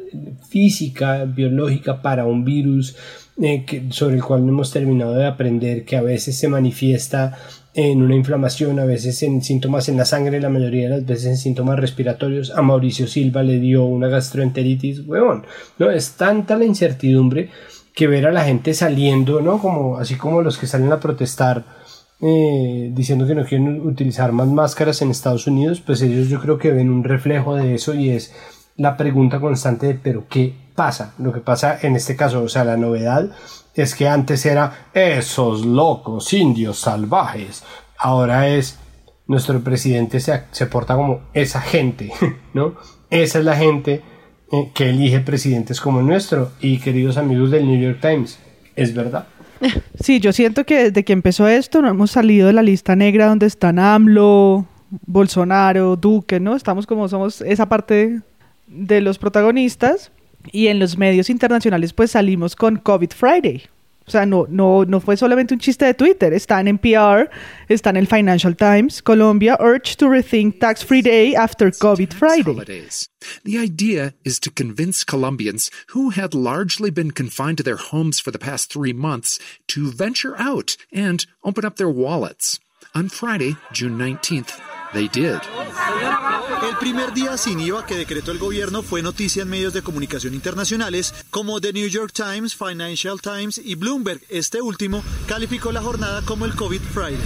física, 0.48 1.26
biológica 1.26 2.02
para 2.02 2.26
un 2.26 2.46
virus 2.46 2.96
eh, 3.42 3.66
sobre 3.90 4.18
el 4.18 4.24
cual 4.24 4.46
no 4.46 4.52
hemos 4.52 4.72
terminado 4.72 5.16
de 5.16 5.26
aprender 5.26 5.84
que 5.84 5.98
a 5.98 6.02
veces 6.02 6.38
se 6.38 6.48
manifiesta 6.48 7.38
en 7.74 8.02
una 8.02 8.16
inflamación, 8.16 8.80
a 8.80 8.86
veces 8.86 9.24
en 9.24 9.42
síntomas 9.42 9.90
en 9.90 9.98
la 9.98 10.06
sangre, 10.06 10.42
la 10.42 10.50
mayoría 10.50 10.90
de 10.90 10.98
las 10.98 11.06
veces 11.06 11.26
en 11.26 11.38
síntomas 11.38 11.80
respiratorios. 11.80 12.52
A 12.52 12.62
Mauricio 12.62 13.08
Silva 13.08 13.44
le 13.44 13.60
dio 13.60 13.86
una 13.86 14.10
gastroenteritis, 14.10 15.08
huevón. 15.08 15.46
No, 15.80 15.90
es 15.90 16.12
tanta 16.12 16.58
la 16.58 16.66
incertidumbre 16.66 17.50
que 17.96 18.08
ver 18.08 18.28
a 18.28 18.32
la 18.32 18.44
gente 18.44 18.74
saliendo, 18.74 19.42
¿no? 19.42 19.60
Como, 19.60 19.98
así 19.98 20.16
como 20.16 20.42
los 20.42 20.58
que 20.58 20.68
salen 20.68 20.92
a 20.92 21.00
protestar 21.00 21.81
eh, 22.22 22.92
diciendo 22.94 23.26
que 23.26 23.34
no 23.34 23.46
quieren 23.46 23.82
utilizar 23.82 24.32
más 24.32 24.48
máscaras 24.48 25.02
en 25.02 25.10
Estados 25.10 25.48
Unidos, 25.48 25.82
pues 25.82 26.02
ellos 26.02 26.30
yo 26.30 26.40
creo 26.40 26.58
que 26.58 26.72
ven 26.72 26.90
un 26.90 27.04
reflejo 27.04 27.56
de 27.56 27.74
eso 27.74 27.94
y 27.94 28.10
es 28.12 28.34
la 28.78 28.96
pregunta 28.96 29.40
constante 29.40 29.88
de 29.88 29.96
pero 29.96 30.26
¿qué 30.30 30.54
pasa? 30.76 31.14
Lo 31.18 31.34
que 31.34 31.40
pasa 31.40 31.80
en 31.82 31.96
este 31.96 32.16
caso, 32.16 32.44
o 32.44 32.50
sea, 32.50 32.64
la 32.64 32.78
novedad 32.78 33.32
es 33.74 33.96
que 33.96 34.08
antes 34.08 34.46
era 34.46 34.90
esos 34.94 35.66
locos 35.66 36.32
indios 36.34 36.80
salvajes, 36.80 37.64
ahora 37.98 38.48
es 38.50 38.78
nuestro 39.28 39.62
presidente 39.62 40.20
se, 40.20 40.44
se 40.52 40.66
porta 40.68 40.96
como 40.96 41.22
esa 41.34 41.62
gente, 41.62 42.12
¿no? 42.54 42.76
Esa 43.10 43.40
es 43.40 43.46
la 43.46 43.56
gente 43.56 44.04
eh, 44.52 44.72
que 44.74 44.90
elige 44.90 45.22
presidentes 45.22 45.82
como 45.82 46.02
el 46.02 46.06
nuestro 46.06 46.52
y 46.60 46.80
queridos 46.80 47.18
amigos 47.18 47.50
del 47.50 47.66
New 47.66 47.82
York 47.82 48.00
Times, 48.02 48.38
es 48.76 48.94
verdad. 48.94 49.26
Sí, 50.04 50.20
yo 50.20 50.34
siento 50.34 50.66
que 50.66 50.86
desde 50.86 51.04
que 51.04 51.14
empezó 51.14 51.48
esto 51.48 51.82
no 51.82 51.90
hemos 51.90 52.12
salido 52.12 52.48
de 52.48 52.54
la 52.54 52.64
lista 52.64 52.96
negra 52.96 53.28
donde 53.28 53.46
están 53.46 53.80
AMLO, 53.80 54.66
Bolsonaro, 55.06 55.96
Duque, 55.96 56.40
¿no? 56.40 56.56
Estamos 56.56 56.86
como 56.88 57.08
somos 57.08 57.42
esa 57.42 57.70
parte 57.70 58.22
de 58.68 59.02
los 59.02 59.18
protagonistas 59.18 60.12
y 60.52 60.68
en 60.68 60.80
los 60.80 60.98
medios 60.98 61.30
internacionales 61.30 61.94
pues 61.94 62.12
salimos 62.12 62.56
con 62.56 62.78
COVID 62.78 63.12
Friday. 63.12 63.64
O 64.08 64.12
sea, 64.12 64.26
no, 64.26 64.46
no, 64.50 64.84
no 64.84 65.00
fue 65.00 65.16
solamente 65.16 65.54
un 65.54 65.60
chiste 65.60 65.86
de 65.86 65.94
Twitter. 65.94 66.34
Está 66.34 66.60
en 66.60 66.68
NPR, 66.68 67.30
está 67.70 67.92
en 67.92 67.98
el 67.98 68.08
Financial 68.08 68.56
Times. 68.56 69.02
Colombia 69.02 69.56
urged 69.60 70.00
to 70.00 70.08
rethink 70.08 70.60
tax-free 70.60 71.02
day 71.02 71.36
after 71.36 71.70
COVID 71.70 72.12
Friday. 72.12 72.88
The 73.44 73.58
idea 73.58 74.14
is 74.26 74.40
to 74.40 74.50
convince 74.50 75.04
Colombians 75.04 75.70
who 75.90 76.10
had 76.10 76.34
largely 76.34 76.90
been 76.90 77.12
confined 77.12 77.58
to 77.58 77.64
their 77.64 77.78
homes 77.78 78.20
for 78.20 78.32
the 78.32 78.40
past 78.40 78.72
three 78.72 78.94
months 78.94 79.40
to 79.68 79.92
venture 79.92 80.36
out 80.38 80.76
and 80.92 81.26
open 81.44 81.64
up 81.64 81.78
their 81.78 81.90
wallets. 81.90 82.60
On 82.94 83.08
Friday, 83.08 83.56
June 83.72 83.98
19th, 83.98 84.60
they 84.94 85.08
did. 85.10 85.40
El 86.70 86.78
primer 86.78 87.14
día 87.14 87.38
sin 87.38 87.60
IVA 87.60 87.86
que 87.86 87.96
decretó 87.96 88.32
el 88.32 88.38
gobierno 88.38 88.84
fue 88.84 89.02
noticia 89.02 89.44
en 89.44 89.50
medios 89.50 89.74
de 89.74 89.82
comunicación 89.82 90.34
internacionales 90.34 91.14
como 91.30 91.60
The 91.60 91.74
New 91.74 91.88
York 91.88 92.12
Times, 92.14 92.56
Financial 92.56 93.20
Times 93.20 93.60
y 93.64 93.76
Bloomberg. 93.76 94.22
Este 94.30 94.62
último 94.62 95.04
calificó 95.28 95.72
la 95.72 95.82
jornada 95.82 96.22
como 96.24 96.46
el 96.46 96.56
COVID 96.56 96.82
Friday. 96.82 97.18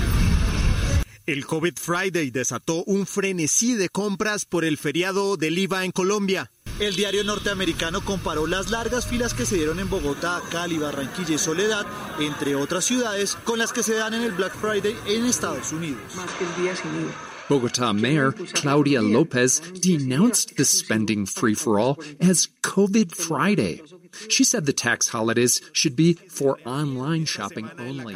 El 1.25 1.45
COVID 1.45 1.73
Friday 1.75 2.29
desató 2.29 2.83
un 2.83 3.07
frenesí 3.07 3.73
de 3.73 3.89
compras 3.89 4.45
por 4.45 4.63
el 4.63 4.77
feriado 4.77 5.37
del 5.37 5.57
IVA 5.57 5.83
en 5.83 5.91
Colombia. 5.91 6.51
El 6.79 6.95
diario 6.95 7.23
norteamericano 7.23 8.01
comparó 8.01 8.47
las 8.47 8.69
largas 8.69 9.07
filas 9.07 9.33
que 9.33 9.45
se 9.45 9.55
dieron 9.55 9.79
en 9.79 9.89
Bogotá, 9.89 10.41
Cali, 10.51 10.77
Barranquilla 10.77 11.35
y 11.35 11.37
Soledad, 11.37 11.85
entre 12.19 12.55
otras 12.55 12.85
ciudades, 12.85 13.37
con 13.43 13.57
las 13.57 13.71
que 13.73 13.81
se 13.81 13.95
dan 13.95 14.13
en 14.13 14.23
el 14.23 14.33
Black 14.33 14.55
Friday 14.59 14.95
en 15.07 15.25
Estados 15.25 15.71
Unidos. 15.71 16.01
Más 16.15 16.29
que 16.31 16.43
el 16.43 16.63
día 16.63 16.75
sin 16.75 16.91
IVA. 17.01 17.24
Bogota 17.47 17.93
Mayor 17.93 18.31
Claudia 18.31 19.01
Lopez 19.01 19.59
denounced 19.79 20.57
the 20.57 20.65
spending 20.65 21.25
free 21.25 21.53
for 21.53 21.79
all 21.79 21.97
as 22.19 22.47
COVID 22.63 23.15
Friday. 23.15 23.81
She 24.29 24.43
said 24.43 24.65
the 24.65 24.73
tax 24.73 25.09
holidays 25.09 25.61
should 25.73 25.95
be 25.95 26.13
for 26.13 26.57
online 26.65 27.25
shopping 27.25 27.69
only. 27.77 28.15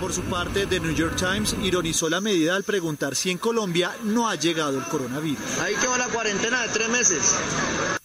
Por 0.00 0.12
su 0.12 0.22
parte, 0.22 0.66
The 0.66 0.80
New 0.80 0.94
York 0.94 1.16
Times 1.16 1.54
ironizó 1.62 2.08
la 2.10 2.20
medida 2.20 2.54
al 2.54 2.62
preguntar 2.62 3.16
si 3.16 3.30
en 3.30 3.38
Colombia 3.38 3.92
no 4.04 4.28
ha 4.28 4.36
llegado 4.36 4.78
el 4.78 4.84
coronavirus. 4.84 5.58
Ahí 5.60 5.74
quedó 5.76 5.96
la 5.96 6.08
cuarentena 6.08 6.62
de 6.62 6.68
tres 6.68 6.88
meses. 6.90 7.34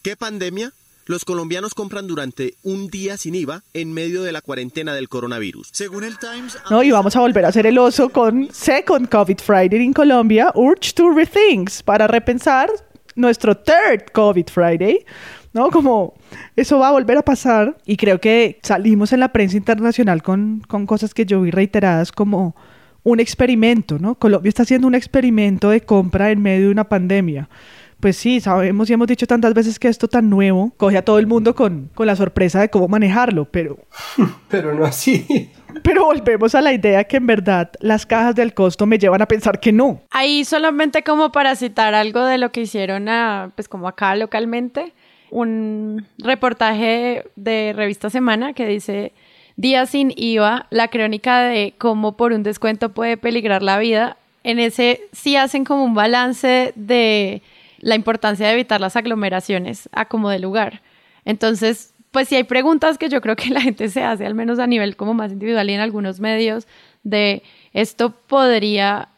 ¿Qué 0.02 0.16
pandemia? 0.16 0.72
Los 1.10 1.26
colombianos 1.26 1.74
compran 1.74 2.06
durante 2.06 2.54
un 2.62 2.88
día 2.88 3.18
sin 3.18 3.34
IVA 3.34 3.64
en 3.74 3.92
medio 3.94 4.22
de 4.22 4.32
la 4.32 4.42
cuarentena 4.42 4.94
del 4.94 5.10
coronavirus. 5.10 5.70
Según 5.74 6.04
el 6.04 6.20
Times, 6.20 6.56
No, 6.70 6.84
y 6.84 6.92
vamos 6.92 7.16
a 7.16 7.22
volver 7.22 7.46
a 7.46 7.48
hacer 7.48 7.66
el 7.66 7.80
oso 7.80 8.10
con 8.10 8.48
Second 8.52 9.10
COVID 9.10 9.40
Friday 9.40 9.84
en 9.84 9.92
Colombia, 9.92 10.52
Urge 10.54 10.94
to 10.94 11.10
Rethink, 11.10 11.72
para 11.84 12.06
repensar 12.06 12.70
nuestro 13.16 13.58
Third 13.58 14.12
COVID 14.14 14.50
Friday, 14.54 15.04
¿no? 15.52 15.72
Como 15.72 16.14
eso 16.56 16.78
va 16.78 16.90
a 16.90 16.92
volver 16.92 17.18
a 17.18 17.24
pasar 17.24 17.76
y 17.88 17.98
creo 17.98 18.22
que 18.22 18.60
salimos 18.62 19.12
en 19.12 19.22
la 19.22 19.32
prensa 19.32 19.58
internacional 19.58 20.22
con, 20.22 20.62
con 20.68 20.86
cosas 20.86 21.16
que 21.16 21.26
yo 21.26 21.42
vi 21.42 21.50
reiteradas 21.50 22.12
como 22.12 22.56
un 23.02 23.20
experimento, 23.20 23.98
¿no? 23.98 24.14
Colombia 24.14 24.50
está 24.50 24.62
haciendo 24.62 24.86
un 24.86 24.94
experimento 24.94 25.72
de 25.72 25.82
compra 25.82 26.30
en 26.30 26.40
medio 26.40 26.68
de 26.68 26.72
una 26.72 26.88
pandemia. 26.88 27.50
Pues 28.00 28.16
sí, 28.16 28.40
sabemos 28.40 28.90
y 28.90 28.94
hemos 28.94 29.08
dicho 29.08 29.28
tantas 29.28 29.54
veces 29.54 29.78
que 29.78 29.90
esto 29.90 30.08
tan 30.08 30.30
nuevo 30.30 30.72
coge 30.78 30.98
a 30.98 31.04
todo 31.04 31.20
el 31.20 31.28
mundo 31.28 31.54
con, 31.54 31.90
con 31.94 32.08
la 32.08 32.16
sorpresa 32.16 32.62
de 32.62 32.70
cómo 32.70 32.88
manejarlo, 32.88 33.46
pero 33.46 33.78
Pero 34.50 34.74
no 34.74 34.86
así. 34.86 35.50
pero 35.84 36.06
volvemos 36.06 36.56
a 36.56 36.62
la 36.62 36.72
idea 36.72 37.04
que 37.04 37.18
en 37.18 37.28
verdad 37.28 37.72
las 37.80 38.06
cajas 38.06 38.36
del 38.36 38.54
costo 38.54 38.86
me 38.86 38.98
llevan 38.98 39.22
a 39.22 39.28
pensar 39.28 39.60
que 39.60 39.74
no. 39.74 40.02
Ahí 40.12 40.46
solamente 40.46 41.04
como 41.04 41.32
para 41.32 41.56
citar 41.56 41.94
algo 41.94 42.24
de 42.24 42.38
lo 42.38 42.52
que 42.52 42.62
hicieron 42.62 43.10
a, 43.10 43.52
pues 43.56 43.68
como 43.68 43.88
acá 43.88 44.16
localmente, 44.16 44.94
un 45.30 46.08
reportaje 46.18 47.26
de 47.36 47.74
Revista 47.76 48.10
Semana 48.10 48.54
que 48.54 48.66
dice 48.66 49.12
Día 49.58 49.86
sin 49.86 50.14
IVA, 50.16 50.68
la 50.70 50.88
crónica 50.88 51.42
de 51.42 51.74
cómo 51.78 52.16
por 52.16 52.32
un 52.32 52.44
descuento 52.44 52.94
puede 52.94 53.18
peligrar 53.18 53.62
la 53.62 53.78
vida. 53.78 54.16
En 54.46 54.58
ese 54.58 55.02
sí 55.12 55.36
hacen 55.36 55.66
como 55.66 55.84
un 55.84 55.94
balance 55.96 56.72
de 56.78 57.42
la 57.82 57.96
importancia 57.96 58.48
de 58.48 58.54
evitar 58.54 58.82
las 58.82 58.96
aglomeraciones 58.96 59.90
a 59.92 60.06
como 60.06 60.30
de 60.30 60.40
lugar. 60.40 60.82
Entonces, 61.26 61.94
pues 62.12 62.28
sí 62.28 62.36
hay 62.36 62.44
preguntas 62.44 62.98
que 62.98 63.10
yo 63.10 63.22
creo 63.22 63.36
que 63.36 63.50
la 63.50 63.62
gente 63.62 63.90
se 63.90 64.04
hace, 64.04 64.26
al 64.26 64.36
menos 64.36 64.60
a 64.60 64.68
nivel 64.68 64.96
como 64.96 65.14
más 65.14 65.32
individual 65.32 65.70
y 65.70 65.74
en 65.74 65.82
algunos 65.82 66.20
medios, 66.20 66.68
de 67.04 67.44
esto 67.74 68.12
podría 68.12 69.10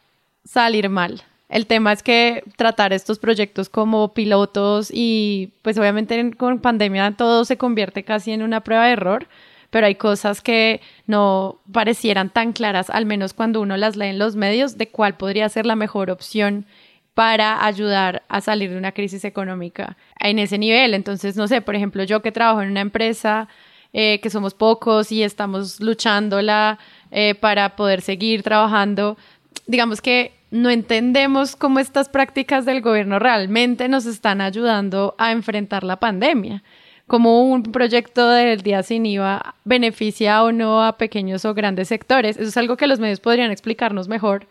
salir 0.44 0.88
mal. 0.88 1.22
El 1.48 1.66
tema 1.66 1.92
es 1.92 2.02
que 2.02 2.44
tratar 2.56 2.92
estos 2.94 3.18
proyectos 3.18 3.68
como 3.68 4.14
pilotos 4.14 4.90
y 4.92 5.52
pues 5.62 5.76
obviamente 5.78 6.18
en- 6.18 6.32
con 6.32 6.60
pandemia 6.60 7.12
todo 7.16 7.44
se 7.44 7.58
convierte 7.58 8.04
casi 8.04 8.32
en 8.32 8.42
una 8.42 8.62
prueba 8.62 8.86
de 8.86 8.92
error, 8.92 9.26
pero 9.68 9.86
hay 9.86 9.94
cosas 9.96 10.40
que 10.40 10.80
no 11.06 11.58
parecieran 11.70 12.30
tan 12.30 12.52
claras, 12.52 12.88
al 12.90 13.04
menos 13.06 13.34
cuando 13.34 13.60
uno 13.60 13.76
las 13.76 13.96
lee 13.96 14.06
en 14.06 14.18
los 14.18 14.34
medios, 14.36 14.78
de 14.78 14.88
cuál 14.88 15.16
podría 15.16 15.48
ser 15.48 15.66
la 15.66 15.76
mejor 15.76 16.10
opción 16.10 16.66
para 17.14 17.64
ayudar 17.64 18.22
a 18.28 18.40
salir 18.40 18.70
de 18.70 18.78
una 18.78 18.92
crisis 18.92 19.24
económica 19.24 19.96
en 20.18 20.38
ese 20.38 20.58
nivel. 20.58 20.94
Entonces, 20.94 21.36
no 21.36 21.46
sé, 21.46 21.60
por 21.60 21.74
ejemplo, 21.74 22.04
yo 22.04 22.22
que 22.22 22.32
trabajo 22.32 22.62
en 22.62 22.70
una 22.70 22.80
empresa 22.80 23.48
eh, 23.92 24.20
que 24.20 24.30
somos 24.30 24.54
pocos 24.54 25.12
y 25.12 25.22
estamos 25.22 25.80
luchándola 25.80 26.78
eh, 27.10 27.34
para 27.34 27.76
poder 27.76 28.00
seguir 28.00 28.42
trabajando, 28.42 29.18
digamos 29.66 30.00
que 30.00 30.32
no 30.50 30.70
entendemos 30.70 31.56
cómo 31.56 31.78
estas 31.78 32.08
prácticas 32.08 32.64
del 32.64 32.80
gobierno 32.80 33.18
realmente 33.18 33.88
nos 33.88 34.06
están 34.06 34.40
ayudando 34.40 35.14
a 35.18 35.32
enfrentar 35.32 35.84
la 35.84 35.96
pandemia. 35.96 36.62
Como 37.06 37.42
un 37.42 37.64
proyecto 37.64 38.30
del 38.30 38.62
día 38.62 38.82
sin 38.82 39.04
IVA 39.04 39.54
beneficia 39.64 40.42
o 40.42 40.52
no 40.52 40.82
a 40.82 40.96
pequeños 40.96 41.44
o 41.44 41.52
grandes 41.52 41.88
sectores. 41.88 42.36
Eso 42.36 42.48
es 42.48 42.56
algo 42.56 42.76
que 42.76 42.86
los 42.86 43.00
medios 43.00 43.20
podrían 43.20 43.50
explicarnos 43.50 44.08
mejor 44.08 44.46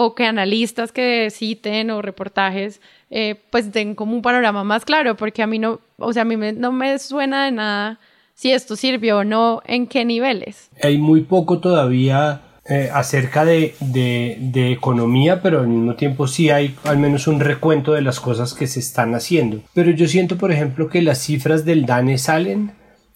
o 0.00 0.14
que 0.14 0.24
analistas 0.26 0.92
que 0.92 1.28
citen 1.30 1.90
o 1.90 2.02
reportajes 2.02 2.80
eh, 3.10 3.34
pues 3.50 3.72
den 3.72 3.96
como 3.96 4.12
un 4.14 4.22
panorama 4.22 4.62
más 4.62 4.84
claro, 4.84 5.16
porque 5.16 5.42
a 5.42 5.48
mí 5.48 5.58
no, 5.58 5.80
o 5.96 6.12
sea, 6.12 6.22
a 6.22 6.24
mí 6.24 6.36
me- 6.36 6.52
no 6.52 6.70
me 6.70 6.96
suena 7.00 7.46
de 7.46 7.50
nada 7.52 7.98
si 8.34 8.52
esto 8.52 8.76
sirvió 8.76 9.18
o 9.18 9.24
no, 9.24 9.60
en 9.66 9.88
qué 9.88 10.04
niveles. 10.04 10.70
Hay 10.84 10.98
muy 10.98 11.22
poco 11.22 11.58
todavía 11.58 12.42
eh, 12.70 12.90
acerca 12.92 13.44
de, 13.44 13.74
de- 13.80 14.36
de 14.38 14.70
economía, 14.70 15.42
pero 15.42 15.60
al 15.60 15.66
mismo 15.68 15.94
tiempo 15.96 16.28
sí 16.28 16.48
hay 16.50 16.76
al 16.84 16.98
menos 16.98 17.26
un 17.26 17.40
recuento 17.40 17.92
de 17.94 18.02
las 18.02 18.20
cosas 18.20 18.54
que 18.54 18.68
se 18.68 18.78
están 18.78 19.14
haciendo. 19.16 19.62
Pero 19.74 19.90
yo 19.90 20.06
siento, 20.06 20.36
por 20.36 20.52
ejemplo, 20.52 20.88
que 20.88 21.02
las 21.02 21.18
cifras 21.18 21.64
del 21.64 21.86
DANE 21.86 22.18
salen 22.18 22.70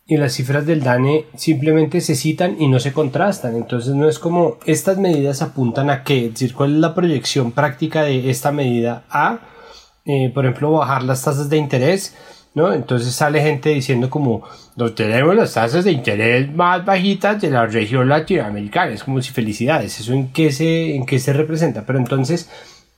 y 0.07 0.17
las 0.17 0.33
cifras 0.33 0.67
del 0.67 0.83
DANE 0.83 1.27
simplemente 1.37 2.01
se 2.01 2.17
citan 2.17 2.61
y 2.61 2.69
no 2.69 2.81
se 2.81 2.93
contrastan. 2.93 3.57
Entonces 3.57 3.95
no 3.95 4.09
es 4.09 4.19
como 4.19 4.59
estas 4.67 4.99
medidas 4.99 5.43
apuntan 5.43 5.91
a 5.91 6.03
qué, 6.03 6.27
es 6.27 6.33
decir, 6.33 6.55
cuál 6.55 6.75
es 6.75 6.81
la 6.81 6.95
proyección 6.95 7.53
práctica 7.53 8.03
de 8.03 8.29
esta 8.31 8.53
medida 8.53 9.05
a, 9.11 9.41
eh, 10.05 10.31
por 10.35 10.45
ejemplo, 10.45 10.73
bajar 10.73 11.05
las 11.05 11.23
tasas 11.23 11.49
de 11.49 11.57
interés. 11.57 12.17
¿No? 12.55 12.71
Entonces 12.75 13.15
sale 13.15 13.41
gente 13.41 13.71
diciendo 13.71 14.11
como 14.11 14.43
no 14.77 14.93
tenemos 14.93 15.35
las 15.35 15.55
tasas 15.55 15.87
de 15.87 15.93
interés 15.93 16.53
más 16.53 16.85
bajitas 16.85 17.41
de 17.41 17.51
la 17.51 17.65
región 17.65 18.11
latinoamericana. 18.11 18.93
Es 18.93 19.05
como 19.05 19.23
si 19.23 19.33
felicidades. 19.33 19.99
¿Eso 19.99 20.13
en 20.13 20.33
qué 20.33 20.53
se, 20.53 20.95
en 20.95 21.07
qué 21.07 21.19
se 21.19 21.33
representa? 21.33 21.87
Pero 21.87 21.99
entonces, 21.99 22.51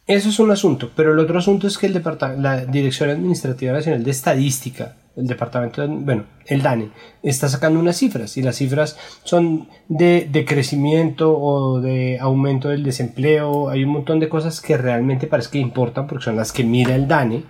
eso 0.08 0.28
es 0.28 0.40
un 0.40 0.50
asunto. 0.50 0.90
Pero 0.96 1.12
el 1.12 1.20
otro 1.20 1.38
asunto 1.38 1.68
es 1.68 1.78
que 1.78 1.86
el 1.86 2.02
la 2.38 2.64
Dirección 2.66 3.10
Administrativa 3.10 3.72
Nacional 3.72 4.02
de 4.02 4.10
Estadística, 4.10 4.96
el 5.16 5.26
departamento, 5.26 5.82
de- 5.82 5.88
bueno, 5.88 6.24
el 6.46 6.62
DANE, 6.62 6.90
está 7.22 7.48
sacando 7.48 7.78
unas 7.78 7.96
cifras 7.96 8.36
y 8.36 8.42
las 8.42 8.56
cifras 8.56 8.98
son 9.22 9.68
de, 9.88 10.28
de 10.30 10.44
crecimiento 10.44 11.36
o 11.38 11.80
de 11.80 12.18
aumento 12.20 12.68
del 12.68 12.82
desempleo. 12.82 13.68
Hay 13.70 13.84
un 13.84 13.90
montón 13.90 14.20
de 14.20 14.28
cosas 14.28 14.60
que 14.60 14.76
realmente 14.76 15.26
parece 15.26 15.50
que 15.50 15.58
importan 15.58 16.06
porque 16.06 16.24
son 16.24 16.36
las 16.36 16.52
que 16.52 16.64
mira 16.64 16.94
el 16.94 17.06
DANE. 17.08 17.44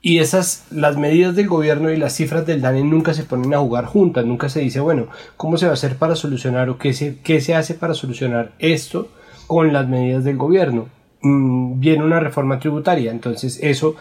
Y 0.00 0.18
esas, 0.18 0.66
las 0.70 0.96
medidas 0.96 1.34
del 1.34 1.48
gobierno 1.48 1.90
y 1.90 1.96
las 1.96 2.12
cifras 2.14 2.46
del 2.46 2.60
DANE 2.60 2.84
nunca 2.84 3.12
se 3.12 3.24
ponen 3.24 3.52
a 3.54 3.58
jugar 3.58 3.86
juntas, 3.86 4.24
nunca 4.24 4.48
se 4.48 4.60
dice, 4.60 4.78
bueno, 4.78 5.08
¿cómo 5.36 5.56
se 5.56 5.66
va 5.66 5.72
a 5.72 5.74
hacer 5.74 5.96
para 5.96 6.14
solucionar 6.14 6.68
o 6.70 6.78
qué 6.78 6.92
se, 6.92 7.18
qué 7.22 7.40
se 7.40 7.54
hace 7.56 7.74
para 7.74 7.94
solucionar 7.94 8.52
esto 8.60 9.08
con 9.48 9.72
las 9.72 9.88
medidas 9.88 10.22
del 10.22 10.36
gobierno? 10.36 10.86
Mm, 11.22 11.80
viene 11.80 12.04
una 12.04 12.20
reforma 12.20 12.60
tributaria, 12.60 13.10
entonces 13.10 13.58
eso, 13.62 13.96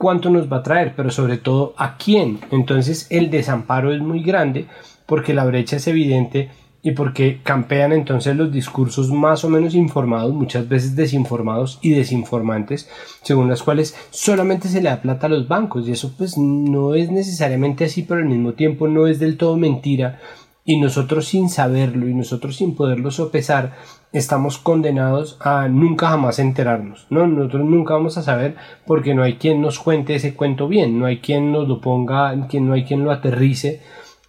¿cuánto 0.00 0.30
nos 0.30 0.50
va 0.50 0.56
a 0.56 0.62
traer? 0.62 0.94
Pero 0.96 1.10
sobre 1.10 1.36
todo, 1.36 1.74
¿a 1.76 1.98
quién? 1.98 2.40
Entonces 2.50 3.06
el 3.10 3.30
desamparo 3.30 3.92
es 3.92 4.00
muy 4.00 4.22
grande 4.22 4.64
porque 5.04 5.34
la 5.34 5.44
brecha 5.44 5.76
es 5.76 5.86
evidente 5.88 6.48
y 6.82 6.92
porque 6.92 7.40
campean 7.42 7.92
entonces 7.92 8.34
los 8.34 8.50
discursos 8.50 9.10
más 9.10 9.44
o 9.44 9.50
menos 9.50 9.74
informados, 9.74 10.32
muchas 10.32 10.66
veces 10.66 10.96
desinformados 10.96 11.78
y 11.82 11.90
desinformantes, 11.90 12.88
según 13.22 13.50
las 13.50 13.62
cuales 13.62 13.94
solamente 14.08 14.68
se 14.68 14.80
le 14.80 14.88
da 14.88 15.02
plata 15.02 15.26
a 15.26 15.30
los 15.30 15.46
bancos 15.46 15.86
y 15.86 15.92
eso 15.92 16.14
pues 16.16 16.38
no 16.38 16.94
es 16.94 17.10
necesariamente 17.10 17.84
así, 17.84 18.00
pero 18.00 18.20
al 18.20 18.26
mismo 18.26 18.54
tiempo 18.54 18.88
no 18.88 19.06
es 19.06 19.18
del 19.18 19.36
todo 19.36 19.58
mentira 19.58 20.18
y 20.64 20.78
nosotros 20.78 21.26
sin 21.26 21.48
saberlo 21.48 22.08
y 22.08 22.14
nosotros 22.14 22.56
sin 22.56 22.74
poderlo 22.74 23.10
sopesar 23.10 23.76
estamos 24.12 24.58
condenados 24.58 25.36
a 25.40 25.68
nunca 25.68 26.08
jamás 26.08 26.38
enterarnos, 26.38 27.06
¿no? 27.10 27.26
Nosotros 27.26 27.64
nunca 27.64 27.94
vamos 27.94 28.18
a 28.18 28.22
saber 28.22 28.56
porque 28.86 29.14
no 29.14 29.22
hay 29.22 29.34
quien 29.34 29.60
nos 29.60 29.78
cuente 29.78 30.14
ese 30.14 30.34
cuento 30.34 30.68
bien, 30.68 30.98
no 30.98 31.06
hay 31.06 31.18
quien 31.18 31.52
nos 31.52 31.68
lo 31.68 31.80
ponga, 31.80 32.48
quien 32.48 32.66
no 32.66 32.74
hay 32.74 32.84
quien 32.84 33.04
lo 33.04 33.12
aterrice. 33.12 33.82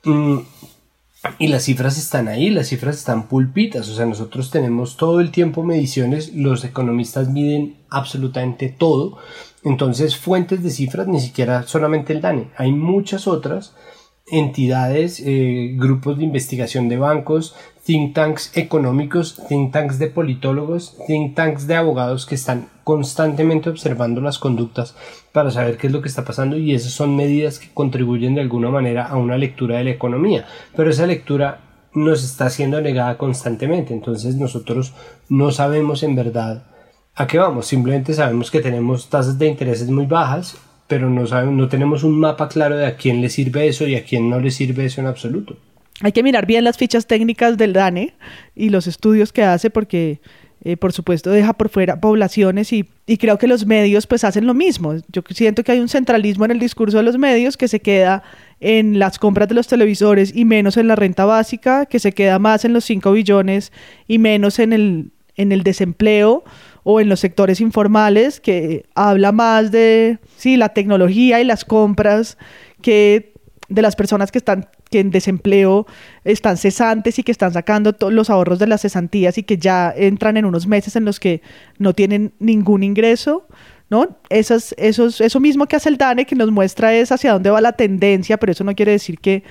Mm, 0.03 0.39
y 1.37 1.47
las 1.47 1.63
cifras 1.63 1.97
están 1.97 2.27
ahí, 2.27 2.49
las 2.49 2.67
cifras 2.67 2.97
están 2.97 3.27
pulpitas, 3.27 3.87
o 3.89 3.95
sea, 3.95 4.07
nosotros 4.07 4.49
tenemos 4.49 4.97
todo 4.97 5.19
el 5.19 5.29
tiempo 5.29 5.63
mediciones, 5.63 6.33
los 6.33 6.63
economistas 6.63 7.29
miden 7.29 7.77
absolutamente 7.89 8.69
todo, 8.69 9.19
entonces 9.63 10.17
fuentes 10.17 10.63
de 10.63 10.71
cifras 10.71 11.07
ni 11.07 11.19
siquiera 11.19 11.63
solamente 11.63 12.13
el 12.13 12.21
DANE, 12.21 12.49
hay 12.57 12.71
muchas 12.71 13.27
otras 13.27 13.75
entidades, 14.31 15.21
eh, 15.23 15.73
grupos 15.75 16.17
de 16.17 16.23
investigación 16.23 16.89
de 16.89 16.97
bancos, 16.97 17.53
think 17.85 18.13
tanks 18.15 18.51
económicos, 18.55 19.41
think 19.49 19.73
tanks 19.73 19.99
de 19.99 20.07
politólogos, 20.07 20.97
think 21.05 21.35
tanks 21.35 21.67
de 21.67 21.75
abogados 21.75 22.25
que 22.25 22.35
están 22.35 22.69
constantemente 22.83 23.69
observando 23.69 24.21
las 24.21 24.39
conductas 24.39 24.95
para 25.33 25.51
saber 25.51 25.77
qué 25.77 25.87
es 25.87 25.93
lo 25.93 26.01
que 26.01 26.07
está 26.07 26.23
pasando 26.23 26.57
y 26.57 26.73
esas 26.73 26.93
son 26.93 27.15
medidas 27.15 27.59
que 27.59 27.73
contribuyen 27.73 28.35
de 28.35 28.41
alguna 28.41 28.69
manera 28.69 29.05
a 29.05 29.17
una 29.17 29.37
lectura 29.37 29.77
de 29.77 29.83
la 29.83 29.91
economía. 29.91 30.45
Pero 30.75 30.89
esa 30.89 31.05
lectura 31.05 31.59
nos 31.93 32.23
está 32.23 32.49
siendo 32.49 32.79
negada 32.81 33.17
constantemente, 33.17 33.93
entonces 33.93 34.35
nosotros 34.35 34.93
no 35.27 35.51
sabemos 35.51 36.03
en 36.03 36.15
verdad 36.15 36.63
a 37.15 37.27
qué 37.27 37.37
vamos, 37.37 37.65
simplemente 37.65 38.13
sabemos 38.13 38.49
que 38.49 38.61
tenemos 38.61 39.09
tasas 39.09 39.37
de 39.37 39.47
intereses 39.47 39.89
muy 39.89 40.05
bajas 40.05 40.57
pero 40.91 41.09
no, 41.09 41.25
sabemos, 41.25 41.55
no 41.55 41.69
tenemos 41.69 42.03
un 42.03 42.19
mapa 42.19 42.49
claro 42.49 42.75
de 42.75 42.85
a 42.85 42.97
quién 42.97 43.21
le 43.21 43.29
sirve 43.29 43.65
eso 43.65 43.87
y 43.87 43.95
a 43.95 44.03
quién 44.03 44.29
no 44.29 44.41
le 44.41 44.51
sirve 44.51 44.83
eso 44.83 44.99
en 44.99 45.07
absoluto. 45.07 45.55
Hay 46.01 46.11
que 46.11 46.21
mirar 46.21 46.45
bien 46.45 46.65
las 46.65 46.77
fichas 46.77 47.07
técnicas 47.07 47.55
del 47.55 47.71
DANE 47.71 48.13
y 48.57 48.71
los 48.71 48.87
estudios 48.87 49.31
que 49.31 49.41
hace 49.41 49.69
porque, 49.69 50.19
eh, 50.65 50.75
por 50.75 50.91
supuesto, 50.91 51.29
deja 51.29 51.53
por 51.53 51.69
fuera 51.69 52.01
poblaciones 52.01 52.73
y, 52.73 52.89
y, 53.07 53.15
creo 53.15 53.37
que 53.37 53.47
los 53.47 53.65
medios 53.65 54.05
pues 54.05 54.25
hacen 54.25 54.45
lo 54.45 54.53
mismo. 54.53 54.95
Yo 55.13 55.21
siento 55.29 55.63
que 55.63 55.71
hay 55.71 55.79
un 55.79 55.87
centralismo 55.87 56.43
en 56.43 56.51
el 56.51 56.59
discurso 56.59 56.97
de 56.97 57.03
los 57.03 57.17
medios 57.17 57.55
que 57.55 57.69
se 57.69 57.79
queda 57.79 58.21
en 58.59 58.99
las 58.99 59.17
compras 59.17 59.47
de 59.47 59.55
los 59.55 59.67
televisores 59.67 60.35
y 60.35 60.43
menos 60.43 60.75
en 60.75 60.89
la 60.89 60.97
renta 60.97 61.23
básica, 61.23 61.85
que 61.85 61.99
se 61.99 62.11
queda 62.11 62.37
más 62.37 62.65
en 62.65 62.73
los 62.73 62.83
5 62.83 63.13
billones 63.13 63.71
y 64.09 64.19
menos 64.19 64.59
en 64.59 64.73
el, 64.73 65.11
en 65.37 65.53
el 65.53 65.63
desempleo 65.63 66.43
o 66.83 66.99
en 66.99 67.09
los 67.09 67.19
sectores 67.19 67.61
informales, 67.61 68.39
que 68.39 68.85
habla 68.95 69.31
más 69.31 69.71
de 69.71 70.19
sí, 70.37 70.57
la 70.57 70.69
tecnología 70.69 71.39
y 71.41 71.43
las 71.43 71.65
compras 71.65 72.37
que 72.81 73.33
de 73.69 73.81
las 73.81 73.95
personas 73.95 74.31
que 74.31 74.37
están 74.37 74.67
que 74.91 74.99
en 74.99 75.09
desempleo 75.09 75.87
están 76.25 76.57
cesantes 76.57 77.17
y 77.17 77.23
que 77.23 77.31
están 77.31 77.53
sacando 77.53 77.95
los 78.09 78.29
ahorros 78.29 78.59
de 78.59 78.67
las 78.67 78.81
cesantías 78.81 79.37
y 79.37 79.43
que 79.43 79.57
ya 79.57 79.91
entran 79.95 80.35
en 80.35 80.45
unos 80.45 80.67
meses 80.67 80.97
en 80.97 81.05
los 81.05 81.19
que 81.19 81.41
no 81.79 81.93
tienen 81.93 82.33
ningún 82.39 82.83
ingreso, 82.83 83.47
¿no? 83.89 84.17
Esas, 84.29 84.75
esos, 84.77 85.21
eso 85.21 85.39
mismo 85.39 85.65
que 85.65 85.77
hace 85.77 85.87
el 85.87 85.97
DANE, 85.97 86.25
que 86.25 86.35
nos 86.35 86.51
muestra 86.51 86.93
es 86.93 87.11
hacia 87.13 87.31
dónde 87.31 87.49
va 87.49 87.61
la 87.61 87.71
tendencia, 87.71 88.37
pero 88.37 88.51
eso 88.51 88.65
no 88.65 88.75
quiere 88.75 88.91
decir 88.91 89.17
que 89.19 89.43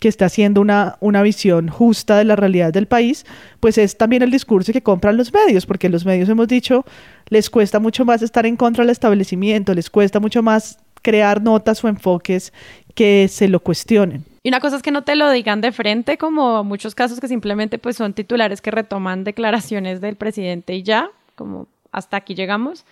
que 0.00 0.08
está 0.08 0.26
haciendo 0.26 0.60
una, 0.60 0.96
una 1.00 1.22
visión 1.22 1.68
justa 1.68 2.16
de 2.16 2.24
la 2.24 2.36
realidad 2.36 2.72
del 2.72 2.86
país, 2.86 3.24
pues 3.60 3.78
es 3.78 3.96
también 3.96 4.22
el 4.22 4.30
discurso 4.30 4.72
que 4.72 4.82
compran 4.82 5.16
los 5.16 5.32
medios, 5.32 5.66
porque 5.66 5.88
los 5.88 6.04
medios 6.04 6.28
hemos 6.28 6.48
dicho, 6.48 6.84
les 7.28 7.50
cuesta 7.50 7.78
mucho 7.78 8.04
más 8.04 8.22
estar 8.22 8.46
en 8.46 8.56
contra 8.56 8.82
del 8.82 8.90
establecimiento, 8.90 9.74
les 9.74 9.90
cuesta 9.90 10.18
mucho 10.20 10.42
más 10.42 10.78
crear 11.02 11.42
notas 11.42 11.82
o 11.84 11.88
enfoques 11.88 12.52
que 12.94 13.28
se 13.28 13.48
lo 13.48 13.60
cuestionen. 13.60 14.24
Y 14.42 14.48
una 14.48 14.60
cosa 14.60 14.76
es 14.76 14.82
que 14.82 14.90
no 14.90 15.02
te 15.02 15.14
lo 15.14 15.30
digan 15.30 15.60
de 15.60 15.70
frente, 15.72 16.18
como 16.18 16.64
muchos 16.64 16.94
casos 16.94 17.20
que 17.20 17.28
simplemente 17.28 17.78
pues 17.78 17.96
son 17.96 18.12
titulares 18.12 18.60
que 18.60 18.70
retoman 18.70 19.24
declaraciones 19.24 20.00
del 20.00 20.16
presidente 20.16 20.74
y 20.74 20.82
ya, 20.82 21.10
como 21.36 21.68
hasta 21.92 22.16
aquí 22.16 22.34
llegamos. 22.34 22.84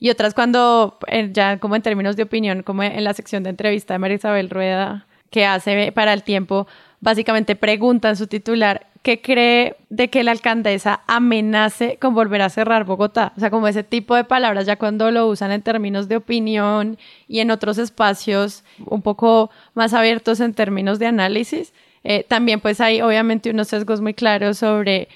Y 0.00 0.10
otras 0.10 0.34
cuando, 0.34 0.98
eh, 1.08 1.28
ya 1.32 1.58
como 1.58 1.76
en 1.76 1.82
términos 1.82 2.16
de 2.16 2.24
opinión, 2.24 2.62
como 2.62 2.82
en 2.82 3.04
la 3.04 3.14
sección 3.14 3.42
de 3.42 3.50
entrevista 3.50 3.94
de 3.94 3.98
María 3.98 4.16
Isabel 4.16 4.50
Rueda, 4.50 5.06
que 5.30 5.46
hace 5.46 5.92
para 5.92 6.12
el 6.12 6.22
tiempo, 6.22 6.66
básicamente 7.00 7.56
pregunta 7.56 8.08
en 8.10 8.16
su 8.16 8.26
titular 8.26 8.86
qué 9.02 9.22
cree 9.22 9.76
de 9.88 10.08
que 10.08 10.22
la 10.22 10.32
alcaldesa 10.32 11.00
amenace 11.06 11.96
con 12.00 12.14
volver 12.14 12.42
a 12.42 12.50
cerrar 12.50 12.84
Bogotá. 12.84 13.32
O 13.36 13.40
sea, 13.40 13.50
como 13.50 13.66
ese 13.68 13.82
tipo 13.82 14.14
de 14.14 14.24
palabras 14.24 14.66
ya 14.66 14.76
cuando 14.76 15.10
lo 15.10 15.26
usan 15.26 15.52
en 15.52 15.62
términos 15.62 16.08
de 16.08 16.16
opinión 16.16 16.98
y 17.26 17.40
en 17.40 17.50
otros 17.50 17.78
espacios 17.78 18.62
un 18.84 19.02
poco 19.02 19.50
más 19.74 19.94
abiertos 19.94 20.40
en 20.40 20.52
términos 20.52 20.98
de 20.98 21.06
análisis. 21.06 21.72
Eh, 22.04 22.24
también 22.28 22.60
pues 22.60 22.80
hay 22.80 23.00
obviamente 23.00 23.50
unos 23.50 23.68
sesgos 23.68 24.00
muy 24.00 24.14
claros 24.14 24.58
sobre 24.58 25.08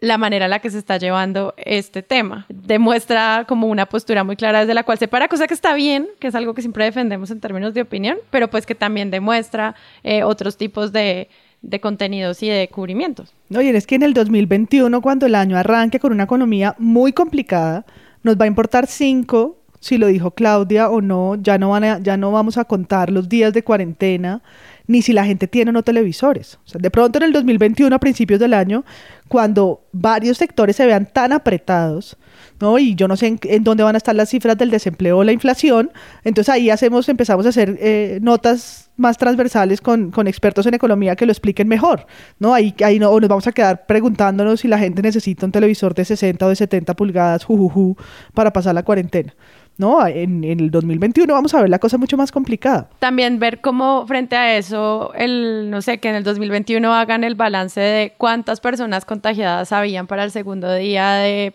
la 0.00 0.18
manera 0.18 0.44
en 0.46 0.50
la 0.50 0.60
que 0.60 0.70
se 0.70 0.78
está 0.78 0.96
llevando 0.96 1.54
este 1.56 2.02
tema. 2.02 2.46
Demuestra 2.48 3.44
como 3.48 3.66
una 3.66 3.86
postura 3.86 4.24
muy 4.24 4.36
clara 4.36 4.60
desde 4.60 4.74
la 4.74 4.84
cual 4.84 4.98
se 4.98 5.08
para, 5.08 5.28
cosa 5.28 5.46
que 5.46 5.54
está 5.54 5.74
bien, 5.74 6.08
que 6.20 6.28
es 6.28 6.34
algo 6.34 6.54
que 6.54 6.62
siempre 6.62 6.84
defendemos 6.84 7.30
en 7.30 7.40
términos 7.40 7.74
de 7.74 7.82
opinión, 7.82 8.18
pero 8.30 8.48
pues 8.48 8.66
que 8.66 8.74
también 8.74 9.10
demuestra 9.10 9.74
eh, 10.04 10.22
otros 10.22 10.56
tipos 10.56 10.92
de, 10.92 11.28
de 11.62 11.80
contenidos 11.80 12.42
y 12.42 12.48
de 12.48 12.68
cubrimientos. 12.68 13.34
No, 13.48 13.60
y 13.60 13.68
es 13.68 13.86
que 13.86 13.96
en 13.96 14.02
el 14.02 14.14
2021, 14.14 15.00
cuando 15.00 15.26
el 15.26 15.34
año 15.34 15.56
arranque 15.56 15.98
con 15.98 16.12
una 16.12 16.24
economía 16.24 16.74
muy 16.78 17.12
complicada, 17.12 17.84
nos 18.22 18.36
va 18.36 18.44
a 18.44 18.48
importar 18.48 18.86
cinco, 18.86 19.56
si 19.80 19.96
lo 19.98 20.08
dijo 20.08 20.32
Claudia 20.32 20.90
o 20.90 21.00
no, 21.00 21.36
ya 21.36 21.58
no, 21.58 21.70
van 21.70 21.84
a, 21.84 21.98
ya 22.00 22.16
no 22.16 22.32
vamos 22.32 22.58
a 22.58 22.64
contar 22.64 23.10
los 23.10 23.28
días 23.28 23.52
de 23.52 23.62
cuarentena, 23.62 24.42
ni 24.88 25.02
si 25.02 25.12
la 25.12 25.24
gente 25.24 25.46
tiene 25.46 25.68
o 25.68 25.72
no 25.72 25.84
televisores. 25.84 26.58
O 26.74 26.78
de 26.78 26.90
pronto 26.90 27.18
en 27.18 27.24
el 27.24 27.32
2021, 27.32 27.94
a 27.94 27.98
principios 28.00 28.40
del 28.40 28.54
año, 28.54 28.84
cuando 29.28 29.84
varios 29.92 30.38
sectores 30.38 30.74
se 30.76 30.86
vean 30.86 31.06
tan 31.12 31.32
apretados, 31.32 32.16
¿no? 32.58 32.78
Y 32.78 32.94
yo 32.94 33.06
no 33.06 33.16
sé 33.16 33.38
en, 33.42 33.62
dónde 33.62 33.84
van 33.84 33.94
a 33.94 33.98
estar 33.98 34.14
las 34.14 34.30
cifras 34.30 34.56
del 34.56 34.70
desempleo 34.70 35.18
o 35.18 35.24
la 35.24 35.32
inflación, 35.32 35.92
entonces 36.24 36.52
ahí 36.52 36.70
hacemos, 36.70 37.08
empezamos 37.08 37.44
a 37.44 37.50
hacer 37.50 37.76
eh, 37.80 38.18
notas 38.22 38.90
más 38.96 39.18
transversales 39.18 39.80
con, 39.80 40.10
con, 40.10 40.26
expertos 40.26 40.66
en 40.66 40.74
economía 40.74 41.14
que 41.14 41.26
lo 41.26 41.32
expliquen 41.32 41.68
mejor, 41.68 42.06
¿no? 42.38 42.54
Ahí, 42.54 42.74
ahí 42.82 42.98
no, 42.98 43.18
nos 43.20 43.28
vamos 43.28 43.46
a 43.46 43.52
quedar 43.52 43.86
preguntándonos 43.86 44.60
si 44.60 44.68
la 44.68 44.78
gente 44.78 45.02
necesita 45.02 45.44
un 45.44 45.52
televisor 45.52 45.94
de 45.94 46.06
60 46.06 46.44
o 46.44 46.48
de 46.48 46.56
70 46.56 46.96
pulgadas, 46.96 47.44
jujuju, 47.44 47.94
para 48.32 48.52
pasar 48.52 48.74
la 48.74 48.82
cuarentena. 48.82 49.34
¿No? 49.78 50.06
En, 50.06 50.44
el 50.44 50.70
2021 50.70 51.32
vamos 51.32 51.54
a 51.54 51.60
ver 51.62 51.70
la 51.70 51.78
cosa 51.78 51.96
mucho 51.96 52.16
más 52.16 52.30
complicada. 52.30 52.90
También 52.98 53.38
ver 53.38 53.60
cómo 53.60 54.06
frente 54.06 54.36
a 54.36 54.58
eso, 54.58 55.12
el, 55.14 55.70
no 55.70 55.80
sé, 55.80 55.98
que 55.98 56.08
en 56.08 56.16
el 56.16 56.24
2021 56.24 56.92
hagan 56.92 57.24
el 57.24 57.36
balance 57.36 57.80
de 57.80 58.12
cuántas 58.18 58.60
personas 58.60 59.04
contagiadas 59.04 59.72
habían 59.72 60.06
para 60.06 60.24
el 60.24 60.30
segundo 60.30 60.74
día 60.74 61.12
de 61.14 61.54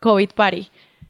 COVID 0.00 0.30
Party. 0.30 0.68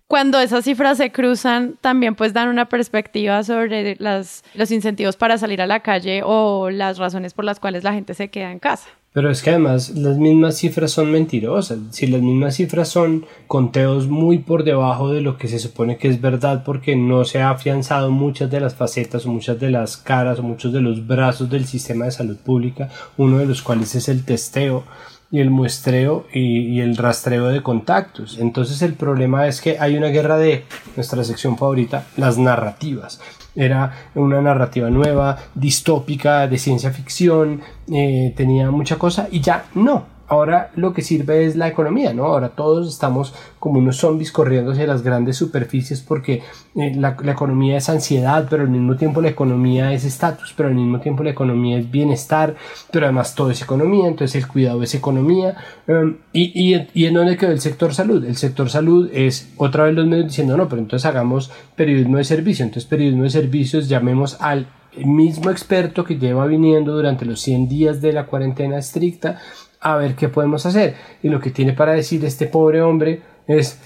Cuando 0.08 0.40
esas 0.40 0.64
cifras 0.64 0.96
se 0.96 1.12
cruzan, 1.12 1.76
también 1.80 2.14
pues 2.14 2.32
dan 2.32 2.48
una 2.48 2.66
perspectiva 2.66 3.42
sobre 3.44 3.96
los 4.00 4.70
incentivos 4.70 5.16
para 5.16 5.36
salir 5.36 5.60
a 5.60 5.66
la 5.66 5.80
calle 5.80 6.22
o 6.24 6.70
las 6.70 6.98
razones 6.98 7.34
por 7.34 7.44
las 7.44 7.60
cuales 7.60 7.84
la 7.84 7.92
gente 7.92 8.14
se 8.14 8.28
queda 8.28 8.50
en 8.50 8.58
casa. 8.58 8.88
Pero 9.12 9.30
es 9.30 9.42
que 9.42 9.50
además 9.50 9.90
las 9.90 10.18
mismas 10.18 10.56
cifras 10.58 10.90
son 10.90 11.10
mentirosas. 11.10 11.78
Si 11.90 12.06
las 12.06 12.20
mismas 12.20 12.56
cifras 12.56 12.88
son 12.88 13.24
conteos 13.46 14.06
muy 14.06 14.38
por 14.38 14.64
debajo 14.64 15.10
de 15.10 15.22
lo 15.22 15.38
que 15.38 15.48
se 15.48 15.58
supone 15.58 15.96
que 15.96 16.08
es 16.08 16.20
verdad 16.20 16.62
porque 16.62 16.94
no 16.94 17.24
se 17.24 17.40
ha 17.40 17.50
afianzado 17.50 18.10
muchas 18.10 18.50
de 18.50 18.60
las 18.60 18.74
facetas 18.74 19.24
o 19.24 19.30
muchas 19.30 19.58
de 19.58 19.70
las 19.70 19.96
caras 19.96 20.38
o 20.38 20.42
muchos 20.42 20.72
de 20.72 20.82
los 20.82 21.06
brazos 21.06 21.48
del 21.48 21.64
sistema 21.64 22.04
de 22.04 22.10
salud 22.10 22.36
pública, 22.36 22.90
uno 23.16 23.38
de 23.38 23.46
los 23.46 23.62
cuales 23.62 23.94
es 23.94 24.08
el 24.08 24.24
testeo 24.24 24.84
y 25.30 25.40
el 25.40 25.50
muestreo 25.50 26.26
y, 26.32 26.80
el 26.80 26.96
rastreo 26.96 27.48
de 27.48 27.62
contactos. 27.62 28.38
Entonces 28.38 28.82
el 28.82 28.94
problema 28.94 29.46
es 29.46 29.60
que 29.60 29.78
hay 29.78 29.96
una 29.96 30.08
guerra 30.08 30.38
de 30.38 30.64
nuestra 30.96 31.24
sección 31.24 31.58
favorita, 31.58 32.06
las 32.16 32.38
narrativas 32.38 33.20
era 33.58 33.92
una 34.14 34.40
narrativa 34.40 34.88
nueva, 34.88 35.36
distópica, 35.54 36.46
de 36.46 36.58
ciencia 36.58 36.92
ficción, 36.92 37.60
eh, 37.90 38.32
tenía 38.36 38.70
mucha 38.70 38.96
cosa 38.96 39.26
y 39.30 39.40
ya 39.40 39.64
no. 39.74 40.17
Ahora 40.28 40.70
lo 40.76 40.92
que 40.92 41.00
sirve 41.00 41.46
es 41.46 41.56
la 41.56 41.68
economía, 41.68 42.12
¿no? 42.12 42.26
Ahora 42.26 42.50
todos 42.50 42.86
estamos 42.86 43.34
como 43.58 43.78
unos 43.78 43.96
zombies 43.96 44.30
corriendo 44.30 44.72
hacia 44.72 44.86
las 44.86 45.02
grandes 45.02 45.36
superficies 45.36 46.02
porque 46.02 46.42
eh, 46.76 46.94
la, 46.94 47.16
economía 47.32 47.78
es 47.78 47.88
ansiedad, 47.88 48.46
pero 48.48 48.64
al 48.64 48.68
mismo 48.68 48.96
tiempo 48.96 49.22
la 49.22 49.30
economía 49.30 49.90
es 49.92 50.04
estatus, 50.04 50.52
pero 50.54 50.68
al 50.68 50.74
mismo 50.74 51.00
tiempo 51.00 51.22
la 51.22 51.30
economía 51.30 51.78
es 51.78 51.90
bienestar, 51.90 52.54
pero 52.92 53.06
además 53.06 53.34
todo 53.34 53.50
es 53.50 53.62
economía, 53.62 54.06
entonces 54.06 54.42
el 54.42 54.48
cuidado 54.48 54.82
es 54.82 54.94
economía. 54.94 55.56
Um, 55.86 56.16
y, 56.34 56.74
y, 56.74 56.88
y, 56.92 57.06
en 57.06 57.14
dónde 57.14 57.38
quedó 57.38 57.52
el 57.52 57.60
sector 57.60 57.94
salud? 57.94 58.22
El 58.22 58.36
sector 58.36 58.68
salud 58.68 59.08
es 59.12 59.50
otra 59.56 59.84
vez 59.84 59.94
los 59.94 60.06
medios 60.06 60.26
diciendo, 60.26 60.58
no, 60.58 60.68
pero 60.68 60.82
entonces 60.82 61.06
hagamos 61.06 61.50
periodismo 61.74 62.18
de 62.18 62.24
servicio, 62.24 62.66
entonces 62.66 62.88
periodismo 62.88 63.22
de 63.22 63.30
servicios 63.30 63.88
llamemos 63.88 64.36
al 64.40 64.66
mismo 64.96 65.50
experto 65.50 66.04
que 66.04 66.18
lleva 66.18 66.46
viniendo 66.46 66.92
durante 66.92 67.24
los 67.24 67.40
100 67.40 67.68
días 67.68 68.00
de 68.00 68.12
la 68.12 68.26
cuarentena 68.26 68.78
estricta 68.78 69.38
a 69.80 69.96
ver 69.96 70.14
qué 70.14 70.28
podemos 70.28 70.66
hacer. 70.66 70.96
Y 71.22 71.28
lo 71.28 71.40
que 71.40 71.50
tiene 71.50 71.72
para 71.72 71.92
decir 71.92 72.24
este 72.24 72.46
pobre 72.46 72.82
hombre 72.82 73.22
es 73.46 73.78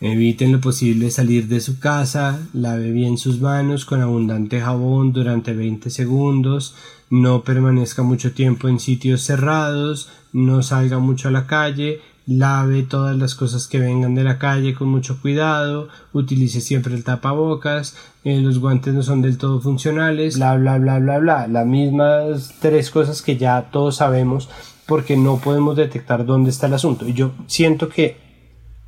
eviten 0.00 0.52
lo 0.52 0.60
posible 0.60 1.10
salir 1.10 1.48
de 1.48 1.60
su 1.60 1.78
casa, 1.78 2.38
lave 2.52 2.90
bien 2.90 3.16
sus 3.16 3.40
manos 3.40 3.84
con 3.84 4.02
abundante 4.02 4.60
jabón 4.60 5.12
durante 5.12 5.54
20 5.54 5.88
segundos, 5.90 6.74
no 7.08 7.42
permanezca 7.44 8.02
mucho 8.02 8.32
tiempo 8.32 8.68
en 8.68 8.78
sitios 8.78 9.22
cerrados, 9.22 10.10
no 10.32 10.62
salga 10.62 10.98
mucho 10.98 11.28
a 11.28 11.30
la 11.30 11.46
calle, 11.46 12.00
lave 12.26 12.82
todas 12.82 13.16
las 13.16 13.34
cosas 13.34 13.68
que 13.68 13.78
vengan 13.78 14.14
de 14.14 14.24
la 14.24 14.38
calle 14.38 14.74
con 14.74 14.88
mucho 14.88 15.20
cuidado, 15.22 15.88
utilice 16.12 16.60
siempre 16.60 16.94
el 16.94 17.04
tapabocas, 17.04 17.96
eh, 18.24 18.40
los 18.40 18.58
guantes 18.58 18.92
no 18.92 19.02
son 19.02 19.22
del 19.22 19.38
todo 19.38 19.60
funcionales, 19.60 20.36
bla 20.36 20.56
bla 20.56 20.76
bla 20.76 20.98
bla 20.98 21.18
bla, 21.18 21.46
las 21.46 21.66
mismas 21.66 22.54
tres 22.60 22.90
cosas 22.90 23.22
que 23.22 23.38
ya 23.38 23.70
todos 23.70 23.96
sabemos 23.96 24.50
porque 24.86 25.16
no 25.16 25.38
podemos 25.38 25.76
detectar 25.76 26.24
dónde 26.24 26.50
está 26.50 26.66
el 26.66 26.74
asunto. 26.74 27.06
Y 27.06 27.12
yo 27.12 27.32
siento 27.46 27.88
que 27.88 28.16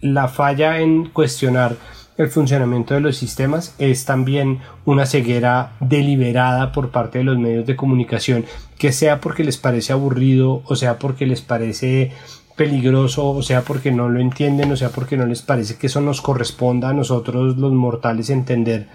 la 0.00 0.28
falla 0.28 0.80
en 0.80 1.10
cuestionar 1.10 1.76
el 2.18 2.28
funcionamiento 2.28 2.94
de 2.94 3.00
los 3.00 3.16
sistemas, 3.16 3.74
es 3.78 4.04
también 4.04 4.58
una 4.84 5.06
ceguera 5.06 5.76
deliberada 5.78 6.72
por 6.72 6.90
parte 6.90 7.18
de 7.18 7.24
los 7.24 7.38
medios 7.38 7.64
de 7.64 7.76
comunicación, 7.76 8.44
que 8.76 8.92
sea 8.92 9.20
porque 9.20 9.44
les 9.44 9.56
parece 9.56 9.92
aburrido 9.92 10.62
o 10.64 10.74
sea 10.74 10.98
porque 10.98 11.26
les 11.26 11.40
parece 11.40 12.10
peligroso, 12.56 13.30
o 13.30 13.42
sea 13.42 13.62
porque 13.62 13.92
no 13.92 14.08
lo 14.08 14.20
entienden, 14.20 14.72
o 14.72 14.76
sea 14.76 14.88
porque 14.88 15.16
no 15.16 15.26
les 15.26 15.42
parece 15.42 15.76
que 15.76 15.86
eso 15.86 16.00
nos 16.00 16.20
corresponda 16.20 16.88
a 16.88 16.92
nosotros 16.92 17.56
los 17.56 17.72
mortales 17.72 18.30
entender, 18.30 18.88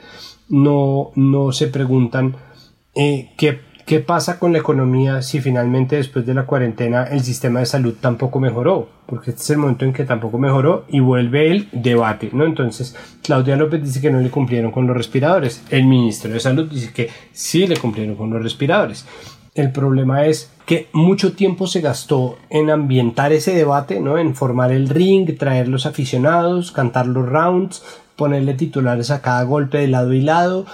no, 0.50 1.12
no 1.16 1.54
se 1.54 1.68
preguntan 1.68 2.36
eh, 2.94 3.32
qué 3.38 3.62
¿Qué 3.86 4.00
pasa 4.00 4.40
con 4.40 4.54
la 4.54 4.60
economía 4.60 5.22
si 5.22 5.42
finalmente 5.42 5.98
después 5.98 6.26
de 6.26 6.34
la 6.34 6.46
cuarentena 6.46 7.04
el 7.04 7.22
sistema 7.22 7.60
de 7.60 7.66
salud 7.66 7.96
tampoco 8.00 8.40
mejoró? 8.40 8.88
Porque 9.06 9.32
este 9.32 9.44
es 9.44 9.50
el 9.50 9.58
momento 9.58 9.84
en 9.84 9.92
que 9.92 10.06
tampoco 10.06 10.38
mejoró 10.38 10.86
y 10.88 11.02
vuelve 11.02 11.52
el 11.52 11.68
debate, 11.74 12.30
¿no? 12.32 12.46
Entonces, 12.46 12.96
Claudia 13.22 13.58
López 13.58 13.84
dice 13.84 14.00
que 14.00 14.10
no 14.10 14.22
le 14.22 14.30
cumplieron 14.30 14.72
con 14.72 14.88
los 14.88 14.96
respiradores. 14.96 15.64
El 15.70 15.86
ministro 15.86 16.32
de 16.32 16.40
Salud 16.40 16.72
dice 16.72 16.94
que 16.94 17.10
sí 17.34 17.68
le 17.68 17.76
cumplieron 17.76 18.16
con 18.16 18.30
los 18.30 18.42
respiradores. 18.42 19.06
El 19.54 19.72
problema 19.72 20.26
es 20.26 20.52
que 20.66 20.88
mucho 20.94 21.34
tiempo 21.34 21.68
se 21.68 21.82
gastó 21.82 22.38
en 22.50 22.70
ambientar 22.70 23.34
ese 23.34 23.54
debate, 23.54 24.00
¿no? 24.00 24.18
En 24.18 24.34
formar 24.34 24.72
el 24.72 24.88
ring, 24.88 25.38
traer 25.38 25.68
los 25.68 25.86
aficionados, 25.86 26.72
cantar 26.72 27.06
los 27.06 27.28
rounds, 27.28 27.84
ponerle 28.16 28.54
titulares 28.54 29.10
a 29.12 29.22
cada 29.22 29.44
golpe 29.44 29.80
de 29.80 29.88
lado 29.88 30.14
y 30.14 30.22
lado, 30.22 30.66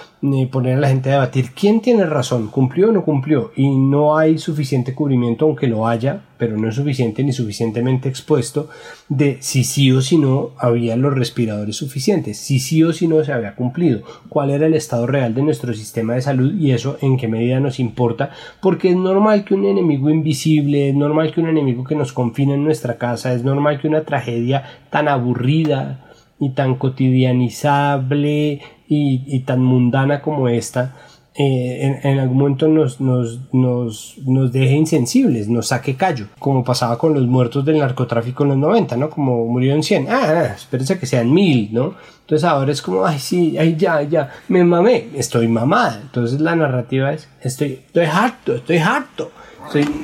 poner 0.50 0.76
a 0.76 0.80
la 0.80 0.88
gente 0.88 1.08
a 1.08 1.14
debatir 1.14 1.52
quién 1.52 1.80
tiene 1.80 2.04
razón, 2.04 2.48
cumplió 2.48 2.90
o 2.90 2.92
no 2.92 3.04
cumplió, 3.04 3.52
y 3.56 3.70
no 3.70 4.18
hay 4.18 4.38
suficiente 4.38 4.94
cubrimiento, 4.94 5.46
aunque 5.46 5.66
lo 5.66 5.88
haya, 5.88 6.20
pero 6.36 6.56
no 6.56 6.68
es 6.68 6.74
suficiente 6.74 7.24
ni 7.24 7.32
suficientemente 7.32 8.08
expuesto, 8.08 8.68
de 9.08 9.38
si 9.40 9.64
sí 9.64 9.90
o 9.92 10.02
si 10.02 10.18
no 10.18 10.50
había 10.58 10.96
los 10.96 11.14
respiradores 11.14 11.76
suficientes, 11.76 12.38
si 12.38 12.60
sí 12.60 12.82
o 12.82 12.92
si 12.92 13.08
no 13.08 13.24
se 13.24 13.32
había 13.32 13.54
cumplido, 13.54 14.02
cuál 14.28 14.50
era 14.50 14.66
el 14.66 14.74
estado 14.74 15.06
real 15.06 15.34
de 15.34 15.42
nuestro 15.42 15.72
sistema 15.72 16.14
de 16.14 16.22
salud 16.22 16.54
y 16.54 16.72
eso 16.72 16.98
en 17.00 17.16
qué 17.16 17.26
medida 17.26 17.60
nos 17.60 17.80
importa, 17.80 18.30
porque 18.60 18.90
es 18.90 18.96
normal 18.96 19.44
que 19.44 19.54
un 19.54 19.64
enemigo 19.64 20.10
invisible, 20.10 20.90
es 20.90 20.94
normal 20.94 21.32
que 21.32 21.40
un 21.40 21.48
enemigo 21.48 21.84
que 21.84 21.96
nos 21.96 22.12
confina 22.12 22.54
en 22.54 22.64
nuestra 22.64 22.98
casa, 22.98 23.32
es 23.32 23.42
normal 23.42 23.80
que 23.80 23.88
una 23.88 24.02
tragedia 24.02 24.64
tan 24.90 25.08
aburrida, 25.08 26.09
y 26.40 26.50
tan 26.50 26.76
cotidianizable 26.76 28.60
y, 28.88 29.40
tan 29.40 29.62
mundana 29.62 30.20
como 30.20 30.48
esta, 30.48 30.96
eh, 31.36 32.00
en, 32.02 32.18
algún 32.18 32.38
momento 32.38 32.66
nos, 32.66 33.00
nos, 33.00 33.52
nos, 33.52 34.16
nos, 34.26 34.50
deje 34.50 34.74
insensibles, 34.74 35.48
nos 35.48 35.68
saque 35.68 35.94
callo, 35.94 36.26
como 36.40 36.64
pasaba 36.64 36.98
con 36.98 37.14
los 37.14 37.24
muertos 37.26 37.64
del 37.64 37.78
narcotráfico 37.78 38.42
en 38.42 38.48
los 38.48 38.58
90, 38.58 38.96
¿no? 38.96 39.10
Como 39.10 39.46
murieron 39.46 39.82
100, 39.82 40.08
ah, 40.08 40.20
ah, 40.22 40.54
espérense 40.56 40.98
que 40.98 41.06
sean 41.06 41.32
mil, 41.32 41.68
¿no? 41.72 41.94
Entonces 42.22 42.48
ahora 42.48 42.72
es 42.72 42.82
como, 42.82 43.06
ay, 43.06 43.18
sí, 43.20 43.56
ay, 43.58 43.76
ya, 43.76 44.02
ya, 44.02 44.30
me 44.48 44.64
mamé, 44.64 45.08
estoy 45.14 45.46
mamada. 45.46 46.00
Entonces 46.02 46.40
la 46.40 46.56
narrativa 46.56 47.12
es, 47.12 47.28
estoy, 47.42 47.80
estoy 47.86 48.06
harto, 48.06 48.56
estoy 48.56 48.78
harto. 48.78 49.30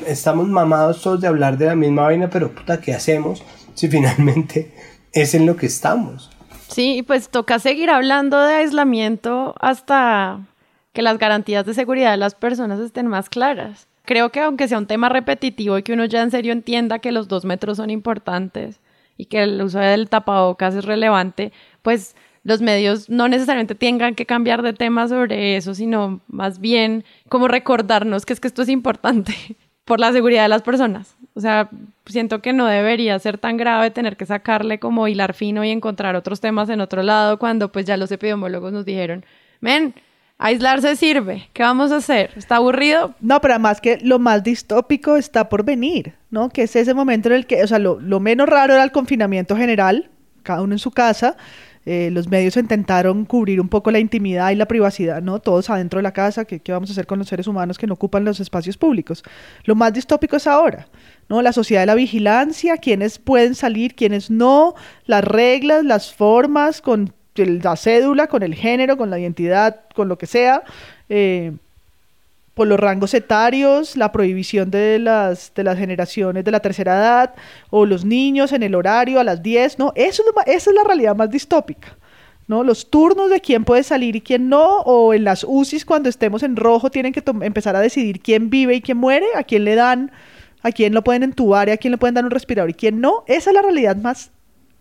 estamos 0.06 0.46
mamados 0.46 1.00
todos 1.02 1.20
de 1.20 1.26
hablar 1.28 1.58
de 1.58 1.66
la 1.66 1.74
misma 1.74 2.02
vaina, 2.02 2.30
pero 2.30 2.54
puta, 2.54 2.80
¿qué 2.80 2.94
hacemos 2.94 3.42
si 3.74 3.88
finalmente 3.88 4.72
es 5.16 5.34
en 5.34 5.46
lo 5.46 5.56
que 5.56 5.66
estamos. 5.66 6.30
Sí, 6.68 7.02
pues 7.06 7.30
toca 7.30 7.58
seguir 7.58 7.90
hablando 7.90 8.40
de 8.40 8.54
aislamiento 8.54 9.54
hasta 9.60 10.40
que 10.92 11.02
las 11.02 11.18
garantías 11.18 11.64
de 11.64 11.74
seguridad 11.74 12.10
de 12.10 12.16
las 12.16 12.34
personas 12.34 12.80
estén 12.80 13.06
más 13.06 13.28
claras. 13.28 13.88
Creo 14.04 14.30
que 14.30 14.40
aunque 14.40 14.68
sea 14.68 14.78
un 14.78 14.86
tema 14.86 15.08
repetitivo 15.08 15.78
y 15.78 15.82
que 15.82 15.92
uno 15.92 16.04
ya 16.04 16.22
en 16.22 16.30
serio 16.30 16.52
entienda 16.52 16.98
que 16.98 17.12
los 17.12 17.28
dos 17.28 17.44
metros 17.44 17.78
son 17.78 17.90
importantes 17.90 18.80
y 19.16 19.26
que 19.26 19.42
el 19.42 19.60
uso 19.62 19.78
del 19.78 20.08
tapabocas 20.08 20.74
es 20.74 20.84
relevante, 20.84 21.52
pues 21.82 22.14
los 22.44 22.60
medios 22.60 23.10
no 23.10 23.26
necesariamente 23.26 23.74
tengan 23.74 24.14
que 24.14 24.26
cambiar 24.26 24.62
de 24.62 24.72
tema 24.72 25.08
sobre 25.08 25.56
eso, 25.56 25.74
sino 25.74 26.20
más 26.28 26.60
bien 26.60 27.04
como 27.28 27.48
recordarnos 27.48 28.24
que 28.24 28.32
es 28.32 28.40
que 28.40 28.48
esto 28.48 28.62
es 28.62 28.68
importante 28.68 29.34
por 29.86 30.00
la 30.00 30.12
seguridad 30.12 30.42
de 30.42 30.48
las 30.48 30.62
personas. 30.62 31.16
O 31.34 31.40
sea, 31.40 31.70
siento 32.06 32.42
que 32.42 32.52
no 32.52 32.66
debería 32.66 33.18
ser 33.18 33.38
tan 33.38 33.56
grave 33.56 33.90
tener 33.90 34.16
que 34.16 34.26
sacarle 34.26 34.78
como 34.78 35.08
hilar 35.08 35.32
fino 35.32 35.64
y 35.64 35.70
encontrar 35.70 36.16
otros 36.16 36.40
temas 36.40 36.68
en 36.68 36.80
otro 36.80 37.02
lado 37.02 37.38
cuando 37.38 37.70
pues 37.70 37.86
ya 37.86 37.96
los 37.96 38.10
epidemiólogos 38.10 38.72
nos 38.72 38.84
dijeron, 38.84 39.24
men, 39.60 39.94
aislarse 40.38 40.96
sirve, 40.96 41.48
¿qué 41.52 41.62
vamos 41.62 41.92
a 41.92 41.96
hacer? 41.96 42.32
¿Está 42.36 42.56
aburrido? 42.56 43.14
No, 43.20 43.40
pero 43.40 43.54
además 43.54 43.80
que 43.80 43.98
lo 44.02 44.18
más 44.18 44.42
distópico 44.42 45.16
está 45.16 45.48
por 45.48 45.64
venir, 45.64 46.14
¿no? 46.30 46.48
Que 46.48 46.64
es 46.64 46.74
ese 46.74 46.92
momento 46.92 47.28
en 47.28 47.36
el 47.36 47.46
que, 47.46 47.62
o 47.62 47.66
sea, 47.68 47.78
lo, 47.78 48.00
lo 48.00 48.18
menos 48.18 48.48
raro 48.48 48.74
era 48.74 48.82
el 48.82 48.90
confinamiento 48.90 49.56
general, 49.56 50.10
cada 50.42 50.62
uno 50.62 50.74
en 50.74 50.80
su 50.80 50.90
casa, 50.90 51.36
eh, 51.86 52.10
los 52.12 52.28
medios 52.28 52.56
intentaron 52.56 53.24
cubrir 53.24 53.60
un 53.60 53.68
poco 53.68 53.92
la 53.92 54.00
intimidad 54.00 54.50
y 54.50 54.56
la 54.56 54.66
privacidad, 54.66 55.22
¿no? 55.22 55.38
Todos 55.38 55.70
adentro 55.70 55.98
de 55.98 56.02
la 56.02 56.12
casa, 56.12 56.44
¿qué, 56.44 56.58
¿qué, 56.58 56.72
vamos 56.72 56.90
a 56.90 56.92
hacer 56.92 57.06
con 57.06 57.20
los 57.20 57.28
seres 57.28 57.46
humanos 57.46 57.78
que 57.78 57.86
no 57.86 57.94
ocupan 57.94 58.24
los 58.24 58.40
espacios 58.40 58.76
públicos? 58.76 59.22
Lo 59.64 59.76
más 59.76 59.92
distópico 59.92 60.36
es 60.36 60.48
ahora, 60.48 60.88
¿no? 61.28 61.40
La 61.42 61.52
sociedad 61.52 61.82
de 61.82 61.86
la 61.86 61.94
vigilancia, 61.94 62.76
quiénes 62.78 63.20
pueden 63.20 63.54
salir, 63.54 63.94
quiénes 63.94 64.30
no, 64.30 64.74
las 65.04 65.22
reglas, 65.22 65.84
las 65.84 66.12
formas, 66.12 66.80
con 66.80 67.14
la 67.36 67.76
cédula, 67.76 68.26
con 68.26 68.42
el 68.42 68.54
género, 68.54 68.96
con 68.96 69.10
la 69.10 69.18
identidad, 69.18 69.82
con 69.94 70.08
lo 70.08 70.18
que 70.18 70.26
sea. 70.26 70.62
Eh, 71.08 71.52
por 72.56 72.66
los 72.66 72.80
rangos 72.80 73.12
etarios, 73.12 73.98
la 73.98 74.12
prohibición 74.12 74.70
de 74.70 74.98
las, 74.98 75.52
de 75.54 75.62
las 75.62 75.76
generaciones 75.76 76.42
de 76.42 76.50
la 76.50 76.60
tercera 76.60 76.96
edad, 76.96 77.34
o 77.68 77.84
los 77.84 78.06
niños 78.06 78.50
en 78.52 78.62
el 78.62 78.74
horario 78.74 79.20
a 79.20 79.24
las 79.24 79.42
10, 79.42 79.78
¿no? 79.78 79.92
Eso 79.94 80.22
es 80.22 80.54
esa 80.54 80.70
es 80.70 80.74
la 80.74 80.82
realidad 80.82 81.14
más 81.14 81.28
distópica, 81.28 81.98
¿no? 82.48 82.64
Los 82.64 82.88
turnos 82.88 83.28
de 83.28 83.42
quién 83.42 83.66
puede 83.66 83.82
salir 83.82 84.16
y 84.16 84.22
quién 84.22 84.48
no, 84.48 84.78
o 84.86 85.12
en 85.12 85.24
las 85.24 85.44
UCIs 85.46 85.84
cuando 85.84 86.08
estemos 86.08 86.42
en 86.42 86.56
rojo 86.56 86.90
tienen 86.90 87.12
que 87.12 87.22
empezar 87.42 87.76
a 87.76 87.80
decidir 87.80 88.20
quién 88.20 88.48
vive 88.48 88.76
y 88.76 88.80
quién 88.80 88.96
muere, 88.96 89.26
a 89.36 89.42
quién 89.42 89.64
le 89.64 89.74
dan, 89.74 90.10
a 90.62 90.72
quién 90.72 90.94
lo 90.94 91.04
pueden 91.04 91.24
entubar 91.24 91.68
y 91.68 91.72
a 91.72 91.76
quién 91.76 91.92
le 91.92 91.98
pueden 91.98 92.14
dar 92.14 92.24
un 92.24 92.30
respirador 92.30 92.70
y 92.70 92.74
quién 92.74 93.02
no. 93.02 93.24
Esa 93.26 93.50
es 93.50 93.54
la 93.54 93.60
realidad 93.60 93.96
más, 93.96 94.30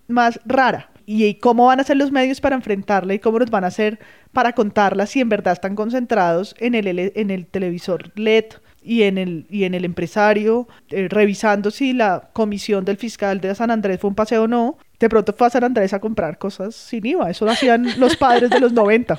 más 0.08 0.40
rara 0.46 0.92
y 1.06 1.36
cómo 1.36 1.68
van 1.68 1.80
a 1.80 1.84
ser 1.84 1.98
los 1.98 2.12
medios 2.12 2.42
para 2.42 2.56
enfrentarla 2.56 3.14
y 3.14 3.20
cómo 3.20 3.40
nos 3.40 3.50
van 3.50 3.64
a 3.64 3.68
hacer 3.68 4.00
para 4.34 4.54
contarla 4.54 5.06
si 5.06 5.22
en 5.22 5.30
verdad 5.30 5.54
están 5.54 5.76
concentrados 5.76 6.56
en 6.60 6.76
el, 6.76 6.88
en 7.16 7.32
el 7.32 7.46
televisor 7.46 8.12
LED 8.16 8.46
y 8.86 9.04
en 9.04 9.18
el, 9.18 9.48
y 9.50 9.64
en 9.64 9.74
el 9.74 9.84
empresario, 9.84 10.68
eh, 10.90 11.08
revisando 11.10 11.72
si 11.72 11.94
la 11.94 12.30
comisión 12.34 12.86
del 12.86 12.98
fiscal 12.98 13.42
de 13.42 13.56
San 13.56 13.72
Andrés 13.72 14.00
fue 14.00 14.10
un 14.10 14.16
paseo 14.16 14.44
o 14.44 14.48
no. 14.48 14.78
De 15.00 15.10
pronto 15.10 15.34
fue 15.34 15.48
a 15.48 15.50
San 15.50 15.64
Andrés 15.64 15.94
a 15.94 16.00
comprar 16.00 16.38
cosas 16.38 16.76
sin 16.76 17.06
IVA. 17.06 17.32
Eso 17.32 17.46
lo 17.46 17.52
hacían 17.52 18.00
los 18.00 18.16
padres 18.16 18.50
de 18.52 18.60
los 18.60 18.72
90. 18.72 19.18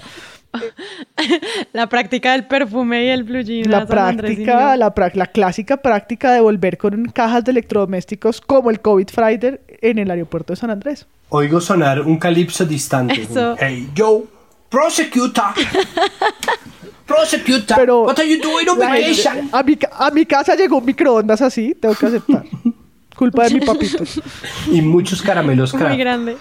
La 1.72 1.88
práctica 1.88 2.32
del 2.32 2.46
perfume 2.46 3.04
y 3.04 3.08
el 3.08 3.24
blue 3.24 3.42
jean. 3.42 3.70
La 3.70 3.86
práctica, 3.86 4.76
la, 4.76 4.94
la, 5.14 5.26
clásica 5.26 5.76
práctica 5.76 6.32
de 6.32 6.40
volver 6.40 6.78
con 6.78 7.06
cajas 7.06 7.44
de 7.44 7.50
electrodomésticos 7.50 8.40
como 8.40 8.70
el 8.70 8.80
COVID 8.80 9.08
Friday 9.08 9.60
en 9.68 9.98
el 9.98 10.10
aeropuerto 10.10 10.54
de 10.54 10.56
San 10.56 10.70
Andrés. 10.70 11.06
Oigo 11.28 11.60
sonar 11.60 12.00
un 12.02 12.18
calipso 12.18 12.64
distante. 12.64 13.28
Hey, 13.58 13.90
yo, 13.94 14.24
prosecutor. 14.68 15.54
prosecutor. 17.06 17.76
Pero 17.76 18.02
what 18.02 18.18
are 18.18 18.28
you 18.28 18.40
doing 18.40 18.68
on 18.68 18.78
vacation? 18.78 19.48
A 19.52 19.62
mi, 19.62 19.78
a 19.92 20.10
mi 20.10 20.24
casa 20.24 20.54
llegó 20.54 20.78
un 20.78 20.84
microondas 20.84 21.42
así, 21.42 21.74
tengo 21.74 21.94
que 21.94 22.06
aceptar. 22.06 22.44
Culpa 23.16 23.44
de 23.44 23.54
mi 23.54 23.60
papito. 23.60 24.04
y 24.70 24.82
muchos 24.82 25.22
caramelos 25.22 25.74
Muy 25.74 25.96
grande. 25.96 26.36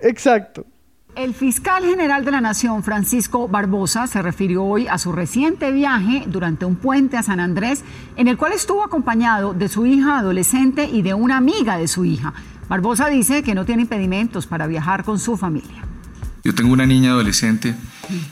Exacto. 0.00 0.66
El 1.14 1.34
fiscal 1.34 1.84
general 1.84 2.24
de 2.24 2.30
la 2.30 2.40
Nación, 2.40 2.82
Francisco 2.82 3.46
Barbosa, 3.46 4.06
se 4.06 4.22
refirió 4.22 4.64
hoy 4.64 4.88
a 4.88 4.96
su 4.96 5.12
reciente 5.12 5.70
viaje 5.70 6.24
durante 6.26 6.64
un 6.64 6.76
puente 6.76 7.18
a 7.18 7.22
San 7.22 7.38
Andrés, 7.38 7.84
en 8.16 8.28
el 8.28 8.38
cual 8.38 8.52
estuvo 8.52 8.82
acompañado 8.82 9.52
de 9.52 9.68
su 9.68 9.84
hija 9.84 10.18
adolescente 10.18 10.86
y 10.86 11.02
de 11.02 11.12
una 11.12 11.36
amiga 11.36 11.76
de 11.76 11.86
su 11.86 12.06
hija. 12.06 12.32
Barbosa 12.68 13.08
dice 13.08 13.42
que 13.42 13.54
no 13.54 13.64
tiene 13.64 13.82
impedimentos 13.82 14.46
para 14.46 14.66
viajar 14.66 15.04
con 15.04 15.18
su 15.18 15.36
familia. 15.36 15.84
Yo 16.44 16.54
tengo 16.54 16.72
una 16.72 16.86
niña 16.86 17.10
adolescente 17.10 17.74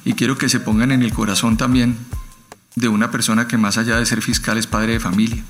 y 0.05 0.14
quiero 0.14 0.37
que 0.37 0.49
se 0.49 0.61
pongan 0.61 0.93
en 0.93 1.03
el 1.03 1.12
corazón 1.12 1.57
también 1.57 1.97
de 2.74 2.89
una 2.89 3.11
persona 3.11 3.47
que 3.47 3.59
más 3.59 3.78
allá 3.78 3.97
de 3.97 4.07
ser 4.07 4.22
fiscal 4.22 4.59
es 4.59 4.66
padre 4.66 4.95
de 4.95 5.01
familia. 5.01 5.43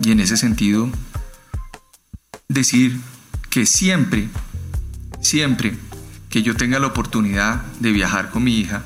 Y 0.00 0.10
en 0.12 0.20
ese 0.20 0.36
sentido, 0.36 0.88
decir 2.48 3.00
que 3.50 3.66
siempre 3.66 4.28
Siempre 5.22 5.76
que 6.28 6.42
yo 6.42 6.56
tenga 6.56 6.80
la 6.80 6.88
oportunidad 6.88 7.62
de 7.78 7.92
viajar 7.92 8.30
con 8.30 8.42
mi 8.42 8.58
hija 8.58 8.82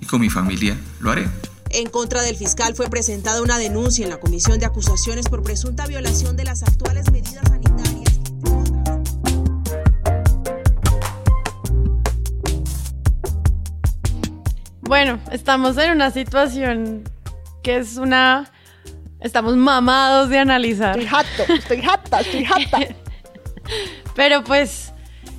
y 0.00 0.06
con 0.06 0.20
mi 0.20 0.30
familia, 0.30 0.76
lo 1.00 1.10
haré. 1.10 1.28
En 1.76 1.88
contra 1.90 2.22
del 2.22 2.36
fiscal 2.36 2.76
fue 2.76 2.88
presentada 2.88 3.42
una 3.42 3.58
denuncia 3.58 4.04
en 4.04 4.10
la 4.10 4.20
Comisión 4.20 4.60
de 4.60 4.66
Acusaciones 4.66 5.28
por 5.28 5.42
presunta 5.42 5.88
violación 5.88 6.36
de 6.36 6.44
las 6.44 6.62
actuales 6.62 7.10
medidas 7.10 7.42
sanitarias. 7.48 8.20
Bueno, 14.82 15.18
estamos 15.32 15.76
en 15.78 15.90
una 15.90 16.12
situación 16.12 17.02
que 17.64 17.78
es 17.78 17.96
una... 17.96 18.52
Estamos 19.18 19.56
mamados 19.56 20.28
de 20.28 20.38
analizar. 20.38 20.96
Estoy 20.96 21.08
jato, 21.08 21.52
estoy 21.54 21.82
jata, 21.82 22.20
estoy 22.20 22.44
jata. 22.44 22.78
Pero 24.14 24.44
pues 24.44 24.83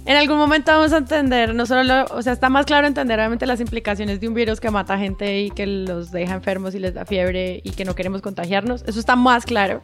En 0.06 0.16
algún 0.18 0.38
momento 0.38 0.72
vamos 0.72 0.93
a 0.93 0.97
entender, 0.97 1.56
no 1.56 1.66
solo, 1.66 1.84
lo- 1.84 2.06
o 2.16 2.22
sea, 2.22 2.34
está 2.34 2.47
más 2.49 2.66
claro 2.68 2.86
entender 2.86 3.18
obviamente 3.20 3.47
las 3.47 3.60
implicaciones 3.60 4.20
de 4.20 4.28
un 4.28 4.36
virus 4.36 4.60
que 4.60 4.70
mata 4.70 4.99
gente 4.99 5.41
y 5.41 5.49
que 5.49 5.66
los 5.66 6.12
deja 6.12 6.36
enfermos 6.36 6.76
y 6.76 6.80
les 6.80 6.93
da 6.93 7.06
fiebre 7.06 7.62
y 7.64 7.72
que 7.72 7.86
no 7.86 7.95
queremos 7.95 8.22
contagiarnos. 8.22 8.84
Eso 8.86 8.99
está 8.99 9.16
más 9.16 9.45
claro. 9.45 9.82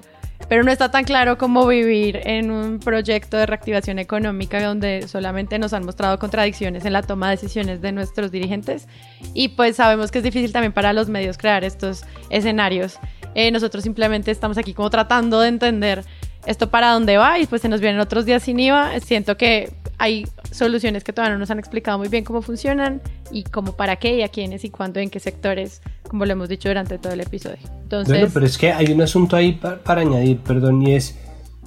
Pero 0.48 0.64
no 0.64 0.72
está 0.72 0.90
tan 0.90 1.06
claro 1.06 1.38
como 1.38 1.66
vivir 1.68 2.20
en 2.24 2.52
un 2.52 2.80
proyecto 2.80 3.38
de 3.38 3.46
reactivación 3.46 4.00
económica 4.00 4.62
donde 4.64 5.08
solamente 5.08 5.58
nos 5.60 5.72
han 5.74 5.86
mostrado 5.86 6.18
contradicciones 6.20 6.84
en 6.86 6.94
la 6.94 7.04
toma 7.04 7.30
de 7.30 7.38
decisiones 7.38 7.82
de 7.82 7.92
nuestros 7.92 8.32
dirigentes. 8.32 8.88
Y 9.34 9.50
pues 9.50 9.76
sabemos 9.78 10.12
que 10.12 10.18
es 10.20 10.24
difícil 10.24 10.52
también 10.52 10.74
para 10.74 10.94
los 10.94 11.10
medios 11.10 11.38
crear 11.38 11.64
estos 11.64 12.04
escenarios. 12.30 12.98
Eh, 13.34 13.50
nosotros 13.52 13.84
simplemente 13.84 14.30
estamos 14.30 14.58
aquí 14.58 14.74
como 14.74 14.90
tratando 14.90 15.40
de 15.42 15.48
entender 15.48 16.04
esto 16.46 16.70
para 16.70 16.92
dónde 16.94 17.18
va 17.18 17.40
y 17.40 17.46
pues 17.46 17.62
se 17.62 17.70
nos 17.70 17.82
vienen 17.82 18.00
otros 18.00 18.26
días 18.26 18.44
sin 18.44 18.60
IVA. 18.60 19.00
Siento 19.00 19.38
que 19.38 19.72
hay 19.98 20.28
soluciones 20.52 21.04
que 21.04 21.14
todavía 21.14 21.34
no 21.34 21.40
nos 21.40 21.52
han 21.52 21.60
explicado 21.60 21.98
muy 21.98 22.08
bien 22.08 22.24
cómo 22.24 22.42
funcionan 22.42 23.02
y 23.32 23.44
cómo 23.44 23.74
para 23.74 23.98
qué 23.98 24.16
y 24.18 24.22
a 24.24 24.30
quiénes 24.30 24.64
y 24.66 24.70
cuándo, 24.70 25.00
en 25.00 25.10
qué 25.10 25.20
sectores, 25.20 25.82
como 26.08 26.26
lo 26.26 26.32
hemos 26.34 26.50
dicho 26.50 26.70
durante 26.70 26.98
todo 26.98 27.14
el 27.14 27.22
episodio. 27.22 27.60
Entonces, 27.84 28.18
Bueno, 28.18 28.30
pero 28.34 28.46
es 28.46 28.58
que 28.58 28.72
hay 28.72 28.92
un 28.92 29.02
asunto 29.02 29.36
ahí 29.36 29.52
pa- 29.54 29.78
para, 29.78 30.02
añadir, 30.02 30.40
perdón, 30.40 30.82
y 30.88 30.96
es, 30.96 31.18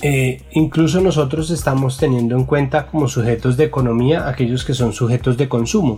eh, 0.02 0.42
incluso 0.52 1.00
nosotros 1.00 1.50
estamos 1.50 1.96
teniendo 1.96 2.34
en 2.36 2.44
cuenta 2.44 2.86
como 2.86 3.06
sujetos 3.06 3.56
de 3.56 3.64
economía 3.64 4.28
aquellos 4.28 4.64
que 4.64 4.74
son 4.74 4.92
sujetos 4.92 5.36
de 5.36 5.48
consumo. 5.48 5.96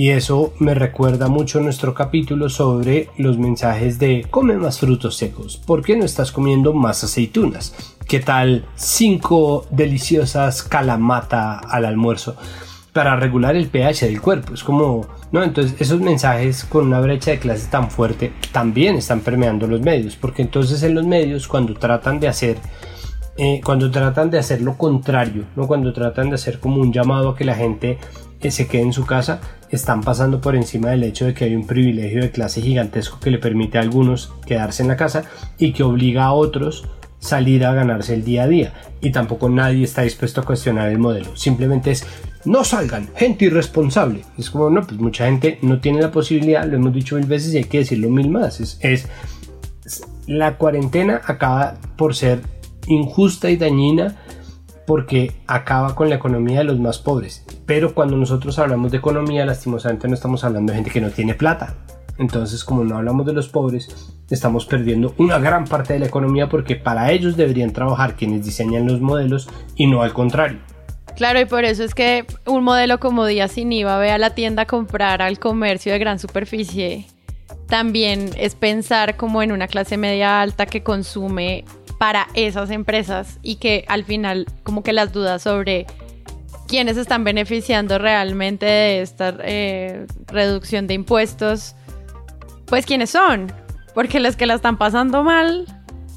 Y 0.00 0.10
eso 0.10 0.52
me 0.60 0.74
recuerda 0.74 1.26
mucho 1.26 1.60
nuestro 1.60 1.92
capítulo 1.92 2.48
sobre 2.48 3.08
los 3.16 3.36
mensajes 3.36 3.98
de 3.98 4.24
come 4.30 4.56
más 4.56 4.78
frutos 4.78 5.16
secos, 5.16 5.56
¿por 5.56 5.82
qué 5.82 5.96
no 5.96 6.04
estás 6.04 6.30
comiendo 6.30 6.72
más 6.72 7.02
aceitunas? 7.02 7.74
¿Qué 8.06 8.20
tal 8.20 8.64
cinco 8.76 9.66
deliciosas 9.72 10.62
calamata 10.62 11.58
al 11.58 11.84
almuerzo? 11.84 12.36
Para 12.92 13.16
regular 13.16 13.56
el 13.56 13.66
pH 13.66 14.06
del 14.06 14.20
cuerpo, 14.20 14.54
es 14.54 14.62
como, 14.62 15.04
¿no? 15.32 15.42
Entonces 15.42 15.74
esos 15.80 16.00
mensajes 16.00 16.62
con 16.62 16.86
una 16.86 17.00
brecha 17.00 17.32
de 17.32 17.40
clase 17.40 17.66
tan 17.66 17.90
fuerte 17.90 18.32
también 18.52 18.94
están 18.94 19.18
permeando 19.18 19.66
los 19.66 19.80
medios, 19.80 20.14
porque 20.14 20.42
entonces 20.42 20.80
en 20.84 20.94
los 20.94 21.06
medios 21.06 21.48
cuando 21.48 21.74
tratan 21.74 22.20
de 22.20 22.28
hacer 22.28 22.58
eh, 23.36 23.60
cuando 23.64 23.90
tratan 23.90 24.30
de 24.30 24.38
hacer 24.38 24.60
lo 24.60 24.76
contrario, 24.76 25.44
¿no? 25.56 25.66
cuando 25.66 25.92
tratan 25.92 26.28
de 26.28 26.36
hacer 26.36 26.60
como 26.60 26.80
un 26.80 26.92
llamado 26.92 27.30
a 27.30 27.36
que 27.36 27.44
la 27.44 27.54
gente 27.54 27.98
se 28.50 28.66
quede 28.66 28.82
en 28.82 28.92
su 28.92 29.04
casa, 29.04 29.40
están 29.70 30.02
pasando 30.02 30.40
por 30.40 30.56
encima 30.56 30.90
del 30.90 31.04
hecho 31.04 31.26
de 31.26 31.34
que 31.34 31.44
hay 31.44 31.54
un 31.54 31.66
privilegio 31.66 32.22
de 32.22 32.30
clase 32.30 32.62
gigantesco 32.62 33.18
que 33.20 33.30
le 33.30 33.38
permite 33.38 33.78
a 33.78 33.82
algunos 33.82 34.32
quedarse 34.46 34.82
en 34.82 34.88
la 34.88 34.96
casa 34.96 35.24
y 35.58 35.72
que 35.72 35.82
obliga 35.82 36.24
a 36.24 36.32
otros 36.32 36.86
salir 37.18 37.64
a 37.64 37.74
ganarse 37.74 38.14
el 38.14 38.24
día 38.24 38.44
a 38.44 38.48
día. 38.48 38.72
Y 39.00 39.10
tampoco 39.10 39.48
nadie 39.48 39.84
está 39.84 40.02
dispuesto 40.02 40.40
a 40.40 40.44
cuestionar 40.44 40.88
el 40.88 40.98
modelo. 40.98 41.36
Simplemente 41.36 41.90
es 41.90 42.06
no 42.44 42.64
salgan, 42.64 43.08
gente 43.16 43.46
irresponsable. 43.46 44.24
Es 44.38 44.50
como, 44.50 44.70
no, 44.70 44.86
pues 44.86 45.00
mucha 45.00 45.26
gente 45.26 45.58
no 45.62 45.80
tiene 45.80 46.00
la 46.00 46.10
posibilidad, 46.10 46.64
lo 46.64 46.76
hemos 46.76 46.94
dicho 46.94 47.16
mil 47.16 47.26
veces 47.26 47.52
y 47.52 47.58
hay 47.58 47.64
que 47.64 47.78
decirlo 47.78 48.08
mil 48.08 48.30
más. 48.30 48.60
Es, 48.60 48.78
es 48.80 49.08
la 50.26 50.56
cuarentena 50.56 51.20
acaba 51.24 51.78
por 51.96 52.14
ser 52.14 52.40
injusta 52.86 53.50
y 53.50 53.56
dañina 53.56 54.16
porque 54.88 55.34
acaba 55.46 55.94
con 55.94 56.08
la 56.08 56.14
economía 56.14 56.60
de 56.60 56.64
los 56.64 56.80
más 56.80 56.98
pobres. 56.98 57.44
Pero 57.66 57.92
cuando 57.92 58.16
nosotros 58.16 58.58
hablamos 58.58 58.90
de 58.90 58.96
economía, 58.96 59.44
lastimosamente 59.44 60.08
no 60.08 60.14
estamos 60.14 60.44
hablando 60.44 60.72
de 60.72 60.76
gente 60.76 60.90
que 60.90 61.02
no 61.02 61.10
tiene 61.10 61.34
plata. 61.34 61.74
Entonces, 62.16 62.64
como 62.64 62.84
no 62.84 62.96
hablamos 62.96 63.26
de 63.26 63.34
los 63.34 63.48
pobres, 63.48 64.16
estamos 64.30 64.64
perdiendo 64.64 65.14
una 65.18 65.38
gran 65.38 65.66
parte 65.66 65.92
de 65.92 65.98
la 65.98 66.06
economía 66.06 66.48
porque 66.48 66.74
para 66.74 67.12
ellos 67.12 67.36
deberían 67.36 67.74
trabajar 67.74 68.16
quienes 68.16 68.46
diseñan 68.46 68.86
los 68.86 69.02
modelos 69.02 69.50
y 69.76 69.86
no 69.86 70.02
al 70.02 70.14
contrario. 70.14 70.60
Claro, 71.16 71.38
y 71.38 71.44
por 71.44 71.66
eso 71.66 71.84
es 71.84 71.94
que 71.94 72.24
un 72.46 72.64
modelo 72.64 72.98
como 72.98 73.26
Día 73.26 73.46
Sin 73.48 73.70
IVA, 73.70 73.98
ve 73.98 74.10
a 74.10 74.16
la 74.16 74.34
tienda 74.34 74.62
a 74.62 74.66
comprar 74.66 75.20
al 75.20 75.38
comercio 75.38 75.92
de 75.92 75.98
gran 75.98 76.18
superficie, 76.18 77.04
también 77.68 78.30
es 78.38 78.54
pensar 78.54 79.18
como 79.18 79.42
en 79.42 79.52
una 79.52 79.68
clase 79.68 79.98
media 79.98 80.40
alta 80.40 80.64
que 80.64 80.82
consume 80.82 81.66
para 81.98 82.28
esas 82.34 82.70
empresas 82.70 83.38
y 83.42 83.56
que 83.56 83.84
al 83.88 84.04
final 84.04 84.46
como 84.62 84.82
que 84.82 84.92
las 84.92 85.12
dudas 85.12 85.42
sobre 85.42 85.86
quiénes 86.68 86.96
están 86.96 87.24
beneficiando 87.24 87.98
realmente 87.98 88.66
de 88.66 89.00
esta 89.02 89.34
eh, 89.42 90.06
reducción 90.26 90.86
de 90.86 90.94
impuestos, 90.94 91.74
pues 92.66 92.86
quiénes 92.86 93.10
son, 93.10 93.52
porque 93.94 94.20
los 94.20 94.36
que 94.36 94.46
la 94.46 94.54
están 94.54 94.76
pasando 94.78 95.22
mal, 95.24 95.66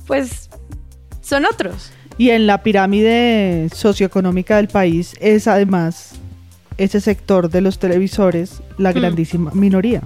pues 0.08 0.50
son 1.22 1.46
otros. 1.46 1.92
Y 2.18 2.30
en 2.32 2.46
la 2.46 2.62
pirámide 2.62 3.70
socioeconómica 3.74 4.58
del 4.58 4.68
país 4.68 5.16
es 5.22 5.48
además 5.48 6.12
ese 6.78 7.00
sector 7.00 7.50
de 7.50 7.62
los 7.62 7.80
televisores 7.80 8.62
la 8.78 8.92
Mm. 8.92 8.96
grandísima 8.96 9.52
minoría. 9.54 10.02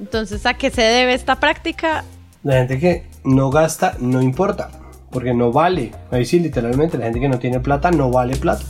Entonces, 0.00 0.46
¿a 0.46 0.54
qué 0.54 0.70
se 0.70 0.82
debe 0.82 1.14
esta 1.14 1.38
práctica? 1.38 2.04
La 2.42 2.54
gente 2.54 2.78
que 2.80 3.06
no 3.24 3.50
gasta 3.50 3.94
no 4.00 4.20
importa, 4.22 4.70
porque 5.12 5.34
no 5.34 5.52
vale. 5.52 5.92
Ahí 6.10 6.24
sí, 6.24 6.40
literalmente, 6.40 6.98
la 6.98 7.04
gente 7.04 7.20
que 7.20 7.28
no 7.28 7.38
tiene 7.38 7.60
plata 7.60 7.90
no 7.90 8.10
vale 8.10 8.36
plata. 8.36 8.64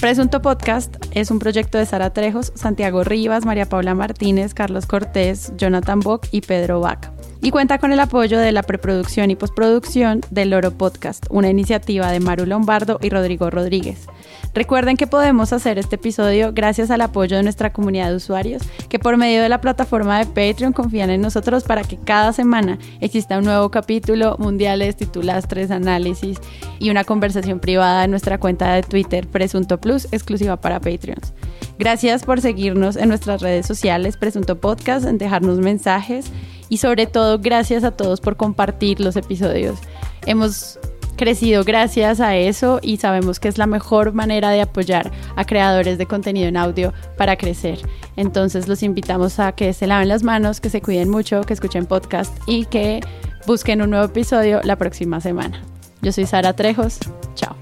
Presunto 0.00 0.42
Podcast 0.42 0.96
es 1.12 1.30
un 1.30 1.38
proyecto 1.38 1.78
de 1.78 1.86
Sara 1.86 2.12
Trejos, 2.12 2.52
Santiago 2.56 3.04
Rivas, 3.04 3.44
María 3.44 3.68
Paula 3.68 3.94
Martínez, 3.94 4.52
Carlos 4.52 4.86
Cortés, 4.86 5.52
Jonathan 5.56 6.00
Bock 6.00 6.26
y 6.32 6.40
Pedro 6.40 6.80
Vaca. 6.80 7.12
Y 7.44 7.50
cuenta 7.50 7.78
con 7.78 7.92
el 7.92 7.98
apoyo 7.98 8.38
de 8.38 8.52
la 8.52 8.62
preproducción 8.62 9.32
y 9.32 9.34
postproducción 9.34 10.20
del 10.30 10.50
Loro 10.50 10.70
Podcast, 10.70 11.26
una 11.28 11.50
iniciativa 11.50 12.08
de 12.12 12.20
Maru 12.20 12.46
Lombardo 12.46 13.00
y 13.02 13.08
Rodrigo 13.08 13.50
Rodríguez. 13.50 14.06
Recuerden 14.54 14.96
que 14.96 15.08
podemos 15.08 15.52
hacer 15.52 15.76
este 15.76 15.96
episodio 15.96 16.52
gracias 16.52 16.92
al 16.92 17.00
apoyo 17.00 17.36
de 17.36 17.42
nuestra 17.42 17.72
comunidad 17.72 18.10
de 18.10 18.16
usuarios 18.16 18.62
que 18.88 19.00
por 19.00 19.16
medio 19.16 19.42
de 19.42 19.48
la 19.48 19.60
plataforma 19.60 20.20
de 20.20 20.26
Patreon 20.26 20.72
confían 20.72 21.10
en 21.10 21.20
nosotros 21.20 21.64
para 21.64 21.82
que 21.82 21.96
cada 21.96 22.32
semana 22.32 22.78
exista 23.00 23.38
un 23.38 23.44
nuevo 23.44 23.72
capítulo, 23.72 24.36
mundiales, 24.38 24.94
titulastres, 24.94 25.72
análisis 25.72 26.38
y 26.78 26.90
una 26.90 27.02
conversación 27.02 27.58
privada 27.58 28.04
en 28.04 28.12
nuestra 28.12 28.38
cuenta 28.38 28.72
de 28.72 28.82
Twitter 28.82 29.26
Presunto 29.26 29.80
Plus 29.80 30.06
exclusiva 30.12 30.58
para 30.58 30.78
Patreons. 30.78 31.32
Gracias 31.76 32.24
por 32.24 32.40
seguirnos 32.40 32.94
en 32.94 33.08
nuestras 33.08 33.42
redes 33.42 33.66
sociales 33.66 34.16
Presunto 34.16 34.60
Podcast, 34.60 35.06
en 35.06 35.18
dejarnos 35.18 35.58
mensajes 35.58 36.30
y 36.72 36.78
sobre 36.78 37.06
todo 37.06 37.38
gracias 37.38 37.84
a 37.84 37.90
todos 37.90 38.22
por 38.22 38.38
compartir 38.38 38.98
los 38.98 39.16
episodios. 39.16 39.78
Hemos 40.24 40.78
crecido 41.18 41.64
gracias 41.64 42.18
a 42.18 42.34
eso 42.34 42.78
y 42.80 42.96
sabemos 42.96 43.40
que 43.40 43.48
es 43.48 43.58
la 43.58 43.66
mejor 43.66 44.14
manera 44.14 44.48
de 44.48 44.62
apoyar 44.62 45.12
a 45.36 45.44
creadores 45.44 45.98
de 45.98 46.06
contenido 46.06 46.48
en 46.48 46.56
audio 46.56 46.94
para 47.18 47.36
crecer. 47.36 47.78
Entonces 48.16 48.68
los 48.68 48.82
invitamos 48.82 49.38
a 49.38 49.52
que 49.52 49.74
se 49.74 49.86
laven 49.86 50.08
las 50.08 50.22
manos, 50.22 50.62
que 50.62 50.70
se 50.70 50.80
cuiden 50.80 51.10
mucho, 51.10 51.42
que 51.42 51.52
escuchen 51.52 51.84
podcast 51.84 52.34
y 52.46 52.64
que 52.64 53.00
busquen 53.46 53.82
un 53.82 53.90
nuevo 53.90 54.06
episodio 54.06 54.62
la 54.64 54.76
próxima 54.76 55.20
semana. 55.20 55.62
Yo 56.00 56.10
soy 56.10 56.24
Sara 56.24 56.54
Trejos. 56.54 57.00
Chao. 57.34 57.54